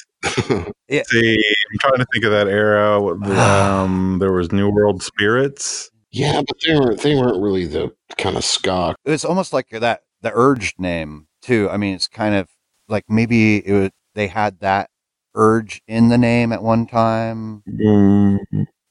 Yeah. 0.89 1.03
See, 1.05 1.37
I'm 1.71 1.79
trying 1.79 1.99
to 1.99 2.05
think 2.11 2.25
of 2.25 2.31
that 2.31 2.47
era. 2.47 2.99
Um, 3.79 4.17
there 4.19 4.33
was 4.33 4.51
New 4.51 4.69
World 4.69 5.01
Spirits. 5.01 5.91
Yeah, 6.11 6.41
but 6.41 6.57
they 6.65 6.73
weren't 6.73 7.01
they 7.01 7.15
weren't 7.15 7.41
really 7.41 7.65
the 7.65 7.93
kind 8.17 8.35
of 8.37 8.43
ska. 8.43 8.95
It's 9.05 9.25
almost 9.25 9.53
like 9.53 9.69
that 9.69 10.01
the 10.21 10.31
urged 10.33 10.79
name 10.79 11.27
too. 11.41 11.69
I 11.69 11.77
mean, 11.77 11.95
it's 11.95 12.07
kind 12.07 12.35
of 12.35 12.47
like 12.87 13.05
maybe 13.09 13.65
it 13.65 13.73
was, 13.73 13.89
they 14.15 14.27
had 14.27 14.59
that 14.61 14.89
urge 15.35 15.81
in 15.87 16.09
the 16.09 16.17
name 16.17 16.51
at 16.51 16.63
one 16.63 16.87
time. 16.87 17.63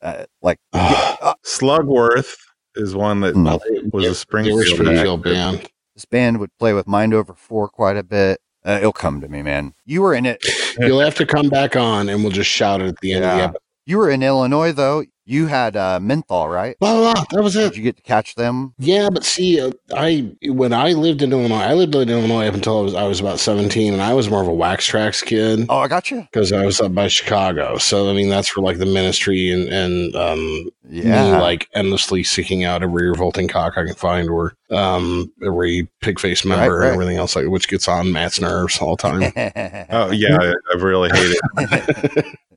Uh, 0.00 0.24
like 0.42 0.58
uh, 0.72 1.34
Slugworth 1.44 2.36
is 2.76 2.94
one 2.94 3.20
that. 3.20 3.34
Well, 3.36 3.58
they, 3.68 3.80
was 3.92 4.04
they- 4.04 4.06
a 4.06 4.10
they 4.10 4.14
Springfield, 4.14 5.24
were 5.24 5.32
band. 5.32 5.68
this 5.94 6.04
band 6.04 6.38
would 6.38 6.56
play 6.58 6.72
with 6.72 6.86
Mind 6.86 7.12
Over 7.14 7.34
Four 7.34 7.68
quite 7.68 7.96
a 7.96 8.04
bit. 8.04 8.40
Uh, 8.64 8.78
it'll 8.80 8.92
come 8.92 9.20
to 9.20 9.28
me, 9.28 9.42
man. 9.42 9.72
You 9.86 10.02
were 10.02 10.14
in 10.14 10.26
it. 10.26 10.44
You'll 10.78 11.00
have 11.00 11.14
to 11.16 11.26
come 11.26 11.48
back 11.48 11.74
on, 11.76 12.08
and 12.08 12.22
we'll 12.22 12.32
just 12.32 12.50
shout 12.50 12.80
it 12.82 12.88
at 12.88 12.98
the 13.00 13.12
end 13.14 13.24
of 13.24 13.30
the 13.36 13.42
episode. 13.44 13.58
You 13.88 13.96
were 13.96 14.10
in 14.10 14.22
Illinois 14.22 14.72
though. 14.72 15.04
You 15.24 15.46
had 15.46 15.76
uh, 15.76 15.98
Menthol, 16.00 16.48
right? 16.50 16.78
Blah, 16.78 16.94
blah, 16.94 17.12
blah. 17.14 17.24
That 17.32 17.42
was 17.42 17.56
it. 17.56 17.68
Did 17.70 17.76
you 17.78 17.82
get 17.82 17.96
to 17.96 18.02
catch 18.02 18.34
them? 18.34 18.74
Yeah, 18.78 19.08
but 19.10 19.24
see, 19.24 19.58
uh, 19.60 19.70
I 19.94 20.30
when 20.44 20.74
I 20.74 20.92
lived 20.92 21.22
in 21.22 21.32
Illinois, 21.32 21.56
I 21.56 21.72
lived 21.72 21.94
in 21.94 22.10
Illinois 22.10 22.48
up 22.48 22.54
until 22.54 22.78
I 22.80 22.82
was 22.82 22.94
I 22.94 23.02
was 23.04 23.18
about 23.20 23.38
seventeen, 23.38 23.94
and 23.94 24.02
I 24.02 24.12
was 24.12 24.28
more 24.28 24.42
of 24.42 24.48
a 24.48 24.52
Wax 24.52 24.90
Trax 24.90 25.24
kid 25.24 25.64
Oh, 25.70 25.78
I 25.78 25.88
got 25.88 26.10
you. 26.10 26.20
because 26.20 26.52
I 26.52 26.66
was 26.66 26.82
up 26.82 26.94
by 26.94 27.08
Chicago. 27.08 27.78
So 27.78 28.10
I 28.10 28.12
mean, 28.12 28.28
that's 28.28 28.54
where 28.54 28.62
like 28.64 28.76
the 28.76 28.84
ministry 28.84 29.50
and 29.50 29.70
and 29.70 30.14
um, 30.16 30.68
Yeah. 30.90 31.32
me 31.32 31.38
like 31.40 31.66
endlessly 31.74 32.24
seeking 32.24 32.64
out 32.64 32.82
every 32.82 33.08
revolting 33.08 33.48
cock 33.48 33.74
I 33.78 33.86
can 33.86 33.94
find, 33.94 34.28
or 34.28 34.52
um, 34.70 35.32
every 35.42 35.88
Pigface 36.02 36.44
member 36.44 36.76
right. 36.78 36.86
and 36.88 36.92
everything 36.94 37.16
else, 37.16 37.36
like 37.36 37.46
which 37.46 37.68
gets 37.68 37.88
on 37.88 38.12
Matt's 38.12 38.38
nerves 38.38 38.78
all 38.82 38.96
the 38.96 39.02
time. 39.02 39.86
Oh 39.90 40.10
yeah, 40.10 40.36
I, 40.38 40.54
I 40.74 40.76
really 40.76 41.08
hate 41.10 41.36
it. 41.56 42.38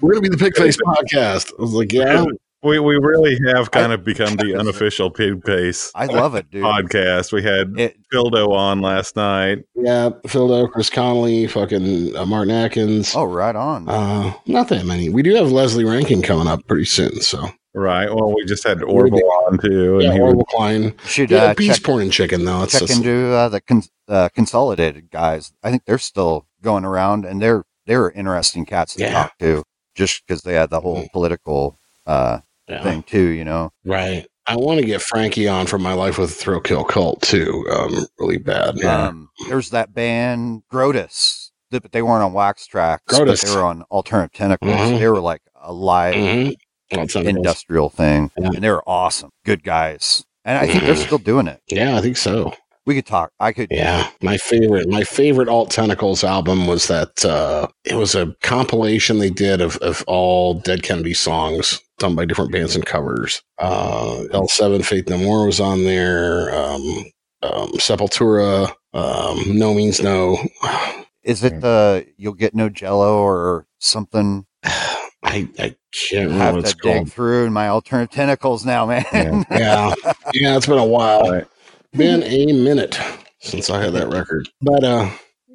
We're 0.00 0.14
gonna 0.14 0.22
be 0.22 0.28
the 0.28 0.36
Pigface 0.36 0.78
podcast. 0.84 1.52
I 1.58 1.62
was 1.62 1.72
like, 1.72 1.92
yeah, 1.92 2.24
We 2.62 2.78
we 2.80 2.96
really 2.96 3.38
have 3.52 3.70
kind 3.70 3.92
of 3.92 4.04
become 4.04 4.36
the 4.36 4.56
unofficial 4.58 5.10
Pigface 5.12 5.90
I 5.94 6.06
love 6.06 6.34
it, 6.34 6.50
dude. 6.50 6.62
podcast. 6.64 7.32
We 7.32 7.42
had 7.42 7.78
It, 7.78 7.96
Phildo 8.12 8.50
on 8.50 8.80
last 8.80 9.16
night. 9.16 9.64
yeah. 9.74 10.10
Phil 10.26 10.68
Chris 10.68 10.90
Connelly, 10.90 11.46
fucking 11.46 12.16
uh, 12.16 12.26
Martin 12.26 12.52
Atkins. 12.52 13.14
oh, 13.14 13.24
right 13.24 13.54
on. 13.56 13.88
Uh, 13.88 14.34
not 14.46 14.68
that 14.68 14.86
many. 14.86 15.08
We 15.08 15.22
do 15.22 15.34
have 15.34 15.52
Leslie 15.52 15.84
Rankine 15.84 16.22
coming 16.22 16.46
up 16.48 16.66
pretty 16.66 16.84
soon. 16.86 17.20
So 17.20 17.48
Right. 17.74 18.12
Well, 18.12 18.34
we 18.34 18.44
just 18.44 18.66
had 18.66 18.82
Orville 18.82 19.30
on 19.46 19.58
too, 19.58 19.94
and 19.96 20.02
yeah, 20.04 20.12
he 20.14 20.18
Orville 20.20 20.42
Klein. 20.46 20.94
Should 21.04 21.30
Yeah, 21.30 21.44
uh, 21.44 21.54
beast 21.54 21.76
check, 21.78 21.84
porn 21.84 22.02
and 22.02 22.12
chicken 22.12 22.44
though. 22.44 22.64
It's 22.64 22.72
check 22.72 22.88
just, 22.88 22.96
into 22.96 23.32
uh, 23.32 23.48
the 23.50 23.60
con- 23.60 23.82
uh, 24.08 24.30
consolidated 24.30 25.10
guys. 25.10 25.52
I 25.62 25.70
think 25.70 25.84
they're 25.84 25.98
still 25.98 26.46
going 26.60 26.84
around, 26.84 27.24
and 27.24 27.40
they're 27.40 27.62
they're 27.88 28.10
interesting 28.12 28.64
cats 28.64 28.94
to 28.94 29.02
Yeah. 29.02 29.12
talk 29.12 29.38
to, 29.40 29.64
just 29.96 30.22
because 30.26 30.42
they 30.42 30.54
had 30.54 30.70
the 30.70 30.80
whole 30.80 31.02
Mhm. 31.02 31.10
political 31.12 31.76
uh, 32.06 32.38
yeah, 32.68 32.82
thing 32.84 33.02
too. 33.02 33.26
You 33.28 33.44
know, 33.44 33.70
right. 33.84 34.24
I 34.46 34.56
want 34.56 34.80
to 34.80 34.86
get 34.86 35.02
Frankie 35.02 35.46
on 35.48 35.66
from 35.66 35.82
my 35.82 35.92
life 35.92 36.16
with 36.16 36.32
Thrill 36.34 36.60
Kill 36.60 36.84
Kult 36.84 37.20
too. 37.20 37.66
Um, 37.70 38.06
really 38.18 38.38
bad. 38.38 38.82
um, 38.84 39.28
there's 39.48 39.70
that 39.70 39.92
band 39.92 40.62
Grotus, 40.72 41.50
but 41.70 41.92
they 41.92 42.00
weren't 42.00 42.22
on 42.24 42.32
Wax 42.32 42.66
Trax. 42.66 43.00
Grotus. 43.10 43.44
They 43.44 43.54
were 43.54 43.62
on 43.64 43.82
Alternative 43.90 44.32
Tentacles. 44.32 44.70
Mhm. 44.72 44.98
They 45.00 45.08
were 45.08 45.20
like 45.20 45.42
a 45.60 45.72
live 45.72 46.14
Mhm. 46.14 46.54
Else. 46.90 47.14
industrial 47.16 47.90
thing, 47.90 48.30
Yeah. 48.38 48.46
and 48.54 48.64
they 48.64 48.70
were 48.70 48.82
awesome, 48.88 49.28
good 49.44 49.62
guys. 49.62 50.24
And 50.46 50.56
I 50.56 50.66
think 50.66 50.84
they're 50.84 50.94
Mhm. 50.94 51.04
still 51.04 51.18
doing 51.18 51.46
it. 51.46 51.60
Yeah, 51.68 51.96
I 51.96 52.00
think 52.00 52.16
so. 52.16 52.54
We 52.88 52.94
could 52.94 53.04
talk. 53.04 53.32
I 53.38 53.52
could. 53.52 53.68
Yeah, 53.70 54.08
my 54.22 54.38
favorite, 54.38 54.88
my 54.88 55.04
favorite 55.04 55.50
Alt 55.50 55.70
Tentacles 55.70 56.24
album 56.24 56.66
was 56.66 56.88
that. 56.88 57.22
Uh, 57.22 57.68
it 57.84 57.96
was 57.96 58.14
a 58.14 58.34
compilation 58.40 59.18
they 59.18 59.28
did 59.28 59.60
of 59.60 59.76
of 59.78 60.02
all 60.06 60.54
Dead 60.54 60.82
Kennedy 60.82 61.12
songs 61.12 61.82
done 61.98 62.14
by 62.14 62.24
different 62.24 62.50
bands 62.50 62.74
and 62.74 62.86
covers. 62.86 63.42
Uh, 63.58 64.22
L7 64.32 64.82
Faith 64.82 65.06
No 65.10 65.18
More 65.18 65.44
was 65.44 65.60
on 65.60 65.84
there. 65.84 66.50
Um, 66.58 67.04
um, 67.42 67.68
Sepultura, 67.72 68.72
um, 68.94 69.58
No 69.58 69.74
Means 69.74 70.00
No. 70.00 70.38
Is 71.22 71.44
it 71.44 71.60
the 71.60 72.06
you'll 72.16 72.32
get 72.32 72.54
no 72.54 72.70
Jello 72.70 73.18
or 73.18 73.66
something? 73.80 74.46
I 74.64 75.46
I 75.58 75.76
can't 75.92 76.14
I 76.14 76.16
remember 76.22 76.38
have 76.42 76.54
what 76.54 76.60
to 76.64 76.70
it's 76.70 76.74
dig 76.80 76.94
called. 76.94 77.12
through 77.12 77.44
in 77.44 77.52
my 77.52 77.68
alternative 77.68 78.14
tentacles 78.14 78.64
now, 78.64 78.86
man. 78.86 79.04
Yeah. 79.12 79.44
Yeah, 79.50 79.94
yeah, 80.32 80.56
it's 80.56 80.66
been 80.66 80.78
a 80.78 80.84
while. 80.86 81.30
Right. 81.30 81.46
Been 81.92 82.22
a 82.22 82.52
minute 82.52 82.98
since 83.40 83.70
I 83.70 83.82
had 83.82 83.92
that 83.94 84.08
record, 84.08 84.48
but 84.60 84.84
uh, 84.84 85.10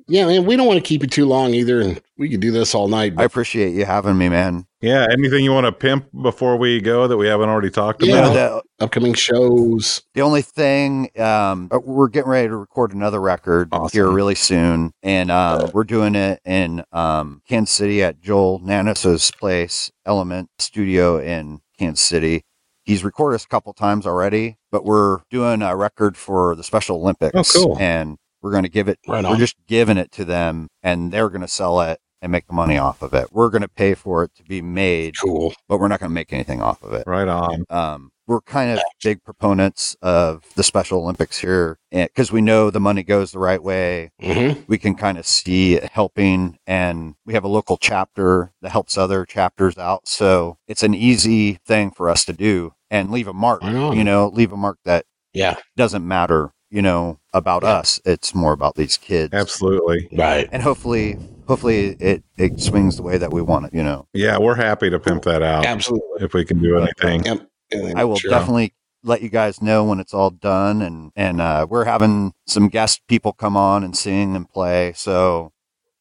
yeah, 0.08 0.26
man, 0.26 0.46
we 0.46 0.56
don't 0.58 0.67
want 0.67 0.78
to 0.78 0.88
keep 0.88 1.02
you 1.02 1.08
too 1.08 1.26
long 1.26 1.54
either, 1.54 1.80
and 1.80 2.02
we 2.17 2.28
could 2.30 2.39
do 2.41 2.52
this 2.52 2.74
all 2.76 2.88
night. 2.88 3.13
I 3.17 3.24
appreciate 3.24 3.74
you 3.74 3.86
having 3.86 4.17
me, 4.17 4.30
man. 4.30 4.65
Yeah. 4.82 5.08
Anything 5.12 5.46
you 5.46 5.54
want 5.54 5.65
to 5.65 5.72
pimp 5.72 6.08
before 6.22 6.58
we 6.58 6.82
go 6.82 7.08
that 7.08 7.15
we 7.15 7.28
haven't 7.28 7.48
already 7.48 7.69
talked 7.69 8.04
Yeah. 8.04 8.32
about? 8.32 8.34
The, 8.80 8.86
upcoming 8.86 9.13
shows. 9.13 10.02
the 10.13 10.22
only 10.22 10.41
thing, 10.41 11.10
um, 11.17 11.69
uh, 11.72 11.80
we're 11.80 12.10
getting 12.10 12.30
ready 12.30 12.50
to 12.50 12.58
record 12.58 12.93
another 12.93 13.22
record 13.22 13.69
Awesome. 13.72 13.96
here 13.98 14.10
really 14.12 14.36
soon, 14.36 14.91
and 15.02 15.32
um, 15.32 15.69
we're 15.74 15.86
doing 15.86 16.15
it 16.15 16.41
in 16.43 16.84
um, 16.91 17.41
Kansas 17.48 17.74
City 17.74 18.04
at 18.04 18.19
Joel 18.19 18.60
Nanos's 18.60 19.32
place, 19.32 19.89
Element 20.06 20.50
Studio 20.60 21.17
in 21.17 21.62
Kansas 21.80 22.04
City. 22.06 22.43
He's 22.84 23.04
recorded 23.04 23.36
us 23.36 23.46
a 23.46 23.48
couple 23.48 23.74
times 23.74 24.06
already, 24.06 24.58
but 24.72 24.84
we're 24.84 25.19
doing 25.30 25.62
a 25.62 25.76
record 25.76 26.17
for 26.17 26.56
the 26.56 26.63
Special 26.63 26.98
Olympics. 26.98 27.56
Oh, 27.56 27.63
cool. 27.63 27.78
And 27.80 28.17
we're 28.41 28.52
going 28.52 28.63
to 28.63 28.69
give 28.69 28.89
it 28.89 29.00
Right 29.08 29.24
We're 29.24 29.38
just 29.38 29.56
giving 29.67 29.98
it 29.98 30.12
to 30.13 30.26
them 30.26 30.67
and 30.82 31.12
they're 31.12 31.30
going 31.30 31.41
to 31.41 31.48
sell 31.48 31.80
it 31.82 32.00
and 32.22 32.32
make 32.32 32.48
the 32.48 32.54
money 32.54 32.78
off 32.78 33.02
of 33.02 33.13
it. 33.13 33.28
We're 33.32 33.50
going 33.50 33.62
to 33.62 33.67
pay 33.69 33.93
for 33.93 34.24
it 34.24 34.36
to 34.36 34.43
be 34.43 34.62
made, 34.62 35.15
Cool. 35.22 35.54
but 35.67 35.80
we're 35.80 35.88
not 35.88 36.00
going 36.00 36.10
to 36.10 36.13
make 36.13 36.32
anything 36.34 36.62
off 36.62 36.82
of 36.84 36.93
it. 36.93 37.04
Right 37.08 37.28
on. 37.28 37.65
Um, 37.69 38.12
we're 38.28 38.42
kind 38.42 38.72
of 38.72 38.80
big 39.04 39.24
proponents 39.24 39.96
of 40.02 40.44
the 40.56 40.64
Special 40.64 41.00
Olympics 41.00 41.40
here 41.40 41.78
because 41.92 42.32
we 42.32 42.42
know 42.42 42.70
the 42.70 42.80
money 42.80 43.04
goes 43.04 43.32
the 43.32 43.40
right 43.40 43.62
way. 43.62 44.12
hmm 44.22 44.52
We 44.68 44.78
can 44.78 44.96
kind 44.96 45.18
of 45.18 45.26
see 45.28 45.76
it 45.76 45.84
helping, 45.92 46.58
and 46.66 47.16
we 47.26 47.34
have 47.34 47.44
a 47.44 47.48
local 47.50 47.78
chapter 47.78 48.54
that 48.62 48.72
helps 48.72 48.98
other 48.98 49.26
chapters 49.26 49.78
out. 49.78 50.08
So 50.08 50.58
it's 50.68 50.84
an 50.84 50.94
easy 50.94 51.60
thing 51.66 51.92
for 51.92 52.10
us 52.10 52.24
to 52.26 52.34
do 52.34 52.74
and 52.90 53.12
leave 53.12 53.28
a 53.28 53.34
mark, 53.34 53.62
Right 53.62 53.76
on. 53.76 53.98
you 53.98 54.04
know, 54.04 54.28
leave 54.30 54.52
a 54.52 54.58
mark 54.58 54.78
that 54.86 55.06
Yeah. 55.34 55.56
doesn't 55.76 56.08
matter, 56.08 56.54
you 56.70 56.82
know, 56.82 57.20
about 57.34 57.64
Yeah. 57.64 57.70
us. 57.80 58.00
It's 58.06 58.34
more 58.36 58.54
about 58.54 58.76
these 58.76 58.98
kids 58.98 59.34
Absolutely. 59.34 60.08
Right. 60.14 60.48
and 60.52 60.62
hopefully 60.64 61.18
hopefully 61.46 61.98
it 62.00 62.24
it 62.38 62.62
swings 62.62 62.96
the 62.96 63.02
way 63.04 63.18
that 63.18 63.34
we 63.34 63.42
want 63.42 63.66
it 63.66 63.74
you 63.74 63.84
know 63.84 64.08
Yeah, 64.14 64.38
we're 64.38 64.56
happy 64.56 64.90
to 64.90 64.98
pimp 64.98 65.24
that 65.24 65.42
out 65.44 65.66
Absolutely. 65.66 66.24
if 66.24 66.34
we 66.34 66.46
can 66.46 66.60
do 66.62 66.78
anything. 66.80 67.24
Yep. 67.26 67.50
I 67.96 68.04
will 68.04 68.18
sure. 68.18 68.30
definitely 68.32 68.74
let 69.04 69.22
you 69.22 69.30
guys 69.30 69.62
know 69.62 69.84
when 69.84 70.00
it's 70.00 70.14
all 70.14 70.30
done 70.30 70.82
and 70.82 71.12
and 71.16 71.42
uh, 71.42 71.68
we're 71.70 71.86
having 71.86 72.34
some 72.48 72.70
guest 72.70 73.02
people 73.08 73.34
come 73.34 73.58
on 73.58 73.84
and 73.84 73.98
sing 73.98 74.36
and 74.36 74.50
play 74.50 74.94
so 74.96 75.52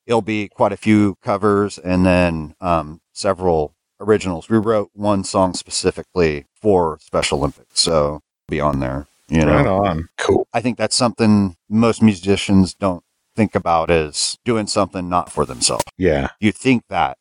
it'll 0.07 0.23
be 0.23 0.49
quite 0.49 0.73
a 0.73 0.77
few 0.77 1.17
covers 1.23 1.79
and 1.79 2.07
then 2.07 2.55
um, 2.61 3.01
several 3.13 3.75
originals 4.01 4.49
we 4.49 4.57
wrote 4.59 4.91
one 4.95 5.25
song 5.25 5.53
specifically 5.55 6.45
for 6.61 6.97
special 7.01 7.39
olympics 7.39 7.81
so 7.81 8.21
be 8.49 8.61
on 8.61 8.79
there 8.81 9.07
you 9.29 9.45
know 9.45 9.57
Right 9.57 9.67
on. 9.67 10.09
Cool. 10.19 10.47
i 10.53 10.61
think 10.61 10.79
that's 10.79 10.97
something 10.97 11.57
most 11.69 12.03
musicians 12.03 12.73
don't 12.75 13.03
think 13.35 13.55
about 13.57 13.91
is 13.91 14.39
doing 14.45 14.67
something 14.69 15.09
not 15.09 15.31
for 15.33 15.45
themselves 15.45 15.85
Yeah. 15.99 16.29
you 16.41 16.53
think 16.53 16.85
that 16.89 17.17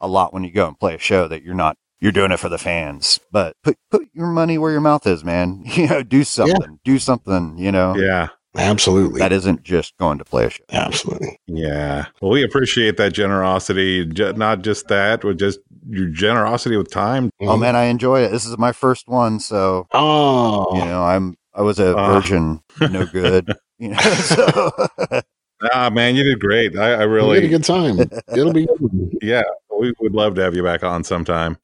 a 0.00 0.06
lot 0.06 0.32
when 0.32 0.44
you 0.44 0.50
go 0.52 0.68
and 0.68 0.78
play 0.78 0.94
a 0.94 0.98
show 0.98 1.26
that 1.28 1.42
you're 1.42 1.54
not 1.54 1.76
you're 2.00 2.12
doing 2.12 2.30
it 2.32 2.38
for 2.38 2.48
the 2.48 2.58
fans 2.58 3.18
but 3.32 3.56
put 3.62 3.76
put 3.90 4.08
your 4.12 4.26
money 4.28 4.58
where 4.58 4.72
your 4.72 4.80
mouth 4.80 5.06
is 5.06 5.24
man 5.24 5.62
you 5.66 5.86
know 5.86 6.02
do 6.02 6.24
something 6.24 6.78
do 6.84 6.98
something 6.98 7.56
you 7.58 7.72
know 7.72 7.94
Yeah. 7.96 8.28
Absolutely. 8.58 9.18
that 9.20 9.32
isn't 9.32 9.62
just 9.64 9.94
going 9.98 10.16
to 10.16 10.24
play 10.24 10.46
a 10.46 10.50
show 10.50 10.64
Absolutely. 10.72 11.38
Yeah. 11.46 12.06
Well, 12.22 12.30
we 12.30 12.42
appreciate 12.42 12.96
that 12.96 13.12
generosity. 13.12 14.06
Not 14.06 14.62
just 14.62 14.88
that, 14.88 15.20
but 15.20 15.36
just 15.36 15.58
your 15.90 16.06
generosity 16.08 16.78
with 16.78 16.90
time. 16.90 17.28
oh 17.42 17.56
man 17.58 17.76
i 17.76 17.84
enjoy 17.84 18.22
it 18.22 18.30
this 18.30 18.46
is 18.46 18.56
my 18.56 18.72
first 18.72 19.08
one 19.08 19.38
so 19.40 19.86
Oh. 19.92 20.74
you 20.74 20.84
know 20.86 21.02
i'm 21.04 21.36
i 21.54 21.60
was 21.62 21.78
a 21.78 21.94
Ah. 21.96 22.14
virgin 22.14 22.60
no 22.80 23.04
good 23.12 23.52
you 23.78 23.88
know 23.90 23.98
so 24.00 24.70
Ah, 25.72 25.88
man, 25.90 26.14
you 26.16 26.22
did 26.22 26.38
great. 26.38 26.76
I, 26.76 26.84
I 26.84 26.86
We 26.86 26.92
had 26.92 27.02
a 27.02 27.08
really, 27.08 27.48
good 27.48 27.64
time. 27.64 27.98
It'll 28.36 28.52
be 28.52 28.66
good. 28.66 29.18
yeah, 29.22 29.42
we 29.80 29.94
would 30.00 30.12
love 30.12 30.34
to 30.34 30.42
have 30.42 30.54
you 30.54 30.62
back 30.62 30.84
on 30.84 31.02
sometime. 31.02 31.56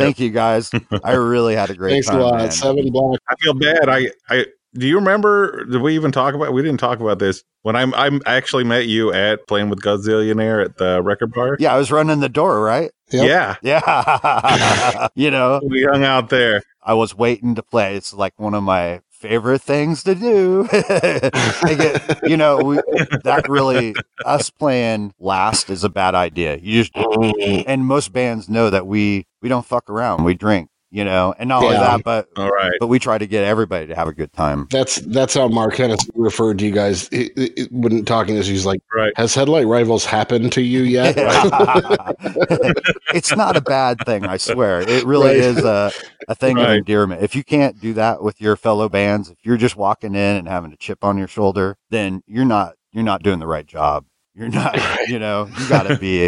Thank 0.00 0.20
you 0.20 0.30
guys. 0.30 0.70
I 1.04 1.12
really 1.12 1.54
had 1.54 1.70
a 1.70 1.74
great 1.74 1.92
Thanks 1.92 2.08
time. 2.08 2.20
a 2.20 2.22
lot. 2.24 2.34
man. 2.36 2.50
Seven 2.50 2.90
Black. 2.90 3.20
I 3.28 3.34
feel 3.40 3.54
bad. 3.54 3.88
I, 3.88 4.10
I, 4.28 4.46
do 4.74 4.86
you 4.86 4.96
remember? 4.96 5.64
Did 5.64 5.82
we 5.82 5.94
even 5.94 6.12
talk 6.12 6.34
about? 6.34 6.52
We 6.52 6.62
didn't 6.62 6.80
talk 6.80 7.00
about 7.00 7.18
this 7.18 7.42
when 7.62 7.74
I'm. 7.76 7.92
I'm 7.94 8.20
actually 8.26 8.64
met 8.64 8.86
you 8.86 9.12
at 9.12 9.46
playing 9.48 9.68
with 9.68 9.80
Godzillionaire 9.80 10.64
at 10.64 10.76
the 10.76 11.02
record 11.02 11.32
bar. 11.32 11.56
Yeah, 11.58 11.74
I 11.74 11.78
was 11.78 11.90
running 11.90 12.20
the 12.20 12.28
door, 12.28 12.60
right? 12.62 12.90
Yep. 13.10 13.26
Yeah, 13.26 13.56
Yeah. 13.62 15.08
you 15.16 15.30
know, 15.30 15.60
we 15.66 15.82
hung 15.82 16.04
out 16.04 16.28
there. 16.28 16.62
I 16.82 16.94
was 16.94 17.14
waiting 17.16 17.56
to 17.56 17.62
play. 17.62 17.96
It's 17.96 18.14
like 18.14 18.32
one 18.38 18.54
of 18.54 18.62
my 18.62 19.00
favorite 19.20 19.60
things 19.60 20.02
to 20.04 20.14
do. 20.14 20.66
I 20.72 21.74
get- 21.78 22.20
you 22.28 22.36
know, 22.38 22.56
we, 22.58 22.76
that 23.24 23.44
really, 23.48 23.94
us 24.24 24.48
playing 24.50 25.12
last 25.20 25.68
is 25.68 25.84
a 25.84 25.90
bad 25.90 26.14
idea. 26.14 26.56
You 26.56 26.82
just, 26.84 26.96
and 27.66 27.84
most 27.86 28.12
bands 28.14 28.48
know 28.48 28.70
that 28.70 28.86
we, 28.86 29.26
we 29.42 29.50
don't 29.50 29.66
fuck 29.66 29.90
around. 29.90 30.24
We 30.24 30.34
drink, 30.34 30.69
you 30.90 31.04
know, 31.04 31.32
and 31.38 31.48
not 31.48 31.62
only 31.62 31.76
that, 31.76 32.02
but, 32.02 32.28
All 32.36 32.50
right. 32.50 32.72
but 32.80 32.88
we 32.88 32.98
try 32.98 33.16
to 33.16 33.26
get 33.26 33.44
everybody 33.44 33.86
to 33.86 33.94
have 33.94 34.08
a 34.08 34.12
good 34.12 34.32
time. 34.32 34.66
That's 34.70 34.96
that's 34.96 35.34
how 35.34 35.46
Mark 35.48 35.74
Hennessy 35.76 36.10
referred 36.14 36.58
to 36.58 36.64
you 36.66 36.72
guys. 36.72 37.08
He, 37.08 37.30
he- 37.36 37.68
when 37.70 38.04
talking 38.04 38.34
to 38.34 38.40
us, 38.40 38.46
he's 38.46 38.66
like, 38.66 38.80
Right. 38.94 39.12
"Has 39.16 39.34
Headlight 39.34 39.66
Rivals 39.66 40.04
happened 40.04 40.52
to 40.54 40.62
you 40.62 40.82
yet?" 40.82 41.14
it's 43.14 43.34
not 43.36 43.56
a 43.56 43.60
bad 43.60 43.98
thing, 44.04 44.24
I 44.26 44.36
swear. 44.36 44.80
It 44.80 45.04
really 45.04 45.28
Right. 45.28 45.36
is 45.36 45.58
a, 45.64 45.92
a 46.28 46.34
thing 46.34 46.58
of 46.58 46.68
endearment. 46.68 47.22
If 47.22 47.34
you 47.36 47.44
can't 47.44 47.80
do 47.80 47.92
that 47.94 48.22
with 48.22 48.40
your 48.40 48.56
fellow 48.56 48.88
bands, 48.88 49.30
if 49.30 49.38
you're 49.42 49.56
just 49.56 49.76
walking 49.76 50.14
in 50.14 50.36
and 50.36 50.48
having 50.48 50.72
a 50.72 50.76
chip 50.76 51.04
on 51.04 51.18
your 51.18 51.28
shoulder, 51.28 51.76
then 51.90 52.22
you're 52.26 52.44
not 52.44 52.74
you're 52.92 53.04
not 53.04 53.22
doing 53.22 53.38
the 53.38 53.46
right 53.46 53.66
job. 53.66 54.04
You're 54.34 54.48
not, 54.48 54.76
you 55.08 55.18
know, 55.18 55.48
you 55.58 55.68
gotta 55.68 55.96
be 55.98 56.24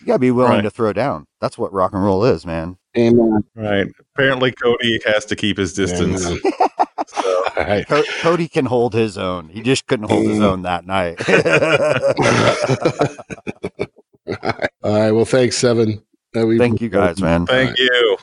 you 0.00 0.06
gotta 0.06 0.18
be 0.18 0.30
willing 0.30 0.52
Right. 0.52 0.62
to 0.62 0.70
throw 0.70 0.92
down. 0.92 1.26
That's 1.40 1.56
what 1.56 1.72
rock 1.72 1.92
and 1.94 2.02
roll 2.04 2.24
is, 2.24 2.44
man. 2.44 2.76
Amen. 2.96 3.44
Right. 3.54 3.86
Apparently, 4.14 4.52
Cody 4.52 5.00
has 5.06 5.24
to 5.26 5.36
keep 5.36 5.58
his 5.58 5.72
distance. 5.74 6.26
So, 7.08 7.44
All 7.56 7.64
right. 7.64 7.86
Co- 7.86 8.02
Cody 8.20 8.48
can 8.48 8.64
hold 8.64 8.92
his 8.94 9.16
own. 9.16 9.48
He 9.48 9.62
just 9.62 9.86
couldn't 9.86 10.10
hold 10.10 10.26
his 10.26 10.40
own 10.40 10.62
that 10.62 10.86
night. 10.86 11.20
All 14.82 14.98
right. 14.98 15.10
Well, 15.12 15.24
thanks, 15.24 15.56
Seven. 15.56 16.02
Uh, 16.36 16.46
we- 16.46 16.58
Thank 16.58 16.80
you 16.80 16.88
guys, 16.88 17.20
man. 17.20 17.46
thank 17.46 17.78
you. 17.78 18.16